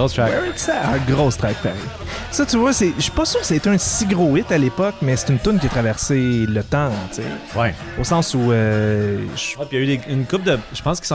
Grosse 0.00 0.14
track. 0.14 0.30
Where 0.30 0.48
it's 0.50 0.68
at, 0.68 0.94
un 0.94 1.12
gros 1.12 1.30
track 1.30 1.56
pareil. 1.62 1.78
Ça, 2.30 2.46
tu 2.46 2.56
vois, 2.56 2.72
c'est- 2.72 2.92
je 2.96 3.02
suis 3.02 3.10
pas 3.12 3.24
sûr 3.24 3.40
que 3.40 3.54
été 3.54 3.68
un 3.68 3.78
si 3.78 4.06
gros 4.06 4.36
hit 4.36 4.50
à 4.52 4.58
l'époque, 4.58 4.94
mais 5.02 5.16
c'est 5.16 5.28
une 5.30 5.38
tune 5.38 5.58
qui 5.58 5.66
a 5.66 5.68
traversé 5.70 6.46
le 6.48 6.62
temps, 6.62 6.90
tu 7.10 7.16
sais. 7.22 7.58
Ouais. 7.58 7.74
Au 8.00 8.04
sens 8.04 8.34
où. 8.34 8.52
euh, 8.52 9.18
puis 9.34 9.56
il 9.72 9.74
y 9.74 9.76
a 9.76 9.80
eu 9.80 9.86
des- 9.86 10.00
une 10.12 10.24
coupe 10.26 10.44
de. 10.44 10.58
Je 10.74 10.82
pense 10.82 11.00
qu'il 11.00 11.06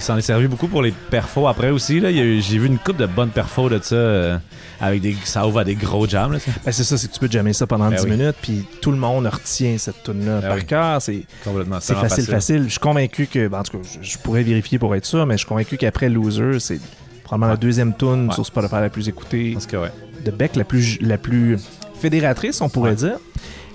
s'en 0.00 0.18
est- 0.18 0.20
servi 0.20 0.46
beaucoup 0.48 0.68
pour 0.68 0.82
les 0.82 0.92
perfos 0.92 1.48
après 1.48 1.70
aussi. 1.70 2.00
là. 2.00 2.10
Eu- 2.10 2.40
J'ai 2.40 2.58
vu 2.58 2.66
une 2.66 2.78
coupe 2.78 2.96
de 2.98 3.06
bonnes 3.06 3.30
perfos 3.30 3.68
de 3.68 3.80
ça. 3.82 3.94
euh, 3.94 4.38
avec 4.82 5.02
des, 5.02 5.14
ça 5.24 5.46
ouvre 5.46 5.58
à 5.60 5.64
des 5.64 5.74
gros 5.74 6.06
jams. 6.08 6.32
Là. 6.32 6.38
Ben, 6.64 6.72
c'est 6.72 6.84
ça, 6.84 6.96
c'est 6.96 7.08
que 7.08 7.12
tu 7.12 7.20
peux 7.20 7.30
jammer 7.30 7.52
ça 7.52 7.66
pendant 7.66 7.88
Ben 7.90 7.96
10 7.96 8.04
oui. 8.04 8.10
minutes, 8.12 8.36
puis 8.40 8.64
tout 8.80 8.90
le 8.90 8.96
monde 8.96 9.26
retient 9.26 9.76
cette 9.76 10.02
tune-là 10.04 10.40
Ben 10.40 10.48
par 10.48 10.56
oui. 10.56 10.64
cœur. 10.64 11.02
C'est 11.02 11.22
Complètement. 11.44 11.78
c'est 11.80 11.94
facile, 11.94 12.24
facile, 12.24 12.62
Je 12.64 12.68
suis 12.70 12.78
convaincu 12.78 13.26
que. 13.26 13.48
ben, 13.48 13.58
en 13.58 13.62
tout 13.62 13.78
cas, 13.78 13.84
je 14.00 14.16
pourrais 14.18 14.42
vérifier 14.42 14.78
pour 14.78 14.94
être 14.94 15.04
sûr, 15.04 15.26
mais 15.26 15.34
je 15.34 15.38
suis 15.40 15.46
convaincu 15.48 15.76
qu'après 15.76 16.08
Loser, 16.08 16.60
c'est 16.60 16.80
probablement 17.30 17.52
la 17.52 17.56
deuxième 17.56 17.94
tune 17.96 18.28
Ouais. 18.28 18.34
sur 18.34 18.44
Spotify 18.44 18.76
la 18.76 18.88
plus 18.90 19.08
écoutée 19.08 19.52
pense 19.54 19.66
que 19.66 19.76
ouais. 19.76 19.92
de 20.24 20.30
Beck, 20.30 20.56
la 20.56 20.64
plus, 20.64 20.98
la 21.00 21.16
plus 21.18 21.58
fédératrice, 22.00 22.60
on 22.60 22.68
pourrait 22.68 22.90
Ouais. 22.90 22.96
dire. 22.96 23.18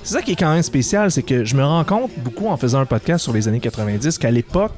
C'est 0.03 0.13
ça 0.13 0.21
qui 0.21 0.33
est 0.33 0.35
quand 0.35 0.53
même 0.53 0.61
spécial, 0.61 1.09
c'est 1.09 1.23
que 1.23 1.45
je 1.45 1.55
me 1.55 1.63
rends 1.65 1.83
compte 1.83 2.11
beaucoup 2.17 2.47
en 2.47 2.57
faisant 2.57 2.79
un 2.79 2.85
podcast 2.85 3.23
sur 3.23 3.33
les 3.33 3.47
années 3.47 3.59
90 3.59 4.17
qu'à 4.19 4.29
l'époque, 4.29 4.73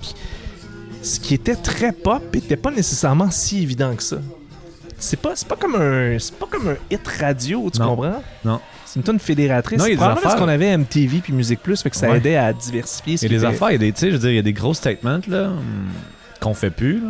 ce 1.01 1.19
qui 1.19 1.33
était 1.33 1.55
très 1.55 1.91
pop 1.91 2.23
était 2.35 2.55
pas 2.55 2.71
nécessairement 2.71 3.29
si 3.31 3.61
évident 3.63 3.95
que 3.95 4.03
ça. 4.03 4.17
C'est 4.99 5.19
pas, 5.19 5.33
pas 5.47 5.55
comme 5.55 5.75
un 5.75 6.17
c'est 6.19 6.33
pas 6.35 6.47
comme 6.49 6.69
un 6.69 6.75
hit 6.89 7.05
radio, 7.19 7.69
tu 7.73 7.79
Non. 7.79 7.95
comprends? 7.95 8.23
Non. 8.45 8.59
C'est 8.85 8.95
une 8.99 9.03
tonne 9.03 9.19
fédératrice. 9.19 9.79
Non, 9.79 9.85
il 9.85 9.89
y 9.89 9.91
a 9.91 9.95
des 9.95 9.97
Probablement 9.97 10.21
parce 10.23 10.35
affaires. 10.35 10.45
qu'on 10.45 10.51
avait 10.51 10.77
MTV 10.77 11.19
puis 11.19 11.33
Musique 11.33 11.61
Plus, 11.61 11.81
fait 11.81 11.89
que 11.89 11.95
ça 11.97 12.09
Ouais. 12.09 12.17
aidait 12.17 12.37
à 12.37 12.53
diversifier 12.53 13.17
ce 13.17 13.25
Il 13.25 13.31
y 13.31 13.35
a 13.35 13.39
des 13.39 13.45
était- 13.45 13.53
affaires, 13.55 13.69
il 13.69 13.73
y 13.73 13.75
a 13.75 13.79
des, 13.79 13.91
tu 13.91 13.99
sais, 13.99 14.07
je 14.07 14.13
veux 14.13 14.19
dire, 14.19 14.29
il 14.29 14.35
y 14.35 14.39
a 14.39 14.43
des 14.43 14.53
gros 14.53 14.73
statements 14.73 15.19
là, 15.27 15.47
hum, 15.49 15.59
qu'on 16.39 16.53
fait 16.53 16.69
plus. 16.71 16.99
là. 17.01 17.09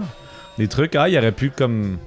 Des 0.58 0.68
trucs, 0.68 0.96
ah, 0.96 1.10
il 1.10 1.18
aurait 1.18 1.32
pu 1.32 1.50
comme. 1.50 1.98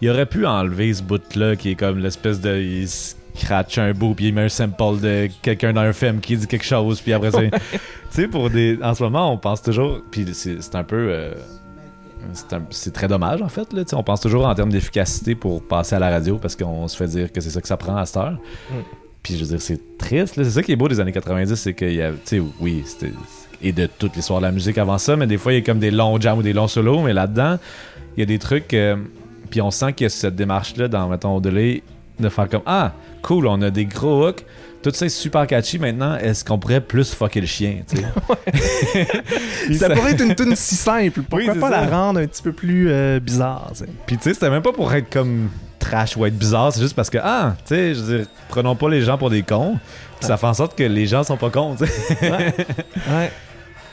Il 0.00 0.10
aurait 0.10 0.26
pu 0.26 0.46
enlever 0.46 0.94
ce 0.94 1.02
bout-là 1.02 1.56
qui 1.56 1.70
est 1.70 1.74
comme 1.74 1.98
l'espèce 1.98 2.40
de. 2.40 2.56
Il 2.56 2.88
scratch 2.88 3.78
un 3.78 3.92
bout, 3.92 4.14
puis 4.14 4.28
il 4.28 4.34
met 4.34 4.42
un 4.42 4.48
sample 4.48 5.00
de 5.00 5.28
quelqu'un 5.42 5.72
dans 5.72 5.82
un 5.82 5.92
film 5.92 6.20
qui 6.20 6.36
dit 6.36 6.46
quelque 6.46 6.64
chose, 6.64 7.00
puis 7.00 7.12
après 7.12 7.30
ça. 7.30 7.40
tu 7.50 7.78
sais, 8.10 8.28
pour 8.28 8.50
des. 8.50 8.78
En 8.82 8.94
ce 8.94 9.02
moment, 9.02 9.32
on 9.32 9.38
pense 9.38 9.62
toujours. 9.62 10.00
Puis 10.10 10.26
c'est 10.32 10.74
un 10.74 10.84
peu. 10.84 11.08
euh, 11.10 11.34
c'est 12.70 12.92
très 12.92 13.08
dommage 13.08 13.40
en 13.42 13.48
fait. 13.48 13.72
Là, 13.72 13.84
on 13.92 14.02
pense 14.02 14.20
toujours 14.20 14.46
en 14.46 14.54
termes 14.54 14.70
d'efficacité 14.70 15.34
pour 15.34 15.62
passer 15.62 15.94
à 15.94 15.98
la 15.98 16.10
radio 16.10 16.36
parce 16.36 16.56
qu'on 16.56 16.86
se 16.88 16.96
fait 16.96 17.06
dire 17.06 17.32
que 17.32 17.40
c'est 17.40 17.50
ça 17.50 17.60
que 17.60 17.68
ça 17.68 17.76
prend 17.76 17.96
à 17.96 18.06
cette 18.06 18.16
heure. 18.16 18.32
Mm. 18.70 18.74
Puis 19.22 19.36
je 19.36 19.44
veux 19.44 19.50
dire, 19.50 19.62
c'est 19.62 19.98
triste. 19.98 20.34
C'est 20.34 20.50
ça 20.50 20.62
qui 20.62 20.72
est 20.72 20.76
beau 20.76 20.88
des 20.88 21.00
années 21.00 21.12
90, 21.12 21.54
c'est 21.54 21.70
a, 21.70 22.12
tu 22.12 22.18
sais, 22.24 22.42
oui, 22.60 22.82
c'était 22.84 23.12
et 23.62 23.72
de 23.72 23.86
toute 23.86 24.14
l'histoire 24.16 24.40
de 24.40 24.46
la 24.46 24.52
musique 24.52 24.78
avant 24.78 24.98
ça, 24.98 25.16
mais 25.16 25.26
des 25.26 25.38
fois 25.38 25.52
il 25.52 25.56
y 25.56 25.58
a 25.58 25.64
comme 25.64 25.78
des 25.78 25.90
longs 25.90 26.20
jams 26.20 26.38
ou 26.38 26.42
des 26.42 26.52
longs 26.52 26.68
solos, 26.68 27.02
mais 27.02 27.12
là-dedans, 27.12 27.58
il 28.16 28.20
y 28.20 28.22
a 28.22 28.26
des 28.26 28.38
trucs. 28.38 28.72
euh, 28.74 28.96
puis 29.50 29.60
on 29.62 29.70
sent 29.70 29.94
qu'il 29.94 30.04
y 30.04 30.06
a 30.06 30.10
cette 30.10 30.36
démarche-là 30.36 30.88
dans, 30.88 31.08
mettons, 31.08 31.36
au-delà, 31.36 31.80
de 32.20 32.28
faire 32.28 32.48
comme 32.48 32.62
Ah, 32.66 32.92
cool, 33.22 33.46
on 33.46 33.62
a 33.62 33.70
des 33.70 33.86
gros 33.86 34.28
hooks. 34.28 34.44
Tout 34.82 34.90
ça 34.92 35.06
est 35.06 35.08
super 35.08 35.46
catchy 35.46 35.78
maintenant. 35.78 36.16
Est-ce 36.16 36.44
qu'on 36.44 36.58
pourrait 36.58 36.80
plus 36.80 37.12
fucker 37.12 37.40
le 37.40 37.46
chien? 37.46 37.78
Puis 39.66 39.74
Ça 39.76 39.90
pourrait 39.90 40.12
être 40.12 40.22
une 40.22 40.34
tune 40.34 40.54
si 40.54 40.74
simple. 40.76 41.22
Pourquoi 41.22 41.54
c'est 41.54 41.60
pas 41.60 41.70
ça. 41.70 41.80
la 41.80 41.86
rendre 41.88 42.20
un 42.20 42.26
petit 42.26 42.42
peu 42.42 42.52
plus 42.52 42.90
euh, 42.90 43.18
bizarre? 43.20 43.72
Puis 44.06 44.16
tu 44.18 44.22
sais, 44.24 44.34
c'était 44.34 44.50
même 44.50 44.62
pas 44.62 44.72
pour 44.72 44.92
être 44.92 45.10
comme 45.10 45.48
trash 45.78 46.16
ou 46.16 46.26
être 46.26 46.36
bizarre, 46.36 46.72
c'est 46.72 46.80
juste 46.80 46.94
parce 46.94 47.10
que, 47.10 47.18
ah, 47.22 47.54
tu 47.66 47.74
sais, 47.74 47.94
je 47.94 48.00
veux 48.00 48.18
dire, 48.18 48.26
prenons 48.48 48.76
pas 48.76 48.88
les 48.88 49.00
gens 49.02 49.16
pour 49.16 49.30
des 49.30 49.42
cons. 49.42 49.78
Puis 50.18 50.26
ça 50.26 50.36
fait 50.36 50.46
en 50.46 50.54
sorte 50.54 50.76
que 50.76 50.84
les 50.84 51.06
gens 51.06 51.22
sont 51.24 51.36
pas 51.36 51.50
cons, 51.50 51.76
tu 51.76 51.86
sais. 51.86 52.30
Ouais. 52.30 52.54
Tu 53.00 53.10
sais, 53.10 53.30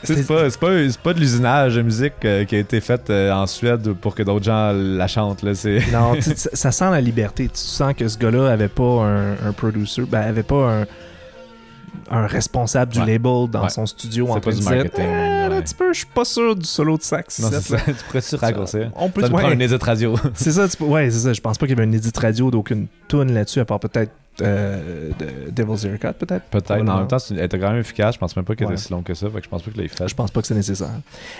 C'est 0.02 0.26
pas, 0.26 0.48
pas, 0.60 0.70
pas 1.02 1.14
de 1.14 1.20
l'usinage 1.20 1.74
de 1.76 1.82
musique 1.82 2.12
euh, 2.24 2.44
qui 2.44 2.54
a 2.54 2.58
été 2.58 2.80
faite 2.80 3.10
euh, 3.10 3.32
en 3.32 3.46
Suède 3.46 3.92
pour 3.94 4.14
que 4.14 4.22
d'autres 4.22 4.44
gens 4.44 4.72
la 4.72 5.08
chantent, 5.08 5.42
là. 5.42 5.52
Non, 5.92 6.14
tu 6.20 6.32
ça, 6.36 6.50
ça 6.52 6.70
sent 6.72 6.90
la 6.90 7.00
liberté. 7.00 7.44
Tu 7.48 7.58
sens 7.60 7.92
que 7.94 8.06
ce 8.06 8.16
gars-là 8.18 8.50
avait 8.52 8.68
pas 8.68 8.82
un, 9.04 9.32
un 9.48 9.52
producer, 9.56 10.02
ben, 10.02 10.20
avait 10.20 10.42
pas 10.42 10.82
un, 10.82 10.86
un 12.10 12.26
responsable 12.26 12.92
du 12.92 13.00
Ouais. 13.00 13.06
label 13.06 13.48
dans 13.50 13.62
Ouais. 13.64 13.68
son 13.70 13.84
studio 13.86 14.28
en 14.28 14.34
C'est 14.34 14.40
train 14.40 14.50
pas 14.50 14.50
de 14.50 14.56
du 14.56 14.62
dire 14.62 14.70
marketing, 14.76 15.04
Eh, 15.04 15.08
ouais. 15.08 15.48
là, 15.48 15.62
je 15.92 15.96
suis 15.98 16.06
pas 16.06 16.24
sûr 16.24 16.54
du 16.54 16.66
solo 16.66 16.96
de 16.98 17.02
sax. 17.02 17.40
Non, 17.40 17.50
ça. 17.50 17.78
tu 17.78 17.92
pourrais-tu 18.06 18.36
raccourcir? 18.36 18.90
On 18.94 19.08
peut 19.10 19.22
Ça 19.22 19.28
nous 19.28 19.34
ouais. 19.36 19.42
prend 19.42 19.50
un 19.52 19.58
edit 19.58 19.76
radio. 19.80 20.14
C'est 20.34 20.52
ça, 20.52 20.68
tu 20.68 20.76
peux- 20.76 20.84
ouais, 20.84 21.10
c'est 21.10 21.18
ça. 21.20 21.32
Je 21.32 21.40
pense 21.40 21.58
pas 21.58 21.66
qu'il 21.66 21.76
y 21.76 21.80
avait 21.80 21.88
un 21.88 21.92
edit 21.92 22.12
radio 22.16 22.50
d'aucune 22.50 22.86
tune 23.08 23.32
là-dessus, 23.34 23.58
à 23.60 23.64
part 23.64 23.80
peut-être 23.80 24.12
euh, 24.42 25.10
de 25.18 25.50
Devil's 25.50 25.84
Haircut, 25.84 26.12
peut-être? 26.18 26.44
Peut-être, 26.50 26.82
mais 26.82 26.90
en 26.90 26.98
même 26.98 27.08
temps, 27.08 27.16
elle 27.30 27.40
était 27.40 27.58
quand 27.58 27.70
même 27.70 27.80
efficace. 27.80 28.14
Je 28.14 28.18
pense 28.18 28.34
même 28.36 28.44
pas 28.44 28.54
qu'elle 28.54 28.66
Ouais. 28.68 28.74
était 28.74 28.82
si 28.82 28.92
longue 28.92 29.04
que 29.04 29.14
ça. 29.14 29.28
Fait 29.30 29.38
que 29.38 29.44
je 29.44 29.48
pense 29.48 29.62
pas 29.62 29.70
qu'il 29.70 29.80
l'ait 29.80 29.88
fait. 29.88 30.08
Je 30.08 30.14
pense 30.14 30.30
pas 30.30 30.40
que 30.42 30.46
c'est 30.46 30.54
nécessaire. 30.54 30.90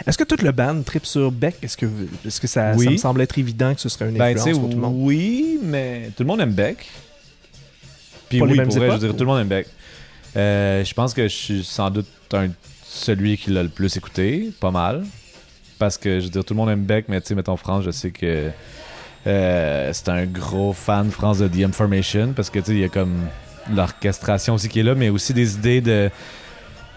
Est-ce 0.06 0.16
que 0.18 0.24
toute 0.24 0.42
le 0.42 0.52
band 0.52 0.82
tripe 0.82 1.06
sur 1.06 1.30
Beck 1.30 1.56
Est-ce 1.62 1.76
que, 1.76 1.86
est-ce 2.26 2.40
que 2.40 2.46
ça, 2.46 2.72
Oui. 2.76 2.84
ça 2.84 2.90
me 2.90 2.96
semble 2.96 3.20
être 3.20 3.38
évident 3.38 3.74
que 3.74 3.80
ce 3.80 3.88
serait 3.88 4.08
une 4.08 4.16
Ben, 4.18 4.36
influence 4.36 4.44
sais, 4.44 4.52
pour 4.60 4.70
tout 4.70 4.76
le 4.76 4.82
monde? 4.82 4.94
oui, 4.98 5.58
mais 5.62 6.10
tout 6.16 6.22
le 6.22 6.26
monde 6.28 6.40
aime 6.40 6.52
Beck. 6.52 6.86
Puis 8.28 8.38
Pour 8.38 8.46
les 8.46 8.54
oui, 8.58 8.64
pour 8.64 8.76
vrai, 8.76 8.90
je 8.92 8.96
dirais, 8.98 9.10
ou- 9.10 9.12
tout 9.12 9.20
le 9.24 9.26
monde 9.26 9.40
aime 9.40 9.48
Beck. 9.48 9.66
Euh, 10.36 10.84
je 10.84 10.94
pense 10.94 11.14
que 11.14 11.22
je 11.28 11.34
suis 11.34 11.64
sans 11.64 11.90
doute 11.90 12.06
un, 12.32 12.48
celui 12.84 13.36
qui 13.38 13.50
l'a 13.50 13.62
le 13.62 13.68
plus 13.68 13.96
écouté, 13.96 14.50
pas 14.60 14.70
mal. 14.70 15.04
Parce 15.78 15.98
que, 15.98 16.18
je 16.20 16.24
veux 16.24 16.30
dire, 16.30 16.44
tout 16.44 16.54
le 16.54 16.58
monde 16.58 16.70
aime 16.70 16.84
Beck, 16.84 17.06
mais 17.08 17.20
tu 17.20 17.28
sais, 17.28 17.34
mettons 17.34 17.56
France, 17.56 17.84
je 17.84 17.90
sais 17.90 18.10
que 18.10 18.50
euh, 19.26 19.90
c'est 19.92 20.08
un 20.08 20.24
gros 20.26 20.72
fan, 20.72 21.10
France, 21.10 21.38
de 21.38 21.48
The 21.48 21.64
Information, 21.64 22.32
parce 22.34 22.50
que, 22.50 22.58
tu 22.60 22.66
sais, 22.66 22.72
il 22.72 22.78
y 22.80 22.84
a 22.84 22.88
comme 22.88 23.14
l'orchestration 23.74 24.54
aussi 24.54 24.68
qui 24.68 24.80
est 24.80 24.82
là, 24.84 24.94
mais 24.94 25.08
aussi 25.08 25.34
des 25.34 25.54
idées 25.54 25.80
de 25.80 26.10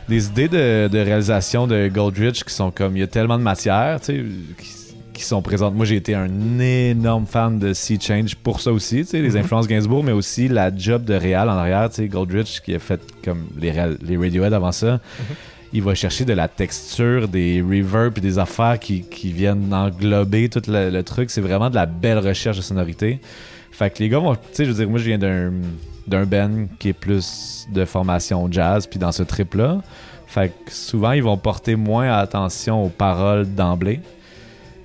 des 0.07 0.25
idées 0.25 0.47
de, 0.47 0.87
de 0.87 0.97
réalisation 0.99 1.67
de 1.67 1.87
Goldrich 1.87 2.43
qui 2.43 2.51
sont 2.53 2.71
comme 2.71 2.97
il 2.97 3.01
y 3.01 3.03
a 3.03 3.07
tellement 3.07 3.37
de 3.37 3.43
matière 3.43 3.99
tu 4.01 4.05
sais 4.07 4.23
qui, 4.57 4.69
qui 5.13 5.23
sont 5.23 5.41
présentes. 5.43 5.75
Moi 5.75 5.85
j'ai 5.85 5.97
été 5.97 6.15
un 6.15 6.59
énorme 6.59 7.27
fan 7.27 7.59
de 7.59 7.73
Sea 7.73 7.99
Change 8.01 8.35
pour 8.35 8.59
ça 8.59 8.71
aussi 8.71 9.01
tu 9.01 9.05
sais 9.05 9.21
les 9.21 9.29
Mhm. 9.31 9.37
influences 9.37 9.67
Gainsbourg 9.67 10.03
mais 10.03 10.11
aussi 10.11 10.47
la 10.47 10.75
job 10.75 11.03
de 11.05 11.13
réal 11.13 11.47
en 11.47 11.53
arrière 11.57 11.89
tu 11.91 11.97
sais 11.97 12.07
Goldrich 12.07 12.59
qui 12.65 12.73
a 12.73 12.79
fait 12.79 12.99
comme 13.23 13.45
les, 13.59 13.71
les 14.01 14.17
Radiohead 14.17 14.51
avant 14.53 14.71
ça 14.71 14.99
il 15.73 15.83
va 15.83 15.95
chercher 15.95 16.25
de 16.25 16.33
la 16.33 16.47
texture 16.47 17.27
des 17.27 17.61
reverbs 17.61 18.17
et 18.17 18.21
des 18.21 18.39
affaires 18.39 18.79
qui, 18.79 19.03
viennent 19.23 19.73
englober 19.73 20.49
tout 20.49 20.61
le, 20.67 21.01
truc. 21.01 21.29
C'est 21.29 21.41
vraiment 21.41 21.69
de 21.69 21.75
la 21.75 21.85
belle 21.85 22.19
recherche 22.19 22.57
de 22.57 22.61
sonorité 22.61 23.19
fait 23.79 23.91
que 23.91 23.99
les 23.99 24.09
gars 24.09 24.19
vont 24.19 24.35
tu 24.35 24.41
sais 24.51 24.65
je 24.65 24.71
veux 24.71 24.75
dire 24.75 24.89
moi 24.89 24.99
je 24.99 25.05
viens 25.05 25.17
d'un 25.17 25.53
d'un 26.05 26.25
band 26.25 26.65
qui 26.79 26.89
est 26.89 26.93
plus 26.93 27.65
de 27.71 27.85
formation 27.85 28.51
jazz 28.51 28.85
puis 28.85 28.99
dans 28.99 29.13
ce 29.13 29.23
trip 29.23 29.53
là 29.53 29.81
fait 30.27 30.49
que 30.49 30.71
souvent 30.71 31.13
ils 31.13 31.23
vont 31.23 31.37
porter 31.37 31.77
moins 31.77 32.11
attention 32.11 32.83
aux 32.85 32.89
paroles 32.89 33.47
d'emblée. 33.55 34.01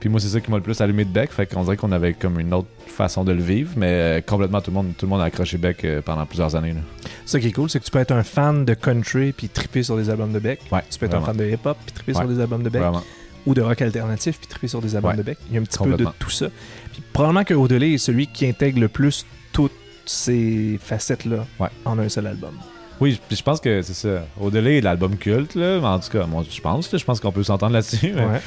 Puis 0.00 0.08
moi 0.08 0.20
c'est 0.20 0.28
ça 0.28 0.40
qui 0.40 0.50
m'a 0.50 0.58
le 0.58 0.62
plus 0.62 0.80
allumé 0.80 1.04
de 1.04 1.10
Beck 1.10 1.32
fait 1.32 1.46
qu'on 1.46 1.64
dirait 1.64 1.76
qu'on 1.76 1.92
avait 1.92 2.14
comme 2.14 2.38
une 2.38 2.54
autre 2.54 2.68
façon 2.94 3.24
de 3.24 3.32
le 3.32 3.42
vivre 3.42 3.72
mais 3.76 3.88
euh, 3.90 4.20
complètement 4.20 4.60
tout 4.60 4.70
le 4.70 4.74
monde 4.76 4.92
tout 4.96 5.06
le 5.06 5.10
monde 5.10 5.20
a 5.20 5.24
accroché 5.24 5.58
Beck 5.58 5.84
euh, 5.84 6.00
pendant 6.02 6.24
plusieurs 6.26 6.54
années 6.56 6.72
là. 6.72 6.80
Ce 7.26 7.36
qui 7.38 7.48
est 7.48 7.52
cool, 7.52 7.68
c'est 7.70 7.80
que 7.80 7.84
tu 7.84 7.90
peux 7.90 7.98
être 7.98 8.12
un 8.12 8.22
fan 8.22 8.64
de 8.64 8.74
country 8.74 9.32
puis 9.32 9.48
triper 9.48 9.82
sur 9.82 9.96
des 9.96 10.10
albums 10.10 10.32
de 10.32 10.38
Beck. 10.38 10.60
Ouais, 10.70 10.80
tu 10.90 10.98
peux 10.98 11.06
être 11.06 11.12
vraiment. 11.12 11.24
un 11.26 11.34
fan 11.34 11.36
de 11.38 11.44
hip-hop 11.50 11.76
puis 11.84 11.92
triper 11.94 12.12
Ouais. 12.12 12.18
sur 12.18 12.28
des 12.28 12.40
albums 12.40 12.62
de 12.62 12.68
Beck. 12.68 12.82
vraiment 12.82 13.02
Ou 13.46 13.54
de 13.54 13.62
rock 13.62 13.80
alternatif 13.82 14.38
puis 14.38 14.46
triper 14.46 14.68
sur 14.68 14.80
des 14.82 14.94
albums 14.96 15.10
Ouais, 15.12 15.16
de 15.16 15.22
Beck. 15.22 15.38
Il 15.48 15.54
y 15.54 15.58
a 15.58 15.60
un 15.60 15.64
petit 15.64 15.78
peu 15.78 15.94
de 15.96 16.06
tout 16.18 16.30
ça. 16.30 16.46
Puis 16.92 17.02
probablement 17.12 17.44
que 17.44 17.54
Audelay 17.54 17.92
est 17.94 17.98
celui 17.98 18.26
qui 18.26 18.46
intègre 18.46 18.80
le 18.80 18.88
plus 18.88 19.24
toutes 19.52 19.72
ces 20.06 20.78
facettes-là 20.82 21.46
en 21.84 21.98
un 21.98 22.08
seul 22.08 22.26
album. 22.26 22.54
oui 23.00 23.18
puis 23.26 23.36
je 23.36 23.42
pense 23.42 23.60
que 23.60 23.80
c'est 23.82 23.94
ça 23.94 24.26
au-delà 24.40 24.78
de 24.80 24.84
l'album 24.84 25.16
culte 25.16 25.54
là 25.54 25.80
mais 25.80 25.86
en 25.86 25.98
tout 25.98 26.10
cas 26.10 26.26
moi 26.26 26.44
je 26.48 26.60
pense 26.60 26.92
là, 26.92 26.98
je 26.98 27.04
pense 27.04 27.20
qu'on 27.20 27.32
peut 27.32 27.42
s'entendre 27.42 27.72
là-dessus 27.72 28.12
mais- 28.14 28.24
Ouais. 28.26 28.40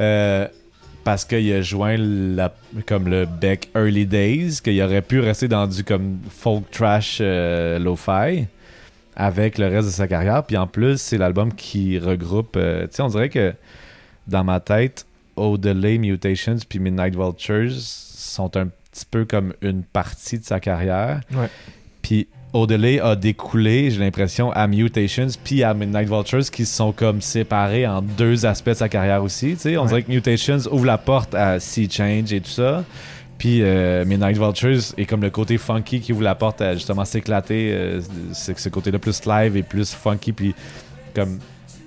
Euh, 0.00 0.48
parce 1.04 1.24
qu'il 1.24 1.52
a 1.52 1.60
joint 1.60 1.96
la, 1.98 2.52
comme 2.86 3.08
le 3.08 3.26
Beck 3.26 3.68
Early 3.74 4.06
Days, 4.06 4.60
qu'il 4.62 4.80
aurait 4.82 5.02
pu 5.02 5.20
rester 5.20 5.48
dans 5.48 5.66
du 5.66 5.84
comme 5.84 6.18
folk 6.30 6.70
trash 6.70 7.18
euh, 7.20 7.78
lo-fi 7.78 8.46
avec 9.14 9.58
le 9.58 9.66
reste 9.68 9.88
de 9.88 9.92
sa 9.92 10.08
carrière. 10.08 10.42
Puis 10.44 10.56
en 10.56 10.66
plus, 10.66 11.00
c'est 11.00 11.18
l'album 11.18 11.52
qui 11.52 11.98
regroupe. 11.98 12.56
euh, 12.56 12.86
tu 12.86 12.96
sais, 12.96 13.02
on 13.02 13.08
dirait 13.08 13.28
que 13.28 13.52
dans 14.26 14.42
ma 14.42 14.60
tête, 14.60 15.06
Odelay 15.36 15.98
Mutations 15.98 16.56
puis 16.68 16.78
Midnight 16.78 17.14
Vultures 17.14 17.72
sont 17.78 18.56
un 18.56 18.68
petit 18.90 19.06
peu 19.08 19.24
comme 19.24 19.52
une 19.60 19.82
partie 19.82 20.38
de 20.38 20.44
sa 20.44 20.58
carrière. 20.60 21.20
Ouais. 21.32 21.48
Puis 22.02 22.28
Odelay 22.54 23.00
a 23.00 23.16
découlé, 23.16 23.90
j'ai 23.90 23.98
l'impression, 23.98 24.50
à 24.52 24.66
Mutations 24.68 25.26
puis 25.42 25.62
à 25.64 25.74
Midnight 25.74 26.08
Vultures 26.08 26.50
qui 26.50 26.64
sont 26.64 26.92
comme 26.92 27.20
séparés 27.20 27.86
en 27.86 28.00
deux 28.00 28.46
aspects 28.46 28.68
de 28.70 28.74
sa 28.74 28.88
carrière 28.88 29.22
aussi. 29.24 29.54
tu 29.54 29.58
sais. 29.58 29.76
On 29.76 29.82
Ouais. 29.82 29.88
dirait 29.88 30.02
que 30.04 30.12
Mutations 30.12 30.58
ouvre 30.70 30.86
la 30.86 30.96
porte 30.98 31.34
à 31.34 31.58
Sea 31.60 31.88
Change 31.90 32.32
et 32.32 32.40
tout 32.40 32.50
ça. 32.50 32.84
Puis 33.38 33.58
euh, 33.62 34.04
Midnight 34.04 34.38
Vultures 34.38 34.94
est 34.96 35.04
comme 35.04 35.20
le 35.22 35.30
côté 35.30 35.58
funky 35.58 36.00
qui 36.00 36.12
ouvre 36.12 36.22
la 36.22 36.36
porte 36.36 36.60
à 36.62 36.74
justement 36.74 37.04
s'éclater. 37.04 37.72
euh, 37.74 38.00
c'est 38.32 38.56
ce 38.56 38.68
côté-là 38.68 39.00
plus 39.00 39.26
live 39.26 39.56
et 39.56 39.62
plus 39.64 39.92
funky. 39.92 40.32
Puis 40.32 40.54
comme 41.12 41.40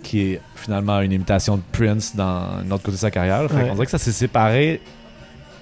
qui 0.04 0.34
est 0.34 0.42
finalement 0.56 1.00
une 1.02 1.14
imitation 1.14 1.56
de 1.58 1.62
Prince 1.72 2.14
dans 2.16 2.24
un 2.26 2.70
autre 2.72 2.84
côté 2.84 2.92
de 2.98 3.02
sa 3.02 3.12
carrière. 3.12 3.50
Fait 3.50 3.56
Ouais. 3.56 3.68
qu'on 3.70 3.74
dirait 3.74 3.86
que 3.86 3.92
ça 3.92 3.98
s'est 3.98 4.12
séparé. 4.12 4.82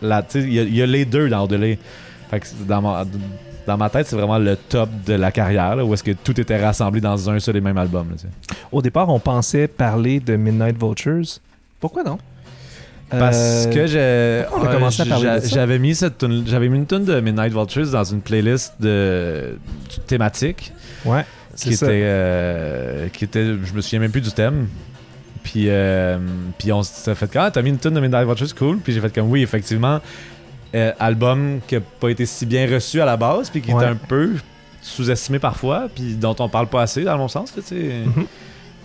Il 0.02 0.08
y, 0.10 0.12
a- 0.60 0.64
il 0.64 0.76
y 0.76 0.82
a 0.82 0.86
les 0.88 1.06
deux 1.06 1.30
dans 1.30 1.44
Odelay. 1.44 1.78
Fait 2.32 2.40
que 2.40 2.46
dans 2.68 2.82
dans 3.68 3.78
ma 3.78 3.90
tête, 3.90 4.08
c'est 4.08 4.16
vraiment 4.16 4.38
le 4.38 4.56
top 4.56 4.90
de 5.06 5.14
la 5.14 5.32
carrière, 5.32 5.76
là, 5.76 5.84
où 5.86 5.94
est-ce 5.94 6.04
que 6.04 6.12
tout 6.12 6.40
était 6.40 6.64
rassemblé 6.64 7.02
dans 7.02 7.30
un 7.30 7.40
seul 7.40 7.58
et 7.58 7.62
même 7.62 7.78
album. 7.78 8.08
là. 8.12 8.30
Au 8.72 8.82
départ, 8.82 9.10
on 9.10 9.20
pensait 9.20 9.68
parler 9.68 10.20
de 10.20 10.36
Midnight 10.36 10.78
Vultures. 10.82 11.40
Pourquoi 11.80 12.04
non? 12.04 12.18
Parce 13.10 13.68
Euh, 13.68 13.72
que 13.72 13.86
j'ai, 13.86 15.48
j'avais 15.50 15.78
mis 15.80 15.94
cette 15.94 16.18
tune- 16.18 16.44
j'avais 16.48 16.68
mis 16.70 16.78
une 16.78 16.88
tune 16.88 17.06
de 17.06 17.20
Midnight 17.20 17.54
Vultures 17.54 17.90
dans 17.92 18.04
une 18.04 18.22
playlist 18.22 18.74
de 18.80 19.58
thématique 20.08 20.74
Ouais, 21.06 21.24
qui 21.56 21.70
c'est 21.70 21.76
ça. 21.76 21.86
était, 21.86 22.02
euh, 22.04 23.08
qui 23.10 23.24
était, 23.26 23.46
je 23.64 23.74
me 23.74 23.82
souviens 23.82 24.00
même 24.00 24.12
plus 24.12 24.22
du 24.22 24.32
thème. 24.32 24.68
Puis, 25.44 25.66
euh, 25.68 26.18
puis 26.58 26.72
on 26.72 26.82
s'est 26.82 27.14
fait 27.14 27.28
quand 27.32 27.44
ah, 27.44 27.52
t'as 27.52 27.62
mis 27.62 27.70
une 27.70 27.78
tune 27.78 27.92
de 27.94 28.00
Midnight 28.00 28.26
Vultures, 28.28 28.56
cool. 28.56 28.80
Puis 28.80 28.94
j'ai 28.94 29.00
fait 29.02 29.14
comme 29.14 29.30
oui, 29.30 29.44
effectivement, 29.44 30.00
euh, 30.76 30.92
album 31.00 31.60
qui 31.68 31.78
a 31.78 31.82
pas 31.82 32.10
été 32.10 32.26
si 32.26 32.46
bien 32.46 32.70
reçu 32.70 33.00
à 33.02 33.06
la 33.06 33.18
base, 33.18 33.50
puis 33.50 33.62
qui 33.62 33.74
Ouais. 33.74 33.82
était 33.84 33.92
un 33.92 33.96
peu 33.96 34.32
sous-estimé 34.82 35.40
parfois, 35.40 35.88
puis 35.94 36.16
dont 36.16 36.36
on 36.40 36.50
parle 36.50 36.68
pas 36.68 36.82
assez 36.84 37.04
dans 37.04 37.18
mon 37.18 37.28
sens, 37.28 37.56
là. 37.56 37.64
Mhm. 37.72 38.26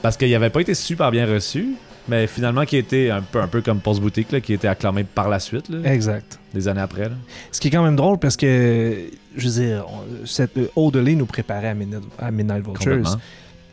parce 0.02 0.16
qu'il 0.16 0.34
avait 0.34 0.50
pas 0.50 0.60
été 0.60 0.72
super 0.74 1.10
bien 1.10 1.26
reçu. 1.26 1.68
Mais 2.08 2.26
finalement, 2.26 2.64
qui 2.64 2.76
était 2.78 3.10
un 3.10 3.20
peu, 3.20 3.40
un 3.40 3.46
peu 3.46 3.60
comme 3.60 3.78
Post 3.78 4.00
Boutique, 4.00 4.32
là, 4.32 4.40
qui 4.40 4.54
été 4.54 4.66
acclamé 4.66 5.04
par 5.04 5.28
la 5.28 5.38
suite, 5.38 5.68
là, 5.68 5.78
Exact. 5.92 6.38
des 6.54 6.66
années 6.66 6.80
après. 6.80 7.04
là. 7.04 7.14
Ce 7.52 7.60
qui 7.60 7.68
est 7.68 7.70
quand 7.70 7.84
même 7.84 7.94
drôle 7.94 8.18
parce 8.18 8.36
que, 8.36 8.96
je 9.36 9.48
veux 9.48 9.62
dire, 9.62 9.84
cette 10.24 10.56
euh, 10.56 10.66
Odelay 10.74 11.14
nous 11.14 11.26
préparait 11.26 11.68
à 11.68 11.74
Midnight, 11.74 12.02
à 12.18 12.30
Midnight 12.30 12.64
Vultures. 12.66 13.18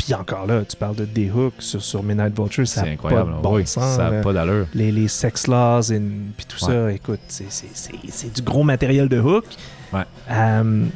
Puis 0.08 0.14
encore 0.14 0.46
là, 0.48 0.62
tu 0.64 0.78
parles 0.78 0.96
de 0.96 1.04
D-Hook 1.04 1.56
sur, 1.60 1.82
sur 1.82 2.02
Midnight 2.02 2.34
Vultures, 2.40 2.66
ça 2.66 2.84
C'est 2.84 2.92
n'a 2.92 2.96
pas 2.96 3.10
de 3.24 3.42
bon 3.44 3.56
oui, 3.58 3.68
sens. 3.68 3.98
ça 3.98 4.10
n'a 4.10 4.22
pas 4.22 4.32
d'allure. 4.32 4.66
les, 4.74 4.90
les 4.90 5.10
sex 5.10 5.48
laws 5.48 5.92
et 5.92 6.00
puis 6.38 6.46
tout 6.48 6.58
ça, 6.58 6.90
écoute, 6.94 7.20
c'est- 7.28 8.34
du 8.34 8.42
gros 8.42 8.64
matériel 8.64 9.10
de 9.10 9.20
Hook. 9.20 9.44
Ouais. 9.92 10.04
Euh, 10.32 10.86
Tu 10.86 10.88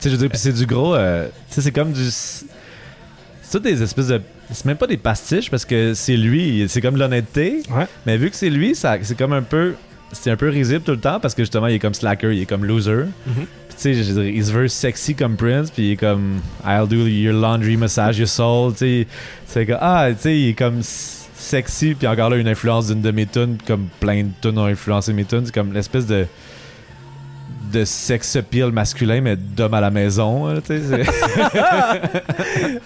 sais, 0.00 0.10
je 0.10 0.14
veux 0.16 0.18
dire, 0.20 0.28
puis 0.28 0.38
c'est 0.38 0.52
du 0.52 0.66
gros. 0.66 0.94
euh, 0.94 1.28
tu 1.48 1.54
sais, 1.54 1.62
c'est 1.62 1.72
comme 1.72 1.92
du. 1.92 2.04
C'est 2.10 3.62
des 3.62 3.82
espèces 3.82 4.08
de. 4.08 4.20
C'est 4.50 4.66
même 4.66 4.76
pas 4.76 4.86
des 4.86 4.96
pastiches 4.98 5.50
parce 5.50 5.64
que 5.64 5.94
c'est 5.94 6.16
lui, 6.18 6.66
c'est 6.68 6.80
comme 6.82 6.96
l'honnêteté. 6.98 7.62
Ouais. 7.70 7.86
Mais 8.04 8.18
vu 8.18 8.28
que 8.30 8.36
c'est 8.36 8.50
lui, 8.50 8.74
c'est 8.74 9.16
comme 9.16 9.32
un 9.32 9.42
peu. 9.42 9.74
C'est 10.12 10.30
un 10.30 10.36
peu 10.36 10.48
risible 10.48 10.82
tout 10.82 10.92
le 10.92 11.00
temps 11.00 11.18
parce 11.18 11.34
que 11.34 11.42
justement, 11.42 11.66
il 11.66 11.74
est 11.74 11.78
comme 11.78 11.94
slacker, 11.94 12.30
il 12.36 12.42
est 12.42 12.46
comme 12.46 12.64
loser. 12.64 13.04
Puis 13.24 13.32
tu 13.76 13.94
sais, 13.94 14.00
il 14.30 14.44
se 14.44 14.52
veut 14.52 14.68
sexy 14.68 15.14
comme 15.14 15.36
Prince, 15.36 15.70
puis 15.70 15.88
il 15.88 15.92
est 15.92 15.96
comme 15.96 16.40
I'll 16.66 16.86
do 16.88 17.06
your 17.06 17.34
laundry, 17.34 17.76
massage 17.76 18.18
your 18.18 18.28
soul. 18.28 18.72
Tu 18.72 18.78
sais, 18.78 19.06
c'est 19.46 19.66
comme 19.66 19.78
Ah, 19.80 20.08
tu 20.12 20.20
sais, 20.20 20.38
il 20.38 20.48
est 20.50 20.54
comme 20.54 20.80
sexy, 20.82 21.94
puis 21.94 22.06
encore 22.06 22.30
là, 22.30 22.36
une 22.36 22.48
influence 22.48 22.88
d'une 22.88 23.02
de 23.02 23.10
mes 23.10 23.26
tunes, 23.26 23.58
comme 23.66 23.88
plein 24.00 24.22
de 24.22 24.30
tunes 24.40 24.58
ont 24.58 24.66
influencé 24.66 25.12
mes 25.12 25.24
tunes. 25.24 25.42
C'est 25.46 25.54
comme 25.54 25.72
l'espèce 25.72 26.06
de 26.06 26.26
de 27.72 27.84
sex 27.84 28.36
appeal 28.36 28.70
masculin, 28.70 29.20
mais 29.20 29.34
d'homme 29.36 29.74
à 29.74 29.80
la 29.80 29.90
maison. 29.90 30.46
hein, 30.46 30.60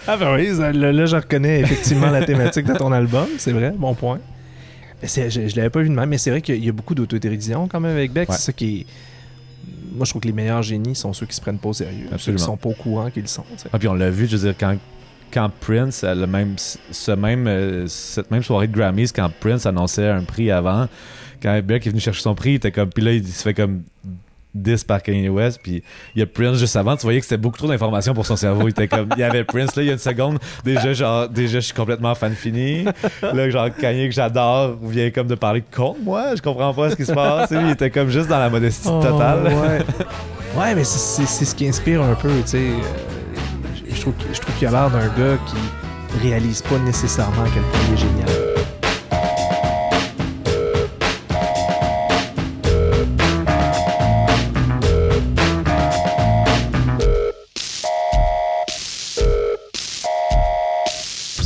Ah 0.07 0.17
ben 0.17 0.35
oui, 0.35 0.55
ça, 0.55 0.71
là, 0.71 0.91
là, 0.91 1.05
je 1.05 1.15
reconnais 1.15 1.59
effectivement 1.59 2.09
la 2.09 2.23
thématique 2.25 2.65
de 2.65 2.73
ton 2.73 2.91
album, 2.91 3.27
c'est 3.37 3.51
vrai, 3.51 3.71
bon 3.77 3.93
point. 3.93 4.19
Mais 5.01 5.07
je, 5.07 5.47
je 5.47 5.55
l'avais 5.55 5.69
pas 5.69 5.81
vu 5.81 5.89
de 5.89 5.93
même, 5.93 6.09
mais 6.09 6.17
c'est 6.17 6.31
vrai 6.31 6.41
qu'il 6.41 6.63
y 6.63 6.69
a 6.69 6.71
beaucoup 6.71 6.95
d'autodérision 6.95 7.67
quand 7.67 7.79
même 7.79 7.95
avec 7.95 8.11
Beck. 8.11 8.29
Ouais. 8.29 8.35
C'est 8.35 8.45
ça 8.47 8.53
qui 8.53 8.79
est... 8.79 8.85
Moi, 9.91 10.05
je 10.05 10.11
trouve 10.11 10.21
que 10.21 10.27
les 10.27 10.33
meilleurs 10.33 10.63
génies 10.63 10.95
sont 10.95 11.13
ceux 11.13 11.25
qui 11.25 11.35
se 11.35 11.41
prennent 11.41 11.59
pas 11.59 11.69
au 11.69 11.73
sérieux. 11.73 12.05
Ceux 12.09 12.15
Absolument. 12.15 12.37
qui 12.37 12.45
sont 12.45 12.57
pas 12.57 12.69
au 12.69 12.73
courant 12.73 13.09
qu'ils 13.09 13.23
le 13.23 13.27
sont. 13.27 13.43
Ah, 13.71 13.79
puis 13.79 13.87
on 13.87 13.93
l'a 13.93 14.09
vu, 14.09 14.27
je 14.27 14.37
veux 14.37 14.47
dire, 14.47 14.55
quand, 14.59 14.77
quand 15.31 15.49
Prince, 15.59 16.03
le 16.03 16.27
même, 16.27 16.55
ce 16.57 17.11
même, 17.11 17.47
euh, 17.47 17.87
cette 17.87 18.31
même 18.31 18.43
soirée 18.43 18.67
de 18.67 18.75
Grammys, 18.75 19.11
quand 19.13 19.29
Prince 19.39 19.65
annonçait 19.65 20.09
un 20.09 20.23
prix 20.23 20.51
avant, 20.51 20.87
quand 21.41 21.61
Beck 21.63 21.87
est 21.87 21.89
venu 21.89 22.01
chercher 22.01 22.21
son 22.21 22.35
prix, 22.35 22.51
il 22.51 22.55
était 22.55 22.71
comme, 22.71 22.89
puis 22.89 23.03
là, 23.03 23.13
il 23.13 23.25
se 23.25 23.43
fait 23.43 23.53
comme 23.53 23.83
10 24.55 24.83
par 24.83 25.01
Kanye 25.03 25.29
West, 25.29 25.59
puis 25.61 25.83
il 26.15 26.19
y 26.19 26.23
a 26.23 26.25
Prince 26.25 26.57
juste 26.57 26.75
avant, 26.75 26.95
tu 26.97 27.03
voyais 27.03 27.19
que 27.19 27.25
c'était 27.25 27.37
beaucoup 27.37 27.57
trop 27.57 27.67
d'informations 27.67 28.13
pour 28.13 28.25
son 28.25 28.35
cerveau. 28.35 28.63
Il 28.67 28.71
était 28.71 28.87
comme, 28.87 29.09
il 29.15 29.19
y 29.19 29.23
avait 29.23 29.43
Prince 29.43 29.75
là, 29.75 29.83
il 29.83 29.85
y 29.87 29.89
a 29.89 29.93
une 29.93 29.99
seconde, 29.99 30.39
déjà, 30.65 30.91
genre, 30.93 31.29
déjà, 31.29 31.59
je 31.59 31.65
suis 31.65 31.73
complètement 31.73 32.15
fan 32.15 32.33
fini. 32.33 32.85
Là, 33.21 33.49
genre, 33.49 33.67
Kanye 33.79 34.07
que 34.09 34.15
j'adore 34.15 34.75
vient 34.81 35.11
comme 35.11 35.27
de 35.27 35.35
parler 35.35 35.63
contre 35.75 35.99
moi, 36.03 36.35
je 36.35 36.41
comprends 36.41 36.73
pas 36.73 36.89
ce 36.89 36.95
qui 36.95 37.05
se 37.05 37.13
passe. 37.13 37.51
Il 37.51 37.69
était 37.69 37.89
comme 37.91 38.09
juste 38.09 38.27
dans 38.27 38.39
la 38.39 38.49
modestie 38.49 38.87
totale. 38.89 39.51
Oh, 39.53 39.61
ouais. 39.61 39.79
ouais, 40.61 40.75
mais 40.75 40.83
c'est- 40.83 40.97
c'est 41.21 41.27
c'est 41.27 41.45
ce 41.45 41.53
qui 41.55 41.67
inspire 41.67 42.01
un 42.01 42.15
peu, 42.15 42.29
tu 42.41 42.47
sais. 42.47 42.57
Euh, 42.57 42.71
je- 43.87 43.95
Je 43.95 44.01
trouve, 44.01 44.13
je 44.33 44.39
trouve 44.39 44.55
qu'il 44.55 44.67
a 44.67 44.71
l'air 44.71 44.89
d'un 44.89 45.07
gars 45.07 45.37
qui 45.47 46.27
réalise 46.27 46.61
pas 46.63 46.77
nécessairement 46.79 47.43
à 47.43 47.49
quel 47.53 47.61
point 47.63 47.79
il 47.89 47.93
est 47.93 47.97
génial. 47.97 48.48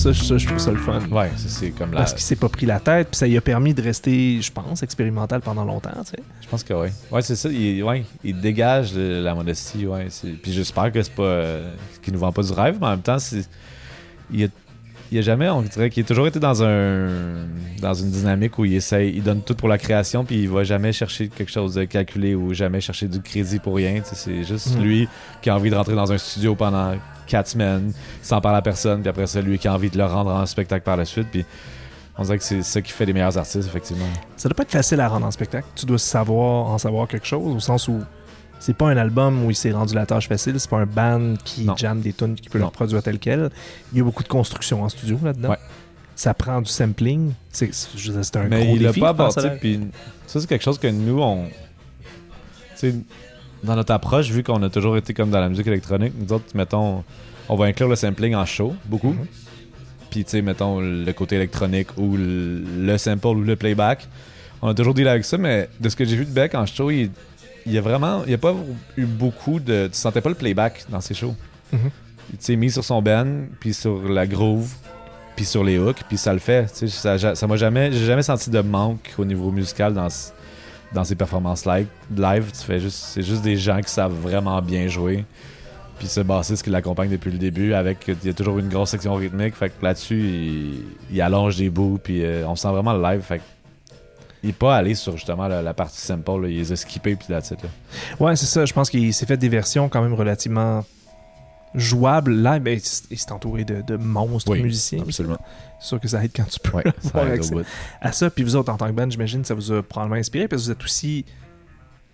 Ça, 0.03 0.11
je- 0.11 0.23
ça, 0.23 0.37
je 0.37 0.45
trouve 0.47 0.59
ça 0.59 0.71
le 0.71 0.77
fun. 0.77 0.99
Ouais, 1.11 1.31
c'est 1.37 1.69
comme 1.71 1.91
la. 1.93 1.99
Parce 1.99 2.13
qu'il 2.13 2.21
s'est 2.23 2.35
pas 2.35 2.49
pris 2.49 2.65
la 2.65 2.79
tête, 2.81 3.07
puis 3.11 3.17
ça 3.17 3.25
lui 3.25 3.37
a 3.37 3.41
permis 3.41 3.73
de 3.73 3.81
rester, 3.81 4.41
je 4.41 4.51
pense, 4.51 4.83
expérimental 4.83 5.39
pendant 5.41 5.63
longtemps, 5.63 5.91
tu 6.03 6.11
sais. 6.11 6.19
Je 6.41 6.47
pense 6.49 6.63
que 6.63 6.73
oui. 6.73 6.89
Ouais, 7.11 7.21
c'est 7.21 7.35
ça. 7.37 7.49
Il, 7.49 7.81
ouais, 7.83 8.03
il 8.23 8.39
dégage 8.41 8.93
le- 8.93 9.21
la 9.23 9.33
modestie. 9.33 9.87
Ouais, 9.87 10.07
puis 10.41 10.51
j'espère 10.51 10.91
que 10.91 11.01
c'est 11.01 11.13
pas. 11.13 11.23
euh, 11.23 11.73
qu'il 12.01 12.11
nous 12.13 12.19
vend 12.19 12.31
pas 12.33 12.43
du 12.43 12.51
rêve, 12.51 12.77
mais 12.81 12.87
en 12.87 12.91
même 12.91 13.01
temps, 13.01 13.17
c'est. 13.19 13.47
Il 14.31 14.43
a, 14.43 14.47
il 15.11 15.19
a 15.19 15.21
jamais, 15.21 15.49
on 15.49 15.61
dirait 15.61 15.89
qu'il 15.89 16.03
a 16.03 16.07
toujours 16.07 16.27
été 16.27 16.39
dans 16.39 16.63
un 16.63 17.07
dans 17.81 17.93
une 17.93 18.09
dynamique 18.11 18.57
où 18.57 18.65
il 18.65 18.73
essaye, 18.73 19.13
il 19.15 19.23
donne 19.23 19.41
tout 19.41 19.53
pour 19.55 19.67
la 19.69 19.77
création, 19.77 20.25
puis 20.25 20.41
il 20.41 20.49
va 20.49 20.63
jamais 20.65 20.91
chercher 20.91 21.29
quelque 21.29 21.51
chose 21.51 21.75
de 21.75 21.83
calculé 21.85 22.33
ou 22.35 22.53
jamais 22.53 22.81
chercher 22.81 23.07
du 23.07 23.21
crédit 23.21 23.59
pour 23.59 23.75
rien. 23.75 24.01
C'est 24.03 24.43
juste 24.43 24.75
Mm. 24.77 24.81
lui 24.81 25.07
qui 25.41 25.49
a 25.49 25.55
envie 25.55 25.69
de 25.69 25.75
rentrer 25.75 25.95
dans 25.95 26.11
un 26.11 26.17
studio 26.17 26.55
pendant 26.55 26.95
quatre 27.25 27.47
semaines 27.49 27.91
sans 28.21 28.41
parler 28.41 28.57
à 28.57 28.61
personne, 28.61 29.01
puis 29.01 29.09
après 29.09 29.27
ça, 29.27 29.41
lui 29.41 29.57
qui 29.59 29.67
a 29.67 29.73
envie 29.73 29.89
de 29.89 29.97
le 29.97 30.05
rendre 30.05 30.31
en 30.31 30.45
spectacle 30.45 30.83
par 30.83 30.97
la 30.97 31.05
suite. 31.05 31.27
Puis 31.31 31.45
on 32.17 32.23
dirait 32.23 32.37
que 32.37 32.43
c'est 32.43 32.61
ça 32.63 32.81
qui 32.81 32.91
fait 32.91 33.05
les 33.05 33.13
meilleurs 33.13 33.37
artistes, 33.37 33.67
effectivement. 33.67 34.05
Ça 34.37 34.49
doit 34.49 34.55
pas 34.55 34.63
être 34.63 34.71
facile 34.71 34.99
à 34.99 35.07
rendre 35.07 35.25
en 35.25 35.31
spectacle. 35.31 35.67
Tu 35.75 35.85
dois 35.85 35.97
savoir 35.97 36.67
en 36.67 36.77
savoir 36.77 37.07
quelque 37.07 37.25
chose, 37.27 37.55
au 37.55 37.59
sens 37.59 37.87
où 37.87 37.99
c'est 38.59 38.77
pas 38.77 38.87
un 38.89 38.97
album 38.97 39.43
où 39.43 39.49
il 39.51 39.55
s'est 39.55 39.71
rendu 39.71 39.93
la 39.93 40.05
tâche 40.05 40.29
facile, 40.29 40.57
c'est 40.59 40.69
pas 40.69 40.77
un 40.77 40.85
band 40.85 41.33
qui 41.43 41.65
Non. 41.65 41.75
jamme 41.75 41.99
des 42.01 42.13
tunes 42.13 42.35
qui 42.35 42.47
peut 42.49 42.59
le 42.59 42.65
reproduire 42.65 43.03
tel 43.03 43.19
quel. 43.19 43.49
Il 43.91 43.97
y 43.97 44.01
a 44.01 44.03
beaucoup 44.05 44.23
de 44.23 44.27
construction 44.29 44.83
en 44.83 44.89
studio 44.89 45.19
là-dedans. 45.23 45.49
Ouais. 45.49 45.57
Ça 46.15 46.33
prend 46.33 46.61
du 46.61 46.69
sampling. 46.69 47.33
C'est 47.51 47.71
un 48.35 48.43
Mais 48.43 48.65
gros 48.65 48.75
il 48.75 48.83
l'a 48.83 48.93
pas 48.93 49.09
abordé. 49.09 49.49
Puis 49.59 49.79
ça, 50.27 50.39
c'est 50.39 50.47
quelque 50.47 50.63
chose 50.63 50.77
que 50.77 50.87
nous, 50.87 51.19
on. 51.21 51.47
Dans 53.63 53.75
notre 53.75 53.93
approche, 53.93 54.29
vu 54.29 54.43
qu'on 54.43 54.61
a 54.63 54.69
toujours 54.69 54.97
été 54.97 55.13
comme 55.13 55.29
dans 55.29 55.39
la 55.39 55.49
musique 55.49 55.67
électronique, 55.67 56.13
nous 56.19 56.33
autres, 56.33 56.45
mettons, 56.55 57.03
on 57.49 57.55
va 57.55 57.65
inclure 57.65 57.87
le 57.89 57.95
sampling 57.95 58.35
en 58.35 58.45
show, 58.45 58.73
beaucoup. 58.85 59.11
Mhm. 59.13 59.25
Puis, 60.09 60.23
tu 60.25 60.31
sais, 60.31 60.41
mettons, 60.41 60.79
le 60.79 61.11
côté 61.13 61.35
électronique 61.37 61.87
ou 61.97 62.15
le, 62.17 62.61
le 62.79 62.97
sample 62.97 63.27
ou 63.27 63.41
le 63.43 63.55
playback. 63.55 64.07
On 64.61 64.67
a 64.67 64.73
toujours 64.73 64.93
dealé 64.93 65.09
avec 65.09 65.25
ça, 65.25 65.37
mais 65.37 65.67
de 65.79 65.89
ce 65.89 65.95
que 65.95 66.05
j'ai 66.05 66.15
vu 66.15 66.25
de 66.25 66.29
Beck 66.31 66.53
en 66.55 66.65
show, 66.65 66.91
il, 66.91 67.09
il 67.65 67.71
y 67.73 67.77
a 67.77 67.81
vraiment. 67.81 68.21
Il 68.25 68.29
n'y 68.29 68.33
a 68.35 68.37
pas 68.37 68.53
eu 68.95 69.05
beaucoup 69.05 69.59
de. 69.59 69.87
Tu 69.91 69.97
sentais 69.97 70.21
pas 70.21 70.29
le 70.29 70.35
playback 70.35 70.85
dans 70.89 71.01
ses 71.01 71.13
shows. 71.15 71.35
Mhm. 71.71 71.79
Tu 72.29 72.35
sais, 72.39 72.55
mis 72.55 72.69
sur 72.71 72.83
son 72.83 73.01
band, 73.01 73.25
puis 73.59 73.73
sur 73.73 74.07
la 74.07 74.25
groove, 74.27 74.71
puis 75.35 75.45
sur 75.45 75.63
les 75.63 75.77
hooks, 75.79 76.03
puis 76.07 76.17
ça 76.17 76.31
le 76.31 76.39
fait. 76.39 76.71
Tu 76.77 76.87
sais, 76.87 77.17
ça 77.35 77.47
m'a 77.47 77.57
jamais, 77.57 77.91
j'ai 77.91 78.05
jamais 78.05 78.23
senti 78.23 78.49
de 78.49 78.59
manque 78.61 79.13
au 79.17 79.25
niveau 79.25 79.51
musical 79.51 79.93
dans, 79.93 80.09
ce- 80.09 80.29
dans 80.93 81.03
ses 81.03 81.15
performances 81.15 81.65
live. 81.65 81.87
live 82.15 82.49
c'est 82.53 83.21
juste 83.21 83.41
des 83.41 83.57
gens 83.57 83.79
qui 83.81 83.89
savent 83.89 84.13
vraiment 84.13 84.61
bien 84.61 84.87
jouer. 84.87 85.25
Puis 85.99 86.07
ce 86.07 86.21
bassiste 86.21 86.63
qui 86.63 86.69
l'accompagne 86.69 87.09
depuis 87.09 87.31
le 87.31 87.37
début, 87.37 87.73
avec 87.73 88.07
il 88.07 88.27
y 88.27 88.29
a 88.29 88.33
toujours 88.33 88.59
une 88.59 88.69
grosse 88.69 88.89
section 88.89 89.13
rythmique. 89.15 89.55
Fait 89.55 89.69
que 89.69 89.83
là-dessus, 89.83 90.81
il, 91.11 91.21
allonge 91.21 91.57
des 91.57 91.69
bouts, 91.69 91.99
puis 92.03 92.23
euh, 92.23 92.47
on 92.47 92.55
sent 92.55 92.69
vraiment 92.69 92.93
le 92.93 93.01
live. 93.01 93.21
Fait 93.21 93.39
que 93.39 93.43
il 94.43 94.49
est 94.49 94.53
pas 94.53 94.75
allé 94.75 94.93
sur 94.93 95.15
justement 95.15 95.47
la, 95.47 95.61
la 95.61 95.73
partie 95.73 96.01
simple, 96.01 96.41
là. 96.41 96.49
il 96.49 96.57
les 96.57 96.71
a 96.71 96.75
skippés, 96.75 97.15
puis 97.15 97.33
it, 97.33 97.51
là. 97.51 97.69
Ouais, 98.19 98.35
c'est 98.35 98.45
ça. 98.45 98.65
Je 98.65 98.73
pense 98.73 98.89
qu'il 98.89 99.13
s'est 99.13 99.25
fait 99.25 99.37
des 99.37 99.47
versions 99.47 99.87
quand 99.87 100.01
même 100.01 100.13
relativement 100.13 100.83
jouables. 101.75 102.31
Là, 102.33 102.59
ben, 102.59 102.79
il 103.11 103.17
s'est 103.19 103.31
entouré 103.31 103.63
de, 103.65 103.81
de 103.81 103.95
monstres 103.97 104.51
Oui, 104.51 104.61
musiciens. 104.61 105.01
absolument. 105.01 105.37
C'est 105.79 105.87
sûr 105.87 105.99
que 105.99 106.07
ça 106.07 106.23
aide 106.23 106.31
quand 106.35 106.45
tu 106.45 106.59
peux 106.59 106.77
Ouais, 106.77 106.83
ça 107.01 107.09
avoir 107.19 107.27
accès 107.33 107.55
à 108.01 108.11
ça. 108.11 108.29
Puis 108.29 108.43
vous 108.43 108.55
autres, 108.55 108.71
en 108.71 108.77
tant 108.77 108.87
que 108.87 108.93
band, 108.93 109.09
j'imagine, 109.09 109.43
ça 109.43 109.53
vous 109.53 109.71
a 109.71 109.81
probablement 109.83 110.19
inspiré 110.19 110.47
parce 110.47 110.61
que 110.61 110.65
vous 110.67 110.71
êtes 110.71 110.83
aussi 110.83 111.25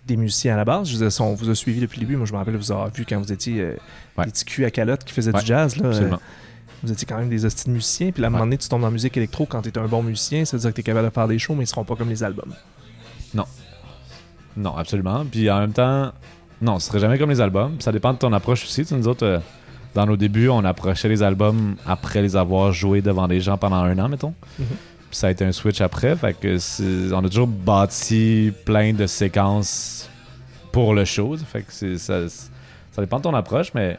des 0.06 0.16
musiciens 0.16 0.54
à 0.54 0.56
la 0.56 0.64
base. 0.64 0.88
Je 0.88 0.96
veux 0.96 1.08
dire, 1.08 1.20
on 1.20 1.34
vous 1.34 1.50
a 1.50 1.54
suivi 1.54 1.80
depuis 1.80 2.00
le 2.00 2.06
début. 2.06 2.16
Moi, 2.16 2.26
je 2.26 2.32
me 2.32 2.38
rappelle 2.38 2.56
vous 2.56 2.72
avoir 2.72 2.90
vu 2.90 3.04
quand 3.08 3.20
vous 3.20 3.32
étiez 3.32 3.60
euh, 3.60 3.76
Ouais. 4.18 4.24
des 4.24 4.30
petits 4.32 4.44
culs 4.44 4.64
à 4.64 4.70
calotte 4.70 5.04
qui 5.04 5.12
faisaient 5.12 5.32
Ouais, 5.32 5.40
du 5.40 5.46
jazz. 5.46 5.76
Là, 5.76 5.88
Absolument. 5.88 6.16
Euh, 6.16 6.82
vous 6.82 6.90
étiez 6.92 7.06
quand 7.06 7.18
même 7.18 7.28
des 7.28 7.44
hosties 7.44 7.66
de 7.66 7.70
musiciens. 7.74 8.10
Puis 8.10 8.22
là, 8.22 8.26
à 8.26 8.28
un 8.28 8.30
moment 8.32 8.44
donné, 8.44 8.56
tu 8.58 8.68
tombes 8.68 8.80
dans 8.80 8.86
la 8.88 8.92
musique 8.92 9.16
électro 9.16 9.44
quand 9.46 9.60
tu 9.62 9.68
es 9.68 9.78
un 9.78 9.86
bon 9.86 10.02
musicien. 10.02 10.44
Ça 10.46 10.56
veut 10.56 10.62
dire 10.62 10.70
que 10.70 10.74
tu 10.76 10.80
es 10.80 10.84
capable 10.84 11.06
de 11.08 11.12
faire 11.12 11.28
des 11.28 11.38
shows, 11.38 11.54
mais 11.54 11.64
ils 11.64 11.66
seront 11.68 11.84
pas 11.84 11.94
comme 11.94 12.08
les 12.08 12.22
albums. 12.24 12.54
Non, 14.56 14.76
absolument. 14.76 15.24
Puis 15.30 15.48
en 15.50 15.60
même 15.60 15.72
temps, 15.72 16.12
non, 16.60 16.78
ce 16.78 16.88
serait 16.88 16.98
jamais 17.00 17.18
comme 17.18 17.30
les 17.30 17.40
albums. 17.40 17.76
Ça 17.80 17.92
dépend 17.92 18.12
de 18.12 18.18
ton 18.18 18.32
approche 18.32 18.64
aussi. 18.64 18.84
Tu 18.84 18.94
nous 18.94 19.08
autres, 19.08 19.24
euh, 19.26 19.38
dans 19.94 20.06
nos 20.06 20.16
débuts, 20.16 20.48
on 20.48 20.64
approchait 20.64 21.08
les 21.08 21.22
albums 21.22 21.76
après 21.86 22.22
les 22.22 22.36
avoir 22.36 22.72
joués 22.72 23.00
devant 23.02 23.26
des 23.28 23.40
gens 23.40 23.56
pendant 23.56 23.76
un 23.76 23.98
an, 23.98 24.08
mettons. 24.08 24.34
Mhm. 24.58 24.66
Puis 25.10 25.16
ça 25.18 25.26
a 25.26 25.30
été 25.30 25.44
un 25.44 25.52
switch 25.52 25.80
après. 25.80 26.14
Fait 26.16 26.34
que 26.34 26.58
c'est- 26.58 27.12
on 27.12 27.24
a 27.24 27.28
toujours 27.28 27.48
bâti 27.48 28.52
plein 28.64 28.92
de 28.92 29.06
séquences 29.06 30.08
pour 30.72 30.94
le 30.94 31.04
show. 31.04 31.36
Fait 31.38 31.62
que 31.62 31.72
c'est- 31.72 31.98
ça, 31.98 32.28
ça 32.28 33.02
dépend 33.02 33.18
de 33.18 33.22
ton 33.24 33.34
approche, 33.34 33.72
mais 33.74 33.98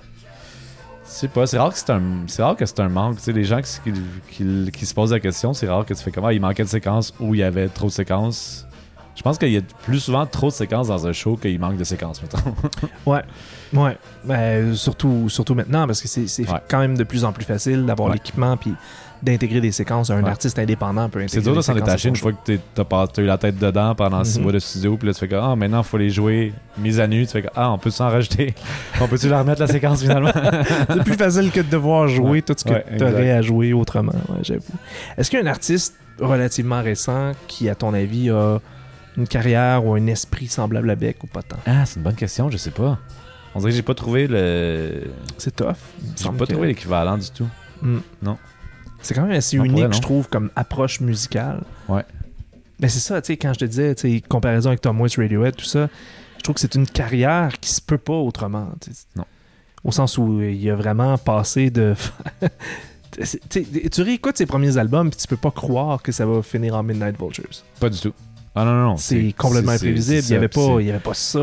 sais 1.04 1.28
pas, 1.28 1.46
c'est 1.46 1.58
rare 1.58 1.74
que 1.74 1.78
c'est 1.78 1.90
un, 1.90 2.02
c'est 2.28 2.42
rare 2.42 2.56
que 2.56 2.66
c'est 2.66 2.80
un 2.80 2.88
manque. 2.88 3.18
Tu 3.18 3.24
sais, 3.24 3.34
les 3.34 3.44
gens 3.44 3.60
qui, 3.62 3.92
qui- 4.30 4.72
qui 4.72 4.86
se 4.86 4.94
posent 4.94 5.12
la 5.12 5.20
question, 5.20 5.54
c'est 5.54 5.68
rare 5.68 5.86
que 5.86 5.94
tu 5.94 6.02
fais 6.02 6.12
comment 6.12 6.30
il 6.30 6.40
manquait 6.40 6.64
de 6.64 6.70
séquences 6.70 7.14
ou 7.20 7.36
il 7.36 7.40
y 7.40 7.44
avait 7.44 7.68
trop 7.68 7.88
de 7.88 7.92
séquences. 7.92 8.66
Je 9.22 9.24
pense 9.24 9.38
qu'il 9.38 9.50
y 9.52 9.58
a 9.58 9.62
plus 9.86 10.00
souvent 10.00 10.26
trop 10.26 10.48
de 10.48 10.52
séquences 10.54 10.88
dans 10.88 11.06
un 11.06 11.14
show 11.14 11.38
qu'il 11.40 11.60
manque 11.60 11.78
de 11.78 11.84
séquences, 11.84 12.20
mettons. 12.24 12.40
Ouais, 13.06 13.22
ouais. 13.72 13.96
Ben, 14.24 14.74
surtout, 14.74 15.30
surtout 15.30 15.54
maintenant, 15.54 15.86
parce 15.86 16.02
que 16.02 16.08
c'est 16.08 16.42
Ouais. 16.50 16.58
quand 16.68 16.80
même 16.80 16.98
de 16.98 17.04
plus 17.04 17.24
en 17.24 17.32
plus 17.32 17.46
facile 17.46 17.86
d'avoir 17.86 18.10
Ouais. 18.10 18.16
l'équipement 18.16 18.58
puis 18.58 18.74
d'intégrer 19.22 19.62
des 19.62 19.72
séquences. 19.72 20.10
Un 20.10 20.24
Ouais. 20.24 20.30
artiste 20.32 20.58
indépendant 20.58 21.08
peut 21.08 21.20
intégrer 21.20 21.36
C'est 21.36 21.42
dur 21.44 21.56
de 21.56 21.62
s'en 21.62 21.76
détacher 21.76 22.10
une 22.10 22.16
fois 22.16 22.32
que 22.32 22.58
t'as 22.74 23.22
eu 23.22 23.26
la 23.28 23.38
tête 23.38 23.60
dedans 23.60 23.94
pendant 23.94 24.24
six 24.24 24.38
Mhm. 24.40 24.44
mois 24.44 24.54
de 24.54 24.58
studio, 24.58 24.98
puis 24.98 25.06
là 25.08 25.14
tu 25.14 25.20
fais 25.20 25.28
comme, 25.28 25.44
ah, 25.44 25.56
maintenant 25.56 25.82
il 25.82 25.88
faut 25.88 25.98
les 26.00 26.10
jouer 26.10 26.52
mise 26.80 27.00
à 27.00 27.06
nu. 27.06 27.28
Tu 27.28 27.34
fais 27.34 27.44
comme, 27.44 27.52
ah, 27.56 27.72
on 27.72 27.78
peut 27.78 27.92
s'en 27.92 28.10
rajouter. 28.10 28.56
on 29.00 29.08
peut-tu 29.08 29.30
la 29.30 29.38
remettre 29.44 29.62
la 29.62 29.68
séquence 29.68 30.02
finalement? 30.02 30.32
C'est 30.90 31.04
plus 31.04 31.14
facile 31.14 31.52
que 31.52 31.60
de 31.60 31.70
devoir 31.70 32.08
jouer 32.08 32.30
Ouais. 32.32 32.42
tout 32.42 32.56
ce 32.58 32.64
que 32.64 32.72
Ouais, 32.74 32.86
tu 32.98 33.04
aurais 33.04 33.30
à 33.30 33.44
jouer 33.44 33.72
autrement, 33.74 34.14
j'avoue. 34.42 34.64
Est-ce 35.16 35.30
qu'il 35.30 35.38
y 35.38 35.44
a 35.44 35.46
un 35.46 35.52
artiste 35.52 35.94
relativement 36.20 36.82
récent 36.82 37.34
qui, 37.48 37.70
à 37.70 37.76
ton 37.76 37.94
avis, 37.94 38.32
a 38.32 38.60
une 39.18 39.28
carrière 39.28 39.86
ou 39.86 39.94
un 39.96 40.08
esprit 40.08 40.48
semblable 40.48 40.90
à 40.90 40.96
Beck 40.96 41.24
ou 41.24 41.28
pas 41.28 41.42
tant? 41.44 41.58
ah, 41.66 41.86
c'est 41.86 41.98
une 41.98 42.04
bonne 42.04 42.16
question, 42.16 42.50
je 42.50 42.58
sais 42.58 42.72
pas. 42.72 42.98
On 43.54 43.60
dirait 43.60 43.72
que 43.72 43.76
j'ai 43.76 43.82
pas 43.84 43.94
trouvé 43.96 44.28
le. 44.28 45.12
C'est 45.38 45.56
tough. 45.56 45.76
J'ai 46.18 46.30
pas 46.30 46.46
que- 46.46 46.54
trouvé 46.54 46.68
l'équivalent 46.68 47.18
du 47.18 47.30
tout. 47.32 47.48
Hmm. 47.82 48.00
Non. 48.22 48.38
C'est 49.02 49.14
quand 49.14 49.24
même 49.24 49.36
assez 49.36 49.58
unique, 49.58 49.94
je 49.94 50.00
trouve, 50.00 50.30
comme 50.30 50.52
approche 50.56 51.02
musicale. 51.02 51.64
Ouais. 51.90 52.06
Mais 52.80 52.88
c'est 52.88 53.00
ça, 53.00 53.22
tu 53.22 53.28
sais, 53.28 53.38
quand 53.38 53.52
je 53.54 53.60
te 53.60 53.66
disais, 53.66 53.94
tu 53.96 54.10
sais, 54.16 54.22
comparaison 54.22 54.70
avec 54.70 54.82
Tom 54.82 55.02
Waits, 55.02 55.16
Radiohead, 55.18 55.56
tout 55.56 55.66
ça, 55.66 55.90
je 56.38 56.44
trouve 56.44 56.56
que 56.56 56.62
c'est 56.62 56.76
une 56.76 56.88
carrière 56.88 57.60
qui 57.60 57.70
se 57.72 57.82
peut 57.82 57.98
pas 57.98 58.14
autrement. 58.14 58.70
tu 58.80 58.92
sais. 58.94 59.06
Non. 59.16 59.26
Au 59.84 59.92
sens 59.92 60.18
où 60.20 60.42
il 60.42 60.70
a 60.70 60.76
vraiment 60.76 61.18
passé 61.18 61.70
de. 61.72 61.96
Tu 63.50 64.02
réécoutes 64.04 64.38
ses 64.38 64.46
premiers 64.46 64.78
albums 64.78 65.10
puis 65.10 65.20
tu 65.20 65.28
peux 65.28 65.36
pas 65.36 65.52
croire 65.52 66.02
que 66.02 66.14
ça 66.14 66.26
va 66.26 66.42
finir 66.42 66.76
en 66.76 66.84
Midnight 66.84 67.20
Vultures. 67.20 67.50
Pas 67.80 67.90
du 67.90 68.00
tout. 68.00 68.14
Ah 68.56 68.66
non, 68.66 68.74
non, 68.74 68.84
non. 68.92 68.98
C'est 68.98 69.34
complètement 69.38 69.72
imprévisible. 69.72 70.24
Il 70.28 70.32
y 70.32 70.36
avait 70.36 70.48
pas, 70.48 70.76
puis 70.76 70.84
il 70.84 70.88
y 70.88 70.90
avait 70.92 71.00
pas 71.00 71.14
ça 71.14 71.40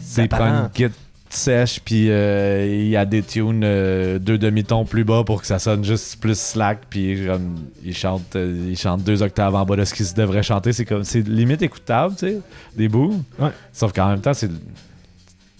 c'est- 0.00 0.22
Il 0.22 0.28
prend 0.28 0.38
d'apparent. 0.38 0.64
une 0.64 0.70
kit 0.70 0.94
sèche, 1.28 1.80
puis 1.84 2.10
euh, 2.10 2.64
il 2.64 2.86
y 2.88 2.96
a 2.96 3.04
des 3.04 3.22
tunes 3.24 3.62
euh, 3.64 4.20
deux 4.20 4.38
demi-tons 4.38 4.84
plus 4.84 5.02
bas 5.02 5.24
pour 5.24 5.40
que 5.40 5.48
ça 5.48 5.58
sonne 5.58 5.82
juste 5.84 6.20
plus 6.20 6.38
slack, 6.38 6.82
puis 6.88 7.26
comme, 7.26 7.56
il 7.84 7.92
chante 7.96 8.36
euh, 8.36 8.68
il 8.70 8.78
chante 8.78 9.02
deux 9.02 9.20
octaves 9.20 9.52
en 9.56 9.64
bas 9.64 9.74
de 9.74 9.84
ce 9.84 9.94
qu'il 9.94 10.06
devrait 10.14 10.44
chanter. 10.44 10.72
C'est 10.72 10.84
comme 10.84 11.02
c'est 11.02 11.26
limite 11.26 11.60
écoutable, 11.62 12.14
tu 12.14 12.28
sais, 12.28 12.38
des 12.76 12.88
bouts. 12.88 13.20
Ouais. 13.40 13.50
Sauf 13.72 13.92
qu'en 13.92 14.10
même 14.10 14.20
temps, 14.20 14.34
c'est. 14.34 14.46
Tu 14.46 14.54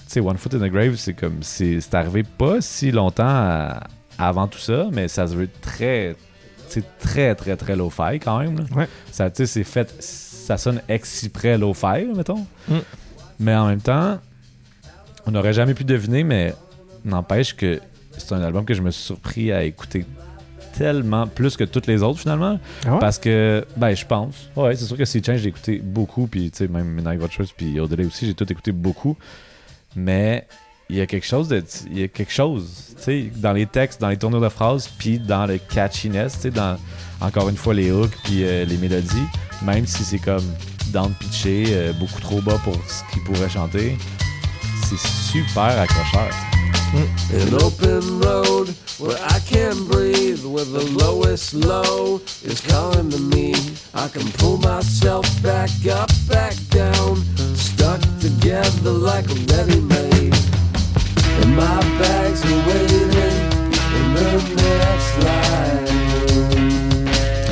sais, 0.07 0.21
One 0.21 0.37
Foot 0.37 0.55
in 0.55 0.59
the 0.59 0.71
Grave, 0.71 0.95
c'est 0.95 1.15
comme. 1.15 1.39
C'est 1.43 1.81
c'est 1.81 1.95
arrivé 1.95 2.23
pas 2.23 2.61
si 2.61 2.93
longtemps 2.93 3.25
à- 3.27 3.83
avant 4.17 4.47
tout 4.47 4.61
ça, 4.61 4.87
mais 4.93 5.09
ça 5.09 5.27
se 5.27 5.35
veut 5.35 5.49
très. 5.61 6.15
C'est 6.69 6.85
très, 6.99 7.35
très, 7.35 7.57
très 7.57 7.75
low-fi 7.77 8.19
quand 8.23 8.39
même. 8.39 8.57
là. 8.59 8.65
Ouais. 8.77 8.89
Ça, 9.11 9.29
tu 9.31 9.39
sais, 9.39 9.47
c'est 9.47 9.65
fait. 9.65 9.93
Ça 10.45 10.59
sonne 10.59 10.83
exprès 10.91 11.57
low-fi, 11.57 12.05
mettons. 12.15 12.45
Mm. 12.69 12.79
Mais 13.41 13.55
en 13.55 13.67
même 13.67 13.81
temps, 13.81 14.19
on 15.25 15.31
n'aurait 15.31 15.55
jamais 15.55 15.73
pu 15.73 15.85
deviner, 15.85 16.23
mais 16.23 16.55
n'empêche 17.03 17.57
que 17.57 17.81
c'est 18.19 18.35
un 18.35 18.43
album 18.43 18.67
que 18.67 18.75
je 18.75 18.83
me 18.83 18.91
suis 18.91 19.03
surpris 19.03 19.53
à 19.53 19.65
écouter 19.65 20.05
tellement 20.77 21.27
plus 21.27 21.57
que 21.57 21.65
toutes 21.65 21.87
les 21.87 22.03
autres 22.03 22.21
finalement. 22.21 22.61
Ah 22.85 22.93
ouais? 22.93 22.99
Parce 22.99 23.19
que, 23.19 23.65
ben, 23.79 23.95
je 23.95 24.05
pense. 24.05 24.51
Ouais, 24.55 24.77
c'est 24.77 24.85
sûr 24.85 24.99
que 24.99 25.07
Sea 25.07 25.23
Change, 25.25 25.39
j'ai 25.39 25.49
écouté 25.49 25.81
beaucoup. 25.83 26.27
Puis, 26.27 26.51
tu 26.51 26.59
sais, 26.59 26.69
même 26.69 27.01
Night 27.03 27.23
Watchers, 27.23 27.51
puis 27.57 27.81
Au-delà 27.81 28.05
aussi, 28.05 28.27
j'ai 28.27 28.35
tout 28.35 28.53
écouté 28.53 28.71
beaucoup. 28.71 29.17
Mais 29.97 30.47
il 30.91 30.97
y 30.97 31.01
a 31.01 31.07
quelque 31.07 31.27
chose 31.27 31.49
de. 31.49 31.63
Il 31.91 31.99
y 31.99 32.03
a 32.03 32.09
quelque 32.09 32.33
chose, 32.33 32.95
tu 32.97 33.03
sais, 33.03 33.31
dans 33.37 33.53
les 33.53 33.67
textes, 33.67 34.01
dans 34.01 34.09
les 34.09 34.17
tournures 34.17 34.41
de 34.41 34.49
phrases, 34.49 34.89
puis 34.99 35.19
dans 35.19 35.47
le 35.47 35.59
catchiness, 35.59 36.35
tu 36.35 36.41
sais, 36.41 36.51
dans, 36.51 36.79
encore 37.21 37.49
une 37.49 37.57
fois, 37.57 37.75
les 37.75 37.91
hooks, 37.91 38.17
puis 38.25 38.45
euh, 38.45 38.65
les 38.65 38.77
mélodies. 38.77 39.27
Même 39.63 39.87
si 39.87 40.05
c'est 40.05 40.19
comme 40.19 40.45
down 40.89 41.13
pitché, 41.19 41.65
euh, 41.69 41.93
beaucoup 41.95 42.21
trop 42.21 42.41
bas 42.41 42.59
pour 42.65 42.77
ce 42.87 43.03
qu'il 43.13 43.23
pourrait 43.25 43.49
chanter, 43.49 43.97
c'est 44.85 44.99
super 44.99 45.79
accrocheur. 45.81 46.31
An 47.33 47.55
open 47.55 48.21
road 48.21 48.69
where 49.01 49.19
I 49.27 49.41
can 49.41 49.85
breathe, 49.87 50.45
where 50.45 50.65
the 50.65 50.85
lowest 50.97 51.53
low 51.53 52.21
is 52.45 52.61
calling 52.61 53.11
to 53.11 53.19
me. 53.19 53.53
I 53.95 54.07
can 54.09 54.31
pull 54.39 54.59
myself 54.59 55.27
back 55.43 55.71
up, 55.91 56.09
back 56.29 56.55
down, 56.71 57.17
stuck 57.57 58.01
together 58.21 58.93
like 58.93 59.29
a 59.29 59.35
ready 59.51 59.81
made. 59.81 60.14
And 61.55 61.61
my 61.61 61.99
bags 61.99 62.43
are 62.45 62.67
waiting 62.67 63.11
in 63.15 64.15
the 64.15 64.27
next 64.57 65.11
line. 65.25 65.87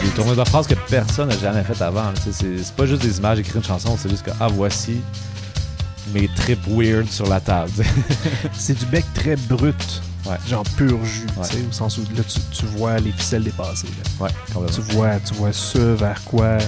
Des 0.02 0.08
tournures 0.16 0.36
de 0.36 0.44
phrases 0.48 0.66
que 0.66 0.74
personne 0.90 1.28
n'a 1.28 1.38
jamais 1.38 1.62
fait 1.62 1.80
avant. 1.82 2.12
C'est 2.30 2.74
pas 2.74 2.86
juste 2.86 3.02
des 3.02 3.18
images, 3.18 3.38
écrire 3.38 3.56
une 3.58 3.64
chanson, 3.64 3.96
c'est 3.96 4.08
juste 4.10 4.24
que, 4.24 4.30
ah, 4.40 4.48
voici 4.48 5.00
mes 6.12 6.28
trips 6.36 6.66
weird 6.68 7.08
sur 7.08 7.26
la 7.28 7.38
table. 7.40 7.70
C'est 8.52 8.76
du 8.76 8.84
bec 8.86 9.04
très 9.14 9.36
brut. 9.36 10.02
Ouais. 10.26 10.36
Genre 10.48 10.64
pur 10.76 10.98
jus, 11.04 11.26
Ouais. 11.36 11.46
tu 11.48 11.56
sais, 11.56 11.64
au 11.68 11.72
sens 11.72 11.98
où 11.98 12.02
là, 12.16 12.22
tu, 12.28 12.38
tu 12.50 12.66
vois 12.76 12.98
les 12.98 13.12
ficelles 13.12 13.44
dépasser. 13.44 13.86
là. 13.86 14.24
ouais, 14.26 14.30
complètement. 14.52 14.84
Tu 14.88 14.94
vois, 14.94 15.16
tu 15.20 15.34
vois 15.34 15.52
ce 15.52 15.78
vers 15.78 16.22
quoi. 16.24 16.58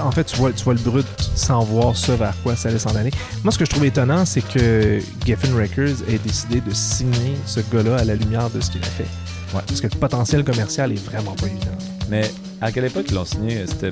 En 0.00 0.10
fait, 0.10 0.24
tu 0.24 0.36
vois, 0.36 0.52
tu 0.52 0.64
vois 0.64 0.74
le 0.74 0.80
brut 0.80 1.06
sans 1.34 1.60
voir 1.64 1.96
ce 1.96 2.12
vers 2.12 2.34
quoi 2.42 2.54
ça 2.56 2.68
allait 2.68 2.78
s'en 2.78 2.94
aller. 2.96 3.10
Moi, 3.44 3.52
ce 3.52 3.58
que 3.58 3.64
je 3.64 3.70
trouve 3.70 3.84
étonnant, 3.84 4.24
c'est 4.24 4.42
que 4.46 5.00
Geffen 5.26 5.54
Records 5.54 6.02
ait 6.08 6.18
décidé 6.18 6.60
de 6.60 6.72
signer 6.72 7.36
ce 7.46 7.60
gars-là 7.72 7.96
à 7.96 8.04
la 8.04 8.14
lumière 8.14 8.50
de 8.50 8.60
ce 8.60 8.70
qu'il 8.70 8.82
a 8.82 8.86
fait. 8.86 9.06
Ouais. 9.54 9.62
Parce 9.66 9.80
que 9.80 9.86
le 9.86 9.98
potentiel 9.98 10.44
commercial 10.44 10.92
est 10.92 11.04
vraiment 11.04 11.32
pas 11.32 11.46
évident. 11.46 11.66
Mais 12.10 12.30
à 12.60 12.70
quelle 12.72 12.84
époque 12.84 13.06
ils 13.08 13.14
l'ont 13.14 13.24
signé? 13.24 13.64
C'était 13.66 13.90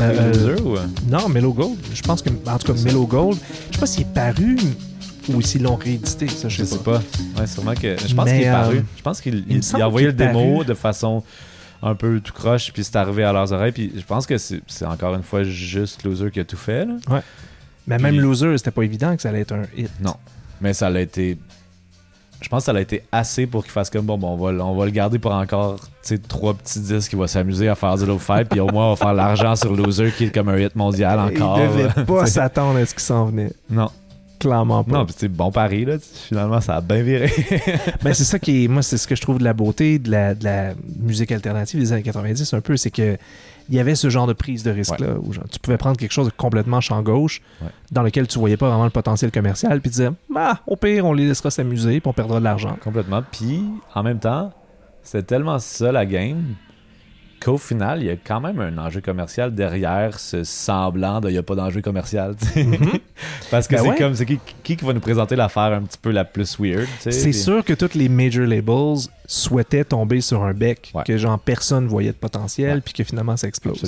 Euh, 0.00 0.32
Loser 0.32 0.62
ou? 0.62 0.76
euh? 0.76 0.86
Non, 1.08 1.28
Mellow 1.28 1.52
Gold, 1.52 1.76
je 1.92 2.02
pense 2.02 2.22
que, 2.22 2.30
en 2.46 2.58
tout 2.58 2.72
cas, 2.72 2.80
Mellow 2.82 3.06
Gold, 3.06 3.38
je 3.70 3.74
sais 3.74 3.80
pas 3.80 3.86
s'il 3.86 4.02
est 4.02 4.14
paru 4.14 4.56
ou 5.28 5.40
s'ils 5.42 5.62
l'ont 5.62 5.76
réédité, 5.76 6.28
ça, 6.28 6.48
je 6.48 6.56
Je 6.58 6.64
sais 6.64 6.72
sais 6.72 6.78
pas. 6.78 6.98
pas. 7.34 7.40
Ouais, 7.40 7.46
sûrement 7.46 7.74
que. 7.74 7.96
Je 8.06 8.14
pense 8.14 8.28
qu'il 8.30 8.40
est 8.42 8.50
paru. 8.50 8.76
euh, 8.78 8.82
je 8.96 9.02
pense 9.02 9.20
qu'il 9.20 9.44
il 9.48 9.58
il- 9.58 9.82
a 9.82 9.86
envoyé 9.86 10.06
le 10.08 10.12
démo 10.12 10.54
paru. 10.56 10.64
de 10.66 10.74
façon 10.74 11.22
un 11.82 11.94
peu 11.94 12.20
tout 12.20 12.32
croche, 12.32 12.72
puis 12.72 12.84
c'est 12.84 12.96
arrivé 12.96 13.24
à 13.24 13.32
leurs 13.32 13.52
oreilles. 13.52 13.72
Puis 13.72 13.92
je 13.96 14.04
pense 14.04 14.26
que 14.26 14.38
c'est 14.38 14.60
encore 14.86 15.14
une 15.14 15.22
fois 15.22 15.42
juste 15.42 16.04
Loser 16.04 16.30
qui 16.30 16.40
a 16.40 16.44
tout 16.44 16.56
fait. 16.56 16.84
Là. 16.86 16.94
Mais 17.86 17.96
Puis- 17.96 18.04
même 18.04 18.20
Loser, 18.20 18.56
c'était 18.58 18.70
pas 18.70 18.82
évident 18.82 19.14
que 19.16 19.22
ça 19.22 19.30
allait 19.30 19.40
être 19.40 19.52
un 19.54 19.62
hit. 19.76 19.90
Non. 20.00 20.14
Mais 20.60 20.72
ça 20.72 20.88
l'a 20.88 21.00
été. 21.00 21.36
Je 22.40 22.48
pense 22.48 22.64
que 22.66 22.72
ça 22.72 22.76
a 22.76 22.80
été 22.80 23.04
assez 23.12 23.46
pour 23.46 23.62
qu'il 23.62 23.70
fasse 23.72 23.88
comme 23.88 24.04
bon, 24.04 24.18
bon 24.18 24.30
on, 24.32 24.36
va, 24.36 24.50
le- 24.52 24.60
on 24.62 24.74
va 24.76 24.84
le 24.84 24.90
garder 24.90 25.18
pour 25.20 25.32
encore 25.32 25.78
trois 26.28 26.54
petits 26.54 26.80
disques 26.80 27.10
qui 27.10 27.16
va 27.16 27.28
s'amuser 27.28 27.68
à 27.68 27.76
faire 27.76 27.96
du 27.96 28.04
low 28.04 28.18
fi 28.18 28.44
puis 28.48 28.58
au 28.58 28.66
moins 28.66 28.86
on 28.86 28.90
va 28.94 28.96
faire 28.96 29.14
l'argent 29.14 29.54
sur 29.54 29.72
Loser 29.76 30.10
qui 30.10 30.24
est 30.24 30.30
comme 30.34 30.48
un 30.48 30.58
hit 30.58 30.74
mondial 30.74 31.20
encore. 31.20 31.58
Il 31.60 31.68
devait 31.68 32.04
pas 32.04 32.26
s'attendre 32.26 32.78
à 32.78 32.86
ce 32.86 32.94
qui 32.96 33.02
s'en 33.04 33.26
venait. 33.26 33.52
Non. 33.70 33.90
Clairement 34.42 34.82
pas. 34.82 34.98
Non, 34.98 35.04
puis 35.06 35.14
tu 35.14 35.20
sais, 35.20 35.28
bon 35.28 35.52
pari, 35.52 35.84
là. 35.84 35.96
Finalement, 36.00 36.60
ça 36.60 36.74
a 36.76 36.80
bien 36.80 37.02
viré. 37.02 37.30
Ben, 38.02 38.12
c'est 38.12 38.24
ça 38.24 38.40
qui 38.40 38.64
est. 38.64 38.68
Moi, 38.68 38.82
c'est 38.82 38.98
ce 38.98 39.06
que 39.06 39.14
je 39.14 39.20
trouve 39.22 39.38
de 39.38 39.44
la 39.44 39.52
beauté 39.52 40.00
de 40.00 40.10
la, 40.10 40.34
de 40.34 40.42
la 40.42 40.72
musique 40.98 41.30
alternative 41.30 41.78
des 41.78 41.92
années 41.92 42.02
90, 42.02 42.52
un 42.54 42.60
peu. 42.60 42.76
C'est 42.76 42.90
que 42.90 43.16
il 43.68 43.76
y 43.76 43.78
avait 43.78 43.94
ce 43.94 44.10
genre 44.10 44.26
de 44.26 44.32
prise 44.32 44.64
de 44.64 44.72
risque-là 44.72 45.14
où 45.22 45.32
genre, 45.32 45.44
tu 45.48 45.60
pouvais 45.60 45.76
prendre 45.76 45.96
quelque 45.96 46.10
chose 46.10 46.26
de 46.26 46.32
complètement 46.36 46.80
champ 46.80 47.00
gauche 47.02 47.40
Ouais. 47.62 47.68
dans 47.92 48.02
lequel 48.02 48.26
tu 48.26 48.40
voyais 48.40 48.56
pas 48.56 48.68
vraiment 48.68 48.82
le 48.84 48.90
potentiel 48.90 49.30
commercial, 49.30 49.80
puis 49.80 49.90
tu 49.90 49.98
disais, 49.98 50.10
ah, 50.34 50.58
au 50.66 50.74
pire, 50.74 51.06
on 51.06 51.12
les 51.12 51.28
laissera 51.28 51.50
s'amuser, 51.52 52.00
puis 52.00 52.08
on 52.08 52.12
perdra 52.12 52.40
de 52.40 52.44
l'argent. 52.44 52.76
Complètement. 52.82 53.22
Puis, 53.30 53.62
en 53.94 54.02
même 54.02 54.18
temps, 54.18 54.52
c'était 55.04 55.22
tellement 55.22 55.60
ça 55.60 55.92
la 55.92 56.04
game 56.04 56.42
qu'au 57.42 57.58
final, 57.58 58.00
il 58.02 58.06
y 58.06 58.10
a 58.10 58.16
quand 58.16 58.40
même 58.40 58.60
un 58.60 58.78
enjeu 58.78 59.00
commercial 59.00 59.54
derrière 59.54 60.18
ce 60.18 60.44
semblant 60.44 61.20
de 61.20 61.28
il 61.28 61.32
n'y 61.32 61.38
a 61.38 61.42
pas 61.42 61.54
d'enjeu 61.54 61.80
commercial. 61.82 62.34
sais. 62.38 62.66
Parce 63.50 63.66
que 63.68 63.74
Ben 63.76 63.82
c'est 63.82 63.88
ouais. 63.90 63.96
comme, 63.98 64.14
c'est 64.14 64.26
qui, 64.26 64.38
qui 64.62 64.76
qui 64.76 64.84
va 64.84 64.92
nous 64.92 65.00
présenter 65.00 65.36
l'affaire 65.36 65.72
un 65.72 65.82
petit 65.82 65.98
peu 66.00 66.10
la 66.10 66.24
plus 66.24 66.58
weird. 66.58 66.86
C'est 67.00 67.32
sûr 67.32 67.64
que 67.64 67.72
tous 67.74 67.94
les 67.94 68.08
major 68.08 68.46
labels 68.46 69.08
souhaitaient 69.26 69.84
tomber 69.84 70.20
sur 70.20 70.42
un 70.44 70.52
bec 70.54 70.90
Ouais. 70.94 71.02
que 71.04 71.16
genre 71.16 71.38
personne 71.38 71.86
voyait 71.86 72.12
de 72.12 72.16
potentiel, 72.16 72.82
puis 72.82 72.92
que 72.94 73.04
finalement 73.04 73.36
ça 73.36 73.48
explose. 73.48 73.80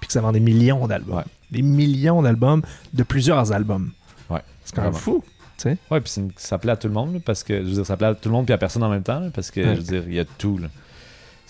Puis 0.00 0.06
que 0.06 0.12
ça 0.12 0.20
vend 0.20 0.32
des 0.32 0.40
millions 0.40 0.86
d'albums. 0.86 1.22
Des 1.50 1.62
millions 1.62 2.22
d'albums 2.22 2.62
de 2.92 3.02
plusieurs 3.02 3.52
albums. 3.52 3.90
Ouais. 4.28 4.40
C'est 4.64 4.74
quand 4.74 4.82
même 4.82 4.92
fou. 4.94 5.22
sais. 5.56 5.76
Ouais, 5.90 6.00
puis 6.00 6.12
ça 6.36 6.58
plaît 6.58 6.72
à 6.72 6.76
tout 6.76 6.88
le 6.88 6.94
monde, 6.94 7.14
là, 7.14 7.20
parce 7.24 7.42
que, 7.44 7.58
je 7.58 7.64
veux 7.68 7.72
dire, 7.74 7.86
ça 7.86 7.96
plaît 7.96 8.06
à 8.06 8.14
tout 8.14 8.28
le 8.28 8.34
monde 8.34 8.46
puis 8.46 8.54
à 8.54 8.58
personne 8.58 8.82
en 8.82 8.88
même 8.88 9.02
temps, 9.02 9.20
là, 9.20 9.28
parce 9.34 9.50
que, 9.50 9.60
Ouais. 9.60 9.74
je 9.74 9.80
veux 9.80 9.82
dire, 10.00 10.02
il 10.06 10.14
y 10.14 10.20
a 10.20 10.24
tout, 10.24 10.56
là. 10.58 10.68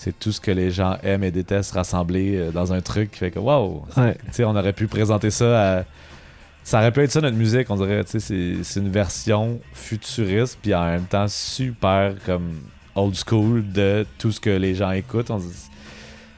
C'est 0.03 0.17
tout 0.17 0.31
ce 0.31 0.41
que 0.41 0.49
les 0.49 0.71
gens 0.71 0.97
aiment 1.03 1.23
et 1.23 1.29
détestent 1.29 1.73
rassemblés 1.73 2.35
euh, 2.35 2.49
dans 2.51 2.73
un 2.73 2.81
truc 2.81 3.11
qui 3.11 3.19
fait 3.19 3.29
que, 3.29 3.37
waouh, 3.37 3.83
Ouais. 3.95 4.15
Tu 4.15 4.21
sais, 4.31 4.43
on 4.43 4.55
aurait 4.55 4.73
pu 4.73 4.87
présenter 4.87 5.29
ça 5.29 5.77
à. 5.79 5.83
Ça 6.63 6.79
aurait 6.79 6.91
pu 6.91 7.01
être 7.01 7.11
ça 7.11 7.21
notre 7.21 7.37
musique, 7.37 7.69
on 7.69 7.75
dirait. 7.75 8.03
Tu 8.05 8.13
sais, 8.13 8.19
c'est- 8.19 8.63
c'est 8.63 8.79
une 8.79 8.89
version 8.89 9.59
futuriste, 9.73 10.57
puis 10.59 10.73
en 10.73 10.85
même 10.85 11.03
temps 11.05 11.27
super 11.27 12.15
comme 12.25 12.61
old 12.95 13.13
school 13.15 13.63
de 13.71 14.03
tout 14.17 14.31
ce 14.31 14.39
que 14.39 14.49
les 14.49 14.73
gens 14.73 14.89
écoutent. 14.89 15.29
On 15.29 15.37
dit- 15.37 15.45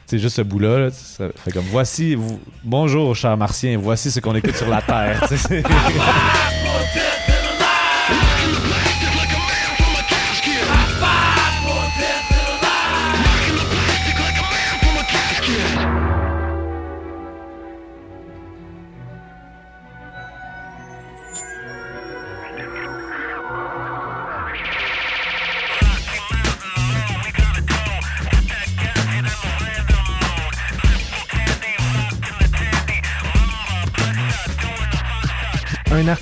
C'est 0.08 0.20
juste 0.20 0.36
ce 0.36 0.42
bout-là. 0.42 0.80
là, 0.80 0.92
ça 0.92 1.30
fait 1.34 1.54
comme 1.54 1.64
voici. 1.72 2.16
vous- 2.16 2.42
bonjour, 2.66 3.16
cher 3.16 3.38
martien, 3.38 3.78
voici 3.78 4.12
ce 4.12 4.20
qu'on 4.20 4.36
écoute 4.36 4.58
sur 4.58 4.68
la 4.70 4.82
Terre. 4.82 5.26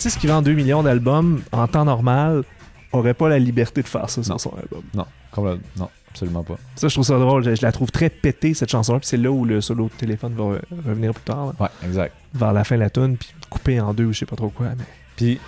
artiste 0.01 0.19
qui 0.19 0.27
vend 0.27 0.41
2 0.41 0.53
millions 0.53 0.81
d'albums 0.83 1.41
en 1.51 1.67
temps 1.67 1.85
normal 1.85 2.43
aurait 2.91 3.13
pas 3.13 3.29
la 3.29 3.37
liberté 3.39 3.81
de 3.83 3.87
faire 3.87 4.09
ça 4.09 4.23
sur 4.23 4.39
son 4.39 4.51
album. 4.57 4.81
non, 4.95 5.05
complètement- 5.31 5.61
non, 5.77 5.89
absolument 6.09 6.43
pas. 6.43 6.55
Ça, 6.75 6.87
je 6.87 6.93
trouve 6.95 7.05
ça 7.05 7.19
drôle. 7.19 7.43
Je, 7.43 7.53
je 7.55 7.61
la 7.61 7.71
trouve 7.71 7.91
très 7.91 8.09
pétée, 8.09 8.53
cette 8.55 8.71
chanson-là. 8.71 8.99
Puis 8.99 9.07
c'est 9.07 9.17
là 9.17 9.31
où 9.31 9.45
le 9.45 9.61
solo 9.61 9.85
de 9.85 9.91
téléphone 9.93 10.33
va 10.35 10.43
re- 10.55 10.61
revenir 10.87 11.13
plus 11.13 11.23
tard, 11.23 11.45
là, 11.47 11.53
Ouais, 11.59 11.67
exact. 11.87 12.13
vers 12.33 12.51
la 12.51 12.63
fin 12.63 12.75
de 12.75 12.81
la 12.81 12.89
tune, 12.89 13.15
puis 13.15 13.29
coupé 13.49 13.79
en 13.79 13.93
deux 13.93 14.05
ou 14.05 14.13
je 14.13 14.19
sais 14.19 14.25
pas 14.25 14.35
trop 14.35 14.49
quoi. 14.49 14.67
Mais... 14.77 14.83
Puis 15.15 15.39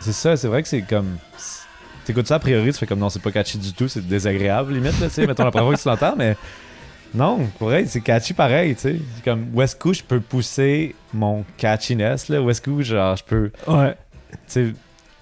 c'est 0.00 0.12
ça, 0.12 0.36
c'est 0.36 0.46
vrai 0.48 0.62
que 0.62 0.68
c'est 0.68 0.82
comme. 0.82 1.16
T'écoutes 2.04 2.26
ça 2.26 2.34
a 2.34 2.38
priori, 2.38 2.70
tu 2.72 2.78
fais 2.78 2.86
comme 2.86 2.98
non, 2.98 3.08
c'est 3.08 3.22
pas 3.22 3.30
catchy 3.32 3.56
du 3.58 3.72
tout, 3.72 3.88
c'est 3.88 4.06
désagréable 4.06 4.74
limite, 4.74 4.98
là, 5.00 5.06
tu 5.06 5.14
sais, 5.14 5.26
mettons 5.26 5.44
la 5.44 5.50
première 5.52 5.68
fois 5.68 5.76
que 5.76 5.80
tu 5.82 5.88
l'entends, 5.88 6.16
mais 6.18 6.36
non, 7.14 7.46
pour 7.58 7.68
vrai, 7.68 7.84
c'est 7.86 8.00
catchy 8.00 8.32
pareil, 8.34 8.74
tu 8.74 8.80
sais. 8.82 8.96
C'est 9.16 9.24
Comme 9.24 9.46
où 9.54 9.62
est-ce 9.62 9.76
que 9.76 9.92
je 9.92 10.02
peux 10.02 10.18
pousser 10.20 10.94
mon 11.14 11.44
catchiness, 11.58 12.28
là, 12.28 12.40
où 12.42 12.50
est-ce 12.50 12.60
que 12.60 12.82
genre 12.82 13.14
je 13.16 13.22
peux, 13.24 13.50
Ouais. 13.68 13.94
Tu 14.32 14.38
sais, 14.46 14.72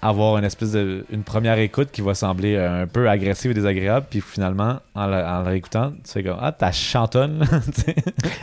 avoir 0.01 0.37
une 0.37 0.43
espèce 0.45 0.71
de. 0.71 1.05
une 1.11 1.23
première 1.23 1.59
écoute 1.59 1.89
qui 1.91 2.01
va 2.01 2.13
sembler 2.15 2.57
un 2.57 2.87
peu 2.87 3.07
agressive 3.09 3.51
et 3.51 3.53
désagréable, 3.53 4.07
puis 4.09 4.21
finalement, 4.21 4.79
en 4.95 5.05
la, 5.07 5.19
en 5.39 5.43
la 5.43 5.49
réécoutant, 5.49 5.91
tu 6.03 6.11
fais 6.11 6.23
comme 6.23 6.37
ah, 6.41 6.51
ta 6.51 6.71
chantonne, 6.71 7.45
sais. 7.73 7.95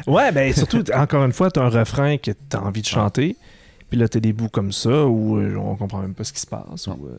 Ouais, 0.06 0.30
ben 0.32 0.52
surtout, 0.52 0.84
encore 0.94 1.24
une 1.24 1.32
fois, 1.32 1.50
t'as 1.50 1.62
un 1.62 1.68
refrain 1.70 2.16
que 2.18 2.30
t'as 2.48 2.60
envie 2.60 2.82
de 2.82 2.86
chanter. 2.86 3.36
Puis 3.90 3.98
là, 3.98 4.06
t'as 4.06 4.20
des 4.20 4.32
bouts 4.34 4.50
comme 4.50 4.70
ça 4.70 5.06
où 5.06 5.38
euh, 5.38 5.56
on 5.56 5.74
comprend 5.74 5.98
même 6.00 6.14
pas 6.14 6.22
ce 6.22 6.32
qui 6.32 6.40
se 6.40 6.46
passe. 6.46 6.86
Ou, 6.86 6.92
euh, 7.06 7.18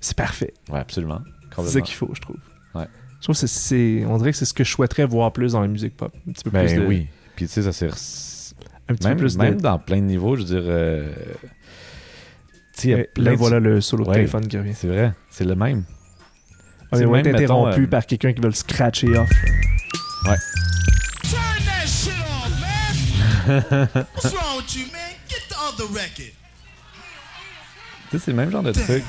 c'est 0.00 0.16
parfait. 0.16 0.54
Ouais, 0.70 0.78
absolument. 0.78 1.20
C'est 1.24 1.32
ça 1.48 1.56
Complètement. 1.56 1.82
qu'il 1.82 1.94
faut, 1.96 2.10
je 2.14 2.20
trouve. 2.20 2.36
Ouais. 2.76 2.86
Je 3.18 3.24
trouve 3.24 3.40
que 3.40 3.46
c'est-. 3.46 4.04
On 4.06 4.16
dirait 4.18 4.30
que 4.30 4.36
c'est 4.38 4.44
ce 4.44 4.54
que 4.54 4.62
je 4.62 4.70
souhaiterais 4.70 5.04
voir 5.04 5.32
plus 5.32 5.52
dans 5.52 5.60
la 5.62 5.66
musique 5.68 5.96
pop. 5.96 6.14
Un 6.28 6.32
petit 6.32 6.44
peu 6.44 6.50
Ben 6.50 6.66
plus 6.66 6.76
de. 6.76 6.86
oui. 6.86 7.08
Puis 7.34 7.46
tu 7.46 7.52
sais, 7.54 7.62
ça 7.62 7.72
c'est. 7.72 7.88
Un 8.88 8.94
petit 8.94 9.08
Même, 9.08 9.16
peu 9.16 9.22
plus 9.24 9.36
même 9.36 9.56
de. 9.56 9.60
dans 9.62 9.78
plein 9.80 9.96
de 9.96 10.02
niveaux, 10.02 10.36
je 10.36 10.42
veux 10.42 10.46
dire. 10.46 10.62
euh, 10.64 11.12
sais, 12.82 12.94
Ouais, 12.94 13.10
là, 13.16 13.30
de- 13.32 13.36
voilà 13.36 13.58
le 13.60 13.80
solo 13.80 14.04
de 14.04 14.08
Ouais. 14.10 14.16
téléphone 14.16 14.46
qui 14.48 14.56
revient. 14.58 14.74
C'est 14.74 14.88
vrai, 14.88 15.12
c'est 15.30 15.44
le 15.44 15.54
même. 15.54 15.84
On 16.92 16.96
C'est 16.98 17.04
va 17.04 17.18
être 17.18 17.24
même, 17.26 17.34
interrompu 17.36 17.68
mettons, 17.80 17.82
euh, 17.82 17.86
par 17.88 18.06
quelqu'un 18.06 18.32
qui 18.32 18.40
veut 18.40 18.48
le 18.48 18.54
scratcher 18.54 19.08
off. 19.16 19.28
Turn 19.28 20.36
that 21.66 21.86
shit 21.86 22.12
off, 22.12 22.50
man. 22.60 23.88
What's 24.14 24.34
wrong 24.34 24.56
with 24.58 24.76
you, 24.76 24.84
man? 24.92 25.12
Get 25.28 25.42
the 25.48 25.56
other 25.68 25.86
record. 25.88 26.32
Tu 28.10 28.18
sais, 28.18 28.18
c'est 28.24 28.30
le 28.30 28.36
même 28.36 28.50
genre 28.50 28.62
de 28.62 28.72
truc 28.72 29.02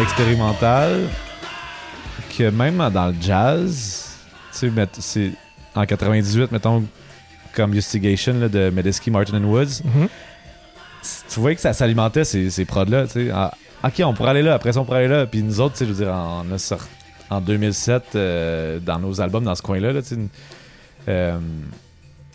expérimental 0.00 1.08
que 2.36 2.48
même 2.50 2.78
dans 2.92 3.08
le 3.08 3.14
jazz, 3.20 4.10
tu 4.52 4.70
sais, 4.70 4.88
c'est 5.00 5.30
en 5.74 5.84
98, 5.86 6.50
mettons, 6.52 6.84
comme 7.54 7.74
Justigation 7.74 8.34
là, 8.40 8.48
de 8.48 8.70
Medeski, 8.70 9.10
Martin 9.10 9.36
and 9.42 9.44
Woods, 9.44 9.82
Mhm. 9.84 10.06
c- 10.06 10.10
tu 11.28 11.40
voyais 11.40 11.56
que 11.56 11.62
ça 11.62 11.72
s'alimentait 11.72 12.24
ces, 12.24 12.50
ces 12.50 12.64
prods-là, 12.64 13.06
tu 13.06 13.12
sais. 13.12 13.30
Ah, 13.32 13.52
ok, 13.84 14.02
on 14.04 14.14
pourrait 14.14 14.30
aller 14.30 14.42
là, 14.42 14.54
après 14.54 14.72
ça, 14.72 14.80
on 14.80 14.84
pourrait 14.84 15.00
aller 15.00 15.08
là. 15.08 15.26
Puis 15.26 15.42
nous 15.42 15.60
autres, 15.60 15.74
tu 15.74 15.78
sais, 15.80 15.86
je 15.86 15.92
veux 15.92 16.04
dire, 16.04 16.14
on 16.14 16.50
a 16.52 16.58
sorti 16.58 16.88
en 17.30 17.40
2007 17.40 18.02
euh, 18.14 18.78
dans 18.80 18.98
nos 18.98 19.20
albums, 19.20 19.44
dans 19.44 19.54
ce 19.54 19.62
coin-là, 19.62 19.92
là, 19.92 20.02
tu 20.02 20.16
euh, 21.08 21.38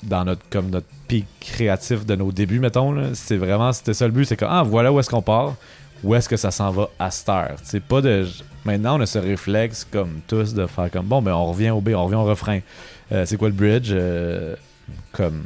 dans 0.04 0.24
notre, 0.24 0.42
comme 0.50 0.70
notre 0.70 0.88
pic 1.08 1.26
créatif 1.40 2.06
de 2.06 2.16
nos 2.16 2.32
débuts, 2.32 2.60
mettons, 2.60 3.14
c'est 3.14 3.38
vraiment, 3.38 3.74
c'était 3.74 3.94
ça 3.94 4.06
le 4.06 4.14
but, 4.14 4.26
c'est 4.26 4.38
que, 4.38 4.46
ah, 4.48 4.64
voilà 4.64 4.92
où 4.94 5.00
est-ce 5.00 5.10
qu'on 5.10 5.22
part, 5.22 5.56
où 6.04 6.16
est-ce 6.16 6.30
que 6.30 6.38
ça 6.38 6.52
s'en 6.52 6.72
va 6.72 6.90
à 7.00 7.12
cette 7.12 7.30
heure. 7.30 7.56
Pas 7.88 8.02
de... 8.02 8.26
Maintenant, 8.64 8.98
on 8.98 9.02
a 9.02 9.06
ce 9.06 9.20
réflexe, 9.20 9.86
comme 9.90 10.22
tous, 10.28 10.54
de 10.54 10.68
faire 10.68 10.90
comme, 10.92 11.06
bon, 11.06 11.22
ben, 11.22 11.34
on 11.34 11.46
revient 11.48 11.72
au 11.72 11.82
B, 11.82 11.90
on 11.96 12.06
revient 12.06 12.16
au 12.16 12.26
refrain. 12.26 12.60
Euh, 13.12 13.26
c'est 13.26 13.38
quoi 13.38 13.50
le 13.50 13.56
bridge? 13.56 13.94
Comme... 15.12 15.44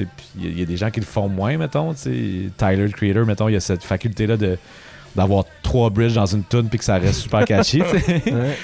Il 0.00 0.44
y, 0.44 0.46
a- 0.46 0.50
il 0.50 0.58
y 0.58 0.62
a 0.62 0.66
des 0.66 0.76
gens 0.76 0.90
qui 0.90 1.00
le 1.00 1.06
font 1.06 1.28
moins, 1.28 1.56
mettons. 1.56 1.92
Tyler, 1.94 2.50
le 2.76 2.88
creator, 2.90 3.24
mettons, 3.26 3.48
il 3.48 3.52
y 3.52 3.56
a 3.56 3.60
cette 3.60 3.84
faculté-là 3.84 4.36
de 4.36 4.58
d'avoir 5.16 5.44
trois 5.62 5.90
bridges 5.90 6.14
dans 6.14 6.26
une 6.26 6.42
tune 6.42 6.68
puis 6.68 6.78
que 6.78 6.84
ça 6.84 6.96
reste 6.96 7.20
super 7.20 7.44
catchy. 7.46 7.80
Ouais. 7.82 8.56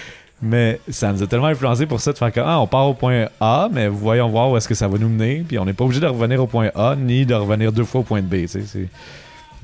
Mais 0.42 0.80
ça 0.88 1.12
nous 1.12 1.22
a 1.22 1.26
tellement 1.26 1.46
influencé 1.46 1.86
pour 1.86 2.00
ça 2.00 2.12
de 2.12 2.18
faire 2.18 2.32
comme 2.32 2.44
ah, 2.46 2.58
on 2.60 2.66
part 2.66 2.88
au 2.88 2.94
point 2.94 3.26
A, 3.40 3.68
mais 3.70 3.86
voyons 3.88 4.28
voir 4.28 4.50
où 4.50 4.56
est-ce 4.56 4.66
que 4.66 4.74
ça 4.74 4.88
va 4.88 4.96
nous 4.98 5.08
mener. 5.08 5.44
Puis 5.46 5.58
on 5.58 5.64
n'est 5.66 5.74
pas 5.74 5.84
obligé 5.84 6.00
de 6.00 6.06
revenir 6.06 6.42
au 6.42 6.46
point 6.46 6.70
A 6.74 6.96
ni 6.96 7.24
de 7.26 7.34
revenir 7.34 7.70
deux 7.72 7.84
fois 7.84 8.00
au 8.00 8.04
point 8.04 8.22
B. 8.22 8.46
c'est- 8.46 8.64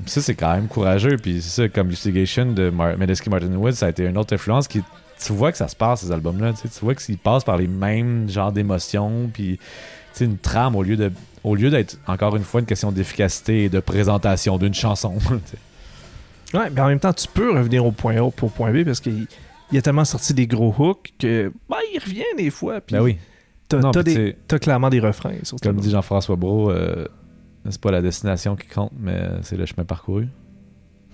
Ça, 0.05 0.21
c'est 0.21 0.35
quand 0.35 0.53
même 0.53 0.67
courageux. 0.67 1.17
Puis 1.17 1.41
c'est 1.41 1.63
ça, 1.63 1.67
comme 1.69 1.89
Justigation 1.89 2.45
de 2.51 2.69
Mar 2.69 2.95
Medeski 2.97 3.29
Martin 3.31 3.47
Woods, 3.55 3.71
ça 3.73 3.87
a 3.87 3.89
été 3.89 4.05
une 4.05 4.17
autre 4.17 4.33
influence 4.35 4.67
qui. 4.67 4.81
Tu 5.19 5.33
vois 5.33 5.51
que 5.51 5.57
ça 5.57 5.67
se 5.67 5.75
passe, 5.75 6.01
ces 6.01 6.11
albums-là. 6.11 6.53
Tu 6.53 6.67
vois 6.83 6.93
qu'ils 6.93 7.17
passent 7.17 7.43
par 7.43 7.57
les 7.57 7.67
mêmes 7.67 8.29
genres 8.29 8.51
d'émotions. 8.51 9.31
Puis 9.33 9.59
une 10.25 10.37
trame 10.37 10.75
au 10.75 10.83
lieu 10.83 10.95
de. 10.95 11.11
Au 11.43 11.55
lieu 11.55 11.69
d'être 11.69 11.97
encore 12.07 12.35
une 12.35 12.43
fois 12.43 12.59
une 12.59 12.65
question 12.65 12.91
d'efficacité 12.91 13.65
et 13.65 13.69
de 13.69 13.79
présentation 13.79 14.57
d'une 14.57 14.73
chanson. 14.73 15.15
Ouais, 16.53 16.69
mais 16.69 16.79
en 16.79 16.87
même 16.87 16.99
temps, 17.01 17.11
tu 17.11 17.27
peux 17.27 17.51
revenir 17.51 17.85
au 17.85 17.91
point 17.91 18.15
A 18.15 18.23
ou 18.23 18.27
au 18.27 18.47
point 18.47 18.71
B 18.71 18.85
parce 18.85 19.01
qu'il 19.01 19.27
il 19.71 19.77
a 19.77 19.81
tellement 19.81 20.05
sorti 20.05 20.33
des 20.33 20.47
gros 20.47 20.73
hooks 20.77 21.13
que 21.19 21.51
bah, 21.69 21.77
il 21.93 21.99
revient 21.99 22.23
des 22.37 22.49
fois. 22.49 22.79
Puis 22.81 22.95
ben 22.95 23.01
oui. 23.01 23.17
t'as, 23.67 24.59
clairement 24.59 24.89
des 24.89 24.99
refrains. 24.99 25.35
sur 25.43 25.59
Comme 25.59 25.77
dit 25.77 25.89
Jean-François 25.89 26.35
Brault, 26.35 26.71
euh, 26.71 27.05
c'est 27.69 27.81
pas 27.81 27.91
la 27.91 28.01
destination 28.01 28.55
qui 28.55 28.67
compte, 28.67 28.93
mais 28.97 29.29
c'est 29.41 29.57
le 29.57 29.65
chemin 29.65 29.83
parcouru. 29.83 30.27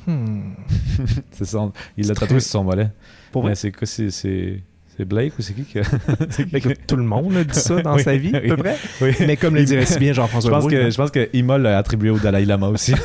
Hmm. 0.06 0.54
Son, 1.44 1.72
il 1.98 2.08
l'a 2.08 2.14
très- 2.14 2.28
tatoué 2.28 2.40
sur 2.42 2.52
son 2.52 2.64
mollet. 2.66 2.92
Pour 3.32 3.50
c'est 3.56 4.64
C'est 4.96 5.06
Blake 5.06 5.34
ou 5.40 5.42
c'est 5.42 5.54
qui 5.54 5.64
que 5.66 5.80
c'est 6.30 6.44
qui 6.46 6.50
Mais 6.54 6.62
que 6.62 6.70
tout 6.86 6.96
le 6.96 7.04
monde 7.04 7.36
a 7.36 7.44
dit 7.44 7.60
ça 7.60 7.82
dans 7.82 7.96
Oui, 7.96 8.04
sa 8.04 8.16
vie, 8.16 8.36
à 8.36 8.42
peu 8.42 8.56
près. 8.58 8.78
Oui. 9.02 9.12
Mais 9.22 9.38
comme 9.38 9.56
le 9.56 9.64
dirait 9.64 9.88
si 9.88 9.98
bien 9.98 10.10
Je 10.12 10.18
Jean-François 10.18 10.52
pense 10.52 10.60
Brault, 10.66 10.70
que 10.72 10.90
je 10.92 10.96
pense 10.96 11.10
que 11.12 11.30
Ima 11.34 11.58
l'a 11.58 11.80
attribué 11.80 12.12
au 12.12 12.20
Dalai 12.20 12.46
Lama 12.46 12.68
aussi. 12.68 12.94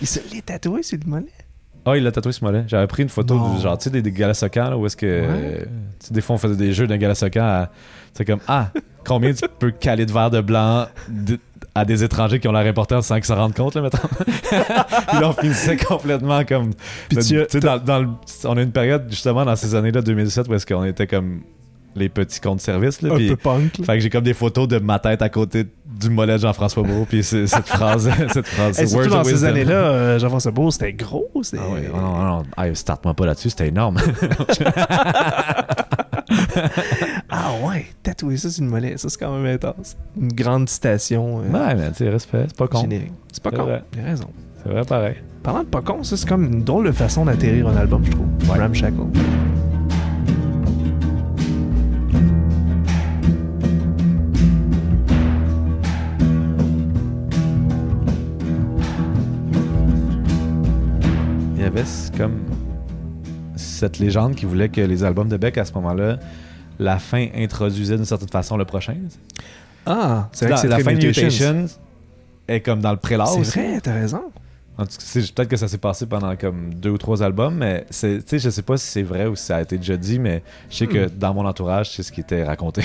il 0.00 0.06
se 0.06 0.20
l'est 0.32 0.44
tatoué 0.44 0.82
sur 0.82 0.98
le 1.02 1.08
mollet. 1.10 1.26
Ah, 1.86 1.96
il 1.96 2.04
l'a 2.04 2.12
tatoué 2.12 2.32
sur 2.32 2.46
le 2.46 2.52
mollet. 2.52 2.64
J'avais 2.68 2.86
pris 2.86 3.02
une 3.02 3.08
photo 3.08 3.34
Non. 3.36 3.54
du 3.54 3.62
genre, 3.62 3.78
tu 3.78 3.84
sais, 3.84 3.90
des, 3.90 4.02
des 4.02 4.12
galasokans, 4.12 4.70
là, 4.70 4.76
où 4.76 4.86
est-ce 4.86 4.96
que. 4.96 5.06
Ouais. 5.06 5.26
euh, 5.28 5.58
tu 5.98 6.06
sais, 6.08 6.14
des 6.14 6.20
fois, 6.20 6.36
on 6.36 6.38
faisait 6.38 6.56
des 6.56 6.72
jeux 6.72 6.86
d'un 6.86 6.98
galasokan 6.98 7.42
à. 7.42 7.70
C'est 8.12 8.24
comme, 8.24 8.40
ah, 8.48 8.70
combien 9.06 9.32
tu 9.32 9.44
peux 9.58 9.70
caler 9.70 10.04
de 10.04 10.12
verre 10.12 10.30
de 10.30 10.40
blanc 10.40 10.86
de- 11.08 11.38
à 11.74 11.84
des 11.84 12.02
étrangers 12.04 12.40
qui 12.40 12.48
ont 12.48 12.52
l'air 12.52 12.66
importants 12.66 13.00
sans 13.02 13.16
qu'ils 13.16 13.24
s'en 13.26 13.36
rendent 13.36 13.54
compte, 13.54 13.74
là, 13.76 13.82
mettons. 13.82 13.98
Puis 14.18 15.20
là, 15.20 15.28
on 15.28 15.32
finissait 15.32 15.76
complètement 15.76 16.44
comme. 16.44 16.70
Puis 17.08 17.18
tu 17.18 17.22
tu 17.22 17.44
sais, 17.48 17.60
dans, 17.60 17.78
dans 17.78 18.00
le- 18.00 18.08
on 18.44 18.56
a 18.56 18.62
une 18.62 18.72
période, 18.72 19.06
justement, 19.08 19.44
dans 19.44 19.56
ces 19.56 19.74
années-là, 19.74 20.02
2017, 20.02 20.48
où 20.48 20.54
est-ce 20.54 20.66
qu'on 20.66 20.84
était 20.84 21.06
comme 21.06 21.40
les 21.96 22.08
petits 22.08 22.40
comptes 22.40 22.60
service, 22.60 23.02
là. 23.02 23.12
Un 23.12 23.16
puis- 23.16 23.28
peu 23.30 23.36
punk. 23.36 23.78
là. 23.78 23.84
fait 23.84 23.94
que 23.94 24.00
j'ai 24.00 24.10
comme 24.10 24.22
des 24.24 24.34
photos 24.34 24.68
de 24.68 24.78
ma 24.78 24.98
tête 25.00 25.22
à 25.22 25.28
côté 25.28 25.66
du 25.86 26.08
mollet 26.08 26.34
de 26.36 26.42
Jean-François 26.42 26.82
Beau, 26.84 27.04
puis 27.08 27.22
cette 27.24 27.48
phrase, 27.66 28.08
cette 28.32 28.46
phrase. 28.46 28.78
Hey, 28.78 28.88
surtout 28.88 29.10
dans 29.10 29.24
ces 29.24 29.44
années-là, 29.44 29.74
euh, 29.74 30.18
Jean-François 30.18 30.52
Brault, 30.52 30.70
c'était 30.70 30.92
gros. 30.92 31.28
Ah 31.34 31.38
ouais, 31.72 31.88
non, 31.92 32.00
non, 32.00 32.42
non, 32.58 32.74
starte-moi 32.74 33.14
pas 33.14 33.26
là-dessus, 33.26 33.50
c'était 33.50 33.68
énorme. 33.68 33.98
Ouais, 37.70 37.86
tatouer 38.02 38.36
ça 38.36 38.50
sur 38.50 38.64
le 38.64 38.70
mollet, 38.70 38.96
ça 38.96 39.08
c'est 39.08 39.18
quand 39.20 39.32
même 39.32 39.46
intense. 39.46 39.96
Une 40.20 40.32
grande 40.32 40.68
citation 40.68 41.38
euh, 41.38 41.52
ouais, 41.52 41.74
mais 41.76 41.88
tu 41.92 41.98
sais, 41.98 42.08
respect, 42.08 42.46
c'est 42.48 42.56
pas 42.56 42.66
con. 42.66 42.80
générique. 42.80 43.12
C'est 43.32 43.42
pas 43.44 43.52
con, 43.52 43.68
a 43.68 44.02
raison. 44.02 44.28
C'est 44.60 44.70
vrai, 44.70 44.84
pareil. 44.84 45.14
Parlant 45.44 45.60
de 45.60 45.68
pas 45.68 45.80
con, 45.80 46.02
ça 46.02 46.16
c'est 46.16 46.28
comme 46.28 46.44
une 46.44 46.64
drôle 46.64 46.86
de 46.86 46.92
façon 46.92 47.26
d'atterrir 47.26 47.68
un 47.68 47.76
album, 47.76 48.04
je 48.04 48.10
trouve. 48.10 48.26
Ouais. 48.50 48.58
Ramshackle. 48.58 48.96
Il 61.54 61.60
y 61.60 61.64
avait 61.64 61.84
comme 62.18 62.40
cette 63.54 64.00
légende 64.00 64.34
qui 64.34 64.44
voulait 64.44 64.70
que 64.70 64.80
les 64.80 65.04
albums 65.04 65.28
de 65.28 65.36
Beck, 65.36 65.56
à 65.56 65.64
ce 65.64 65.72
moment-là, 65.74 66.18
la 66.80 66.98
fin 66.98 67.28
introduisait 67.36 67.96
d'une 67.96 68.06
certaine 68.06 68.28
façon 68.28 68.56
le 68.56 68.64
prochain. 68.64 68.96
Ah, 69.86 70.28
c'est 70.32 70.46
vrai 70.46 70.54
que 70.54 70.60
c'est 70.60 70.68
la 70.68 70.78
fin 70.78 70.92
de 70.94 71.06
Mutations. 71.06 71.52
Mutation 71.52 71.80
est 72.48 72.60
comme 72.60 72.80
dans 72.80 72.90
le 72.90 72.96
prélat 72.96 73.26
C'est 73.26 73.60
vrai, 73.60 73.80
t'as 73.80 73.94
raison. 73.94 74.22
Peut-être 74.76 75.48
que 75.48 75.56
ça 75.58 75.68
s'est 75.68 75.78
passé 75.78 76.06
pendant 76.06 76.34
comme 76.36 76.72
deux 76.72 76.90
ou 76.90 76.98
trois 76.98 77.22
albums, 77.22 77.54
mais 77.54 77.84
je 77.90 78.38
sais 78.50 78.62
pas 78.62 78.78
si 78.78 78.86
c'est 78.86 79.02
vrai 79.02 79.26
ou 79.26 79.36
si 79.36 79.44
ça 79.44 79.56
a 79.56 79.62
été 79.62 79.76
déjà 79.76 79.98
dit, 79.98 80.18
mais 80.18 80.42
je 80.70 80.76
sais 80.76 80.86
que 80.86 81.06
dans 81.06 81.34
mon 81.34 81.44
entourage, 81.44 81.90
c'est 81.90 82.02
ce 82.02 82.10
qui 82.10 82.22
était 82.22 82.44
raconté. 82.44 82.82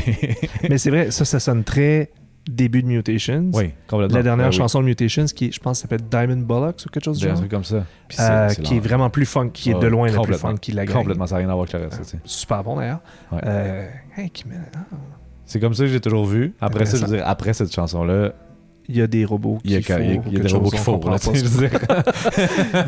Mais 0.70 0.78
c'est 0.78 0.90
vrai, 0.90 1.10
ça, 1.12 1.24
ça 1.24 1.40
sonne 1.40 1.64
très 1.64 2.12
début 2.48 2.84
de 2.84 2.88
Mutations. 2.88 3.50
oui, 3.54 3.72
complètement. 3.88 4.18
La 4.18 4.24
dernière 4.24 4.46
Ben 4.48 4.52
oui. 4.52 4.56
chanson 4.58 4.80
de 4.82 4.86
Mutations, 4.86 5.26
qui 5.26 5.52
je 5.52 5.60
pense 5.60 5.80
s'appelle 5.80 6.02
Diamond 6.10 6.38
Bollocks 6.42 6.84
ou 6.86 6.90
quelque 6.90 7.04
chose 7.06 7.18
du 7.18 7.24
Des 7.26 7.30
genre, 7.30 7.40
trucs 7.40 7.52
comme 7.52 7.64
ça. 7.64 7.86
Euh, 8.20 8.50
qui 8.50 8.78
est 8.78 8.80
vraiment 8.80 9.10
plus 9.10 9.26
funk, 9.26 9.50
qui 9.54 9.72
est 9.72 9.74
de 9.80 9.86
Ah, 9.86 9.90
loin 9.90 10.10
le 10.10 10.20
plus 10.22 10.36
funk 10.36 10.56
qui 10.62 10.72
la 10.72 10.86
gagne. 10.86 10.96
Complètement, 10.96 11.26
ça 11.28 11.36
n'a 11.36 11.40
rien 11.40 11.50
à 11.50 11.54
voir 11.56 11.68
avec 11.70 11.74
le 11.74 11.88
reste. 11.88 12.04
sais. 12.04 12.20
Super 12.24 12.64
bon 12.64 12.78
d'ailleurs. 12.78 13.00
Ouais. 13.32 13.40
Euh, 13.46 13.88
hey, 14.18 14.30
qui 14.30 14.48
met- 14.48 14.56
ah, 14.76 14.80
C'est 15.46 15.60
comme 15.60 15.74
ça 15.74 15.84
que 15.84 15.90
j'ai 15.90 16.00
toujours 16.02 16.26
vu. 16.26 16.54
Après 16.62 16.86
ça, 16.86 16.98
je 16.98 17.06
veux 17.06 17.18
dire, 17.18 17.24
après 17.28 17.54
cette 17.54 17.74
chanson-là, 17.74 18.34
Il 18.88 18.98
y 18.98 19.02
a 19.02 19.08
des 19.08 19.26
robots 19.26 19.58
il 19.64 19.72
y 19.72 19.76
a, 19.76 19.82
qui 19.82 19.92
il 19.92 19.96
y 19.96 19.98
a- 20.18 20.22
il 20.28 20.34
y 20.34 20.38
a 20.38 20.40
des 20.44 20.54
robots 20.54 20.70
veux 21.48 21.68
dire. 21.68 21.80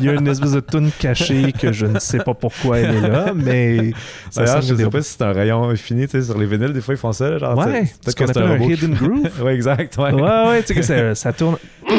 Il 0.00 0.06
y 0.06 0.08
a 0.08 0.12
une 0.12 0.28
espèce 0.28 0.52
de 0.52 0.60
toune 0.60 0.90
cachée 0.98 1.52
que 1.52 1.72
je 1.72 1.86
ne 1.86 1.98
sais 1.98 2.18
pas 2.18 2.34
pourquoi 2.34 2.78
elle 2.78 2.94
est 2.96 3.00
là, 3.08 3.32
mais 3.34 3.92
ça 4.30 4.44
D'ailleurs, 4.44 4.62
je 4.62 4.72
des 4.74 4.78
sais 4.78 4.84
robots. 4.84 4.98
pas 4.98 5.02
si 5.02 5.14
c'est 5.18 5.24
un 5.24 5.32
rayon 5.32 5.64
infini, 5.68 6.04
tu 6.06 6.12
sais, 6.12 6.22
sur 6.22 6.38
les 6.38 6.46
vinyles, 6.46 6.72
des 6.72 6.80
fois 6.80 6.94
ils 6.94 6.98
font 6.98 7.12
ça, 7.12 7.36
genre, 7.38 7.58
Ouais, 7.58 7.84
c'est 8.00 8.10
ce 8.12 8.16
qu'on 8.16 8.26
appelle 8.28 8.42
un 8.44 8.52
robot 8.52 8.66
qui- 8.66 8.72
hidden 8.74 8.94
groove. 8.94 9.28
ouais, 9.42 9.54
exact, 9.54 9.96
ouais. 9.98 10.12
Ouais, 10.12 10.22
ouais, 10.48 10.60
tu 10.62 10.68
sais 10.68 10.74
que 10.76 10.82
ça, 10.82 11.14
ça 11.16 11.32
tourne. 11.32 11.56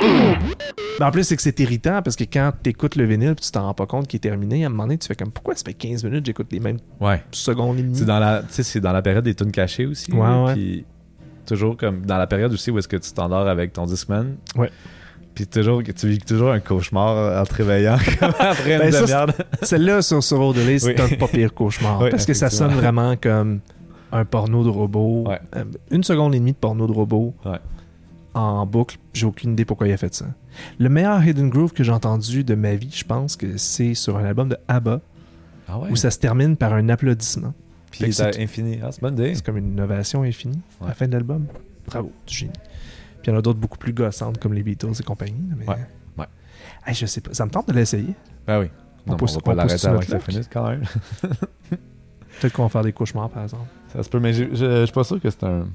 Mais 0.00 1.04
en 1.04 1.10
plus, 1.10 1.24
c'est 1.24 1.36
que 1.36 1.42
c'est 1.42 1.58
irritant 1.60 2.00
parce 2.02 2.16
que 2.16 2.24
quand 2.24 2.52
tu 2.62 2.70
écoutes 2.70 2.96
le 2.96 3.04
vinyle 3.04 3.34
puis 3.34 3.44
tu 3.44 3.50
t'en 3.50 3.62
rends 3.64 3.74
pas 3.74 3.86
compte 3.86 4.06
qu'il 4.06 4.18
est 4.18 4.20
terminé, 4.20 4.64
à 4.64 4.66
un 4.66 4.70
moment 4.70 4.84
donné, 4.84 4.98
tu 4.98 5.06
fais 5.08 5.14
comme 5.14 5.30
pourquoi 5.32 5.54
ça 5.54 5.62
fait 5.66 5.74
15 5.74 6.04
minutes 6.04 6.24
j'écoute 6.26 6.48
les 6.52 6.60
mêmes 6.60 6.78
Ouais. 7.00 7.22
secondes 7.32 7.78
et 7.78 7.82
demie? 7.82 7.96
C'est 7.96 8.04
dans 8.04 8.18
la, 8.18 8.42
c'est 8.48 8.80
dans 8.80 8.92
la 8.92 9.02
période 9.02 9.24
des 9.24 9.34
tunes 9.34 9.50
cachées 9.52 9.86
aussi. 9.86 10.12
Ouais, 10.12 10.20
ouais. 10.44 10.52
Puis 10.54 10.84
toujours 11.46 11.76
comme 11.76 12.06
dans 12.06 12.16
la 12.16 12.26
période 12.26 12.52
aussi 12.52 12.70
où 12.70 12.78
est-ce 12.78 12.88
que 12.88 12.96
tu 12.96 13.12
t'endors 13.12 13.46
avec 13.48 13.72
ton 13.72 13.86
Discman. 13.86 14.36
Ouais. 14.56 14.70
Puis 15.34 15.46
toujours 15.48 15.82
tu 15.82 16.08
vis 16.08 16.18
toujours 16.20 16.52
un 16.52 16.60
cauchemar 16.60 17.40
en 17.42 17.44
te 17.44 17.54
réveillant 17.54 17.96
comme 18.20 18.32
après 18.38 18.78
Ben, 18.78 18.94
une 18.94 19.00
demi-heure. 19.00 19.26
Celle-là 19.62 20.00
sur 20.02 20.20
Road 20.38 20.56
Delay, 20.56 20.78
c'est 20.78 21.00
Oui. 21.00 21.12
un 21.14 21.16
pas 21.16 21.26
pire 21.28 21.52
cauchemar 21.54 22.00
Oui, 22.02 22.10
parce 22.10 22.24
que 22.24 22.34
ça 22.34 22.50
sonne 22.50 22.72
vraiment 22.72 23.16
comme 23.16 23.60
un 24.12 24.24
porno 24.24 24.62
de 24.62 24.68
robot. 24.68 25.24
Ouais. 25.28 25.40
Euh, 25.56 25.64
une 25.90 26.04
seconde 26.04 26.36
et 26.36 26.38
demie 26.38 26.52
de 26.52 26.56
porno 26.58 26.86
de 26.86 26.92
robot 26.92 27.34
Ouais. 27.44 27.58
En 28.34 28.66
boucle. 28.66 28.98
J'ai 29.12 29.26
aucune 29.26 29.52
idée 29.52 29.64
pourquoi 29.64 29.88
il 29.88 29.92
a 29.92 29.96
fait 29.96 30.12
ça. 30.14 30.26
Le 30.78 30.88
meilleur 30.88 31.24
Hidden 31.24 31.50
Groove 31.50 31.72
que 31.72 31.82
j'ai 31.84 31.92
entendu 31.92 32.44
de 32.44 32.54
ma 32.54 32.74
vie, 32.74 32.90
je 32.94 33.04
pense 33.04 33.36
que 33.36 33.56
c'est 33.56 33.94
sur 33.94 34.16
un 34.18 34.24
album 34.24 34.48
de 34.48 34.56
ABBA 34.68 35.00
Ah 35.68 35.78
ouais? 35.78 35.90
où 35.90 35.96
ça 35.96 36.10
se 36.10 36.18
termine 36.18 36.56
par 36.56 36.72
un 36.72 36.88
applaudissement. 36.88 37.54
Puis 37.90 38.12
c'est 38.12 38.40
infini. 38.40 38.78
Ah, 38.82 38.90
c'est 38.92 39.42
comme 39.44 39.56
une 39.56 39.68
innovation 39.72 40.22
infinie 40.22 40.60
à 40.82 40.88
la 40.88 40.94
fin 40.94 41.06
de 41.06 41.12
l'album. 41.12 41.46
Bravo, 41.86 42.10
du 42.26 42.34
génie. 42.34 42.52
Puis 43.22 43.30
il 43.30 43.30
y 43.30 43.34
en 43.34 43.38
a 43.38 43.42
d'autres 43.42 43.58
beaucoup 43.60 43.78
plus 43.78 43.92
gossantes 43.92 44.38
comme 44.38 44.52
les 44.52 44.62
Beatles 44.62 44.92
et 44.98 45.02
compagnie. 45.02 45.48
Mais... 45.56 45.66
Ouais, 45.68 45.76
ouais. 46.18 46.26
Hey, 46.86 46.94
je 46.94 47.06
sais 47.06 47.20
pas, 47.20 47.32
ça 47.34 47.46
me 47.46 47.50
tente 47.50 47.68
de 47.68 47.72
l'essayer. 47.72 48.14
Ben 48.46 48.60
oui. 48.60 48.66
On 49.06 49.12
Non, 49.12 49.16
pousse- 49.16 49.32
on 49.32 49.36
va 49.36 49.40
pas 49.42 49.52
on 49.52 49.54
l'arrêter 49.54 49.86
avant 49.86 50.00
que 50.00 50.06
ça 50.06 50.18
finisse 50.18 50.48
quand 50.52 50.68
même. 50.68 50.82
Peut-être 52.40 52.52
qu'on 52.52 52.64
va 52.64 52.68
faire 52.68 52.82
des 52.82 52.92
cauchemars 52.92 53.30
par 53.30 53.44
exemple. 53.44 53.66
Ça 53.92 54.02
se 54.02 54.08
peut, 54.08 54.18
mais 54.18 54.32
je 54.32 54.84
suis 54.84 54.92
pas 54.92 55.04
sûr 55.04 55.20
que 55.20 55.30
c'est 55.30 55.44
un. 55.44 55.68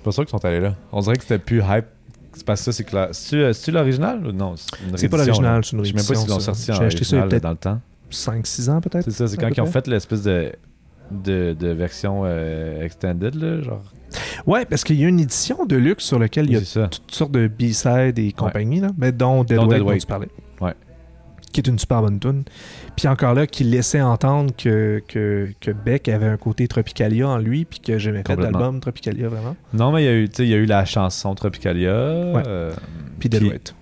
Je 0.00 0.02
suis 0.02 0.04
pas 0.04 0.12
sûr 0.12 0.24
qu'ils 0.24 0.30
sont 0.30 0.44
allés 0.44 0.60
là. 0.60 0.74
On 0.92 1.00
dirait 1.00 1.16
que 1.16 1.22
c'était 1.22 1.38
plus 1.38 1.58
hype. 1.60 1.84
C'est 2.32 2.44
parce 2.46 2.60
que 2.60 2.64
ça, 2.66 2.72
c'est 2.72 2.84
que 2.84 2.94
la... 2.94 3.12
C'est-tu 3.12 3.42
euh, 3.42 3.52
l'original 3.72 4.26
ou 4.26 4.32
non? 4.32 4.54
C'est 4.56 5.08
pas 5.08 5.16
réédition, 5.18 5.42
l'original, 5.42 5.64
c'est 5.64 5.76
une 5.76 5.84
Je 5.84 5.88
sais 5.90 5.94
même 5.94 6.04
pas 6.04 6.12
réédition, 6.12 6.20
s'ils 6.22 6.30
l'ont 6.30 6.40
ça. 6.40 6.54
sorti 6.54 6.70
en 6.72 6.74
ça 6.76 6.82
original 6.84 7.28
peut-être 7.28 7.42
dans 7.42 7.50
le 7.50 7.56
temps. 7.56 7.80
5-6 8.10 8.70
ans 8.70 8.80
peut-être. 8.80 9.04
C'est 9.04 9.10
ça, 9.10 9.28
c'est 9.28 9.36
quand 9.36 9.48
ils 9.48 9.60
ont 9.60 9.66
fait 9.66 9.86
l'espèce 9.88 10.22
de, 10.22 10.52
de, 11.10 11.54
de 11.58 11.68
version 11.68 12.22
euh, 12.24 12.82
extended, 12.84 13.34
là, 13.34 13.62
genre. 13.62 13.82
Ouais, 14.46 14.64
parce 14.64 14.84
qu'il 14.84 14.96
y 15.00 15.04
a 15.04 15.08
une 15.08 15.20
édition 15.20 15.64
de 15.66 15.76
luxe 15.76 16.04
sur 16.04 16.18
laquelle 16.18 16.46
il 16.46 16.52
y 16.52 16.56
a 16.56 16.64
ça. 16.64 16.88
toutes 16.88 17.10
sortes 17.12 17.32
de 17.32 17.46
B-sides 17.48 18.18
et 18.18 18.32
compagnie, 18.32 18.80
là, 18.80 18.90
mais 18.96 19.12
dont 19.12 19.44
Dead 19.44 19.56
Dont 19.58 19.62
Weight 19.64 19.70
Dead 19.74 19.80
dont 19.80 19.88
Weight. 19.90 20.00
tu 20.00 20.06
parlais. 20.06 20.28
Ouais. 20.60 20.74
Qui 21.52 21.60
est 21.60 21.66
une 21.68 21.78
super 21.78 22.00
bonne 22.02 22.18
tune. 22.20 22.44
Puis 22.96 23.08
encore 23.08 23.34
là, 23.34 23.46
qui 23.46 23.64
laissait 23.64 24.00
entendre 24.00 24.52
que, 24.56 25.02
que, 25.08 25.48
que 25.60 25.70
Beck 25.70 26.08
avait 26.08 26.26
un 26.26 26.36
côté 26.36 26.68
Tropicalia 26.68 27.28
en 27.28 27.38
lui, 27.38 27.64
puis 27.64 27.80
que 27.80 27.98
j'aimais 27.98 28.22
Complètement. 28.22 28.58
l'album 28.58 28.80
Tropicalia 28.80 29.28
vraiment. 29.28 29.56
Non, 29.72 29.92
mais 29.92 30.02
il 30.02 30.06
y 30.06 30.08
a 30.08 30.14
eu, 30.14 30.28
tu 30.28 30.36
sais, 30.36 30.42
il 30.44 30.50
y 30.50 30.54
a 30.54 30.58
eu 30.58 30.66
la 30.66 30.84
chanson 30.84 31.34
Tropicalia. 31.34 31.90
euh, 31.90 32.72
Puis 33.18 33.28
Dead 33.28 33.42
Weight. 33.42 33.74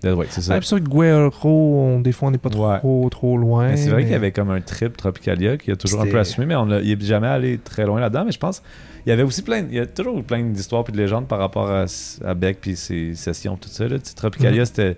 Dead 0.00 0.14
Weight, 0.14 0.30
c'est 0.30 0.42
ça. 0.42 0.52
Ouais, 0.54 0.60
puis 0.60 0.68
ça, 0.68 0.78
Guerrero, 0.78 1.80
on- 1.80 2.00
des 2.00 2.12
fois, 2.12 2.28
on 2.28 2.30
n'est 2.30 2.38
pas 2.38 2.50
trop, 2.50 2.68
Ouais. 2.70 2.78
trop, 2.78 3.08
trop 3.10 3.36
loin. 3.36 3.68
Mais 3.70 3.76
c'est 3.76 3.88
vrai 3.88 3.96
mais- 3.98 4.02
qu'il 4.04 4.12
y 4.12 4.16
avait 4.16 4.30
comme 4.32 4.50
un 4.50 4.60
trip 4.60 4.96
Tropicalia 4.96 5.56
qui 5.56 5.72
a 5.72 5.76
toujours 5.76 6.00
un 6.02 6.06
peu 6.06 6.18
assumé, 6.20 6.46
mais 6.46 6.54
on 6.54 6.68
il 6.78 6.92
est 6.92 7.04
jamais 7.04 7.26
allé 7.26 7.58
très 7.58 7.84
loin 7.84 7.98
là-dedans. 8.00 8.24
Mais 8.24 8.32
je 8.32 8.38
pense 8.38 8.62
il 9.06 9.10
y 9.10 9.12
avait 9.12 9.22
aussi 9.24 9.42
plein, 9.42 9.64
il 9.68 9.74
y 9.74 9.80
a 9.80 9.86
toujours 9.86 10.22
plein 10.22 10.42
d'histoires 10.42 10.84
puis 10.84 10.92
de 10.92 10.98
légendes 10.98 11.26
par 11.26 11.38
rapport 11.38 11.70
à, 11.70 11.86
à 12.24 12.34
Beck 12.34 12.58
puis 12.60 12.76
ses 12.76 13.14
sessions 13.14 13.56
tout 13.56 13.68
ça. 13.70 13.88
Là. 13.88 13.96
Tropicalia, 14.14 14.60
Mhm. 14.60 14.66
c'était 14.66 14.96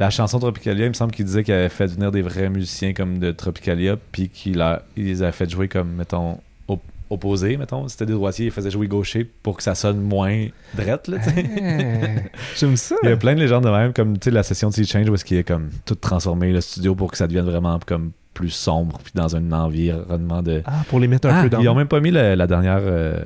la 0.00 0.10
chanson 0.10 0.38
Tropicalia. 0.40 0.86
Il 0.86 0.88
me 0.88 0.94
semble 0.94 1.12
qu'il 1.12 1.24
disait 1.26 1.44
qu'il 1.44 1.54
avait 1.54 1.68
fait 1.68 1.86
venir 1.86 2.10
des 2.10 2.22
vrais 2.22 2.48
musiciens 2.50 2.92
comme 2.92 3.18
de 3.18 3.30
Tropicalia 3.30 3.96
puis 4.12 4.28
qu'il 4.28 4.60
a, 4.60 4.82
il 4.96 5.04
les 5.06 5.22
a 5.22 5.30
fait 5.30 5.48
jouer 5.48 5.68
comme 5.68 5.90
mettons 5.92 6.38
op- 6.68 6.80
opposés, 7.10 7.56
mettons. 7.56 7.86
C'était 7.86 8.06
des 8.06 8.14
droitiers, 8.14 8.46
il 8.46 8.50
faisait 8.50 8.70
jouer 8.70 8.88
gaucher 8.88 9.28
pour 9.42 9.56
que 9.58 9.62
ça 9.62 9.74
sonne 9.74 10.00
moins 10.00 10.46
drette. 10.74 11.06
Là, 11.08 11.22
sais. 11.22 11.44
Ah, 11.62 12.28
J'aime 12.56 12.76
ça. 12.76 12.96
Il 13.02 13.10
y 13.10 13.12
a 13.12 13.16
plein 13.16 13.34
de 13.34 13.40
légendes 13.40 13.64
de 13.64 13.70
même, 13.70 13.92
comme 13.92 14.14
tu 14.18 14.24
sais, 14.24 14.30
la 14.30 14.42
session 14.42 14.70
de 14.70 14.74
Sea 14.74 14.86
Change 14.86 15.08
où 15.08 15.14
est-ce 15.14 15.24
qu'il 15.24 15.36
est 15.36 15.44
comme 15.44 15.68
tout 15.84 15.94
transformé 15.94 16.52
le 16.52 16.60
studio 16.60 16.94
pour 16.94 17.10
que 17.10 17.16
ça 17.18 17.26
devienne 17.26 17.44
vraiment 17.46 17.78
comme 17.86 18.12
plus 18.32 18.50
sombre 18.50 18.98
puis 19.02 19.12
dans 19.14 19.34
un 19.36 19.52
environnement 19.52 20.40
de. 20.40 20.62
Ah, 20.64 20.82
pour 20.88 20.98
les 21.00 21.08
mettre 21.08 21.28
un 21.28 21.34
Ah, 21.34 21.42
peu 21.42 21.50
dans. 21.50 21.60
ils 21.60 21.68
ont 21.68 21.74
même 21.74 21.88
pas 21.88 22.00
mis 22.00 22.10
la 22.12 22.46
dernière. 22.46 22.78
euh, 22.80 23.22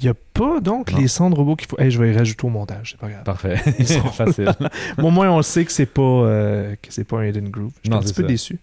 Il 0.00 0.04
n'y 0.04 0.08
a 0.10 0.14
pas 0.34 0.60
donc 0.60 0.92
Non. 0.92 0.98
les 0.98 1.08
sons 1.08 1.28
de 1.30 1.34
robots 1.34 1.56
qu'il 1.56 1.66
faut. 1.68 1.78
Hey, 1.78 1.90
je 1.90 1.98
vais 1.98 2.12
les 2.12 2.16
rajouter 2.16 2.46
au 2.46 2.50
montage, 2.50 2.90
c'est 2.92 3.00
pas 3.00 3.08
grave. 3.08 3.24
Parfait. 3.24 3.56
Ils 3.78 3.86
seront 3.88 4.08
Facile. 4.12 4.50
Bon, 4.96 5.08
au 5.08 5.10
moins, 5.10 5.28
on 5.30 5.38
le 5.38 5.42
sait 5.42 5.64
que 5.64 5.72
c'est 5.72 5.86
pas, 5.86 6.02
euh, 6.02 6.74
que 6.80 6.92
c'est 6.92 7.04
pas 7.04 7.18
un 7.18 7.24
Hidden 7.26 7.48
Groove. 7.50 7.72
Je 7.76 7.80
suis 7.82 7.90
Non, 7.90 7.96
un 7.96 8.00
petit 8.00 8.14
peu 8.14 8.22
ça. 8.22 8.28
déçu. 8.28 8.58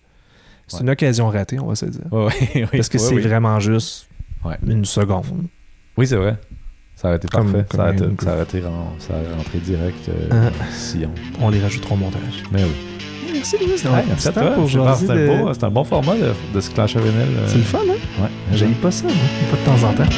C'est 0.68 0.78
Ouais. 0.78 0.84
une 0.84 0.90
occasion 0.92 1.30
ratée, 1.30 1.60
on 1.60 1.68
va 1.68 1.76
se 1.76 1.86
dire. 1.86 2.02
Ouais, 2.12 2.26
ouais, 2.26 2.32
oui, 2.56 2.66
Parce 2.72 2.90
que 2.90 2.98
c'est 2.98 3.20
vraiment 3.20 3.60
juste 3.60 4.08
une 4.66 4.86
seconde. 4.86 5.26
Oui, 5.98 6.08
c'est 6.08 6.16
vrai. 6.16 6.38
Ça 6.96 7.10
aurait 7.10 7.18
été 7.18 7.28
Comme- 7.28 7.52
parfait. 7.52 7.66
comme 7.70 7.78
ça, 7.80 7.84
aurait 7.84 7.94
été, 7.96 8.24
ça 8.26 8.34
aurait 8.34 8.44
été 8.44 8.60
ren- 8.62 8.94
ça 9.00 9.14
aurait 9.14 9.34
rentré 9.36 9.60
direct 9.60 10.10
euh, 10.10 10.30
Hein? 10.32 10.52
sillon. 10.72 11.12
On 11.42 11.50
les 11.50 11.60
rajoutera 11.60 11.94
au 11.94 11.98
montage. 11.98 12.44
Mais 12.54 12.64
oui. 12.64 12.72
Merci, 13.34 13.58
Louis. 13.60 13.78
C'est 13.78 13.88
à 14.38 15.66
un, 15.68 15.70
bon 15.72 15.84
format 15.84 16.16
de, 16.16 16.32
de 16.54 16.62
ce 16.62 16.72
Clash 16.72 16.96
of 16.96 17.04
Vinyl. 17.04 17.28
euh, 17.38 17.48
C'est 17.48 17.58
le 17.58 17.64
fun, 17.64 17.80
hein? 17.90 18.22
Ouais. 18.24 18.30
J'aille 18.54 18.72
pas 18.76 18.92
ça, 18.92 19.04
moi. 19.04 19.14
Pas 19.52 19.58
de 19.58 19.66
temps 19.78 19.88
en 19.90 19.94
temps. 19.94 20.10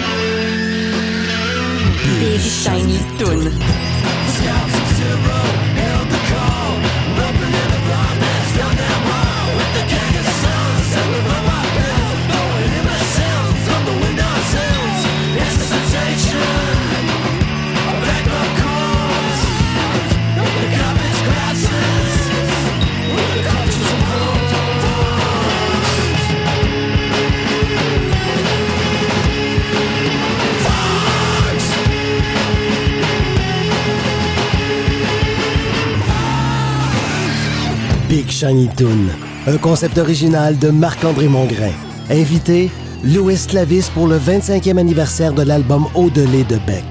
Big 2.20 2.40
Shiny 2.42 3.00
Toon. 3.18 4.77
Shiny 38.38 38.70
Toon, 38.78 39.08
un 39.48 39.58
concept 39.58 39.98
original 39.98 40.60
de 40.60 40.70
Marc-André 40.70 41.28
Mongrain. 41.28 41.72
Invité, 42.12 42.70
Louis 43.04 43.40
Clavis 43.48 43.90
pour 43.92 44.06
le 44.06 44.20
25e 44.20 44.78
anniversaire 44.78 45.34
de 45.34 45.42
l'album 45.42 45.88
Au-delà 45.96 46.44
de 46.44 46.58
Beck. 46.68 46.86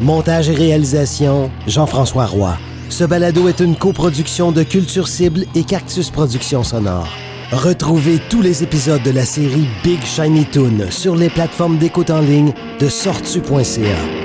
Montage 0.00 0.48
et 0.48 0.54
réalisation, 0.54 1.50
Jean-François 1.66 2.26
Roy. 2.26 2.56
Ce 2.88 3.02
balado 3.02 3.48
est 3.48 3.58
une 3.58 3.74
coproduction 3.74 4.52
de 4.52 4.62
Culture 4.62 5.08
Cible 5.08 5.44
et 5.56 5.64
Cactus 5.64 6.08
Productions 6.08 6.62
Sonore. 6.62 7.08
Retrouvez 7.50 8.20
tous 8.30 8.40
les 8.40 8.62
épisodes 8.62 9.02
de 9.02 9.10
la 9.10 9.24
série 9.24 9.66
Big 9.82 10.04
Shiny 10.04 10.44
Toon 10.44 10.88
sur 10.90 11.16
les 11.16 11.30
plateformes 11.30 11.78
d'écoute 11.78 12.10
en 12.10 12.20
ligne 12.20 12.52
de 12.78 12.88
sortu.ca. 12.88 14.21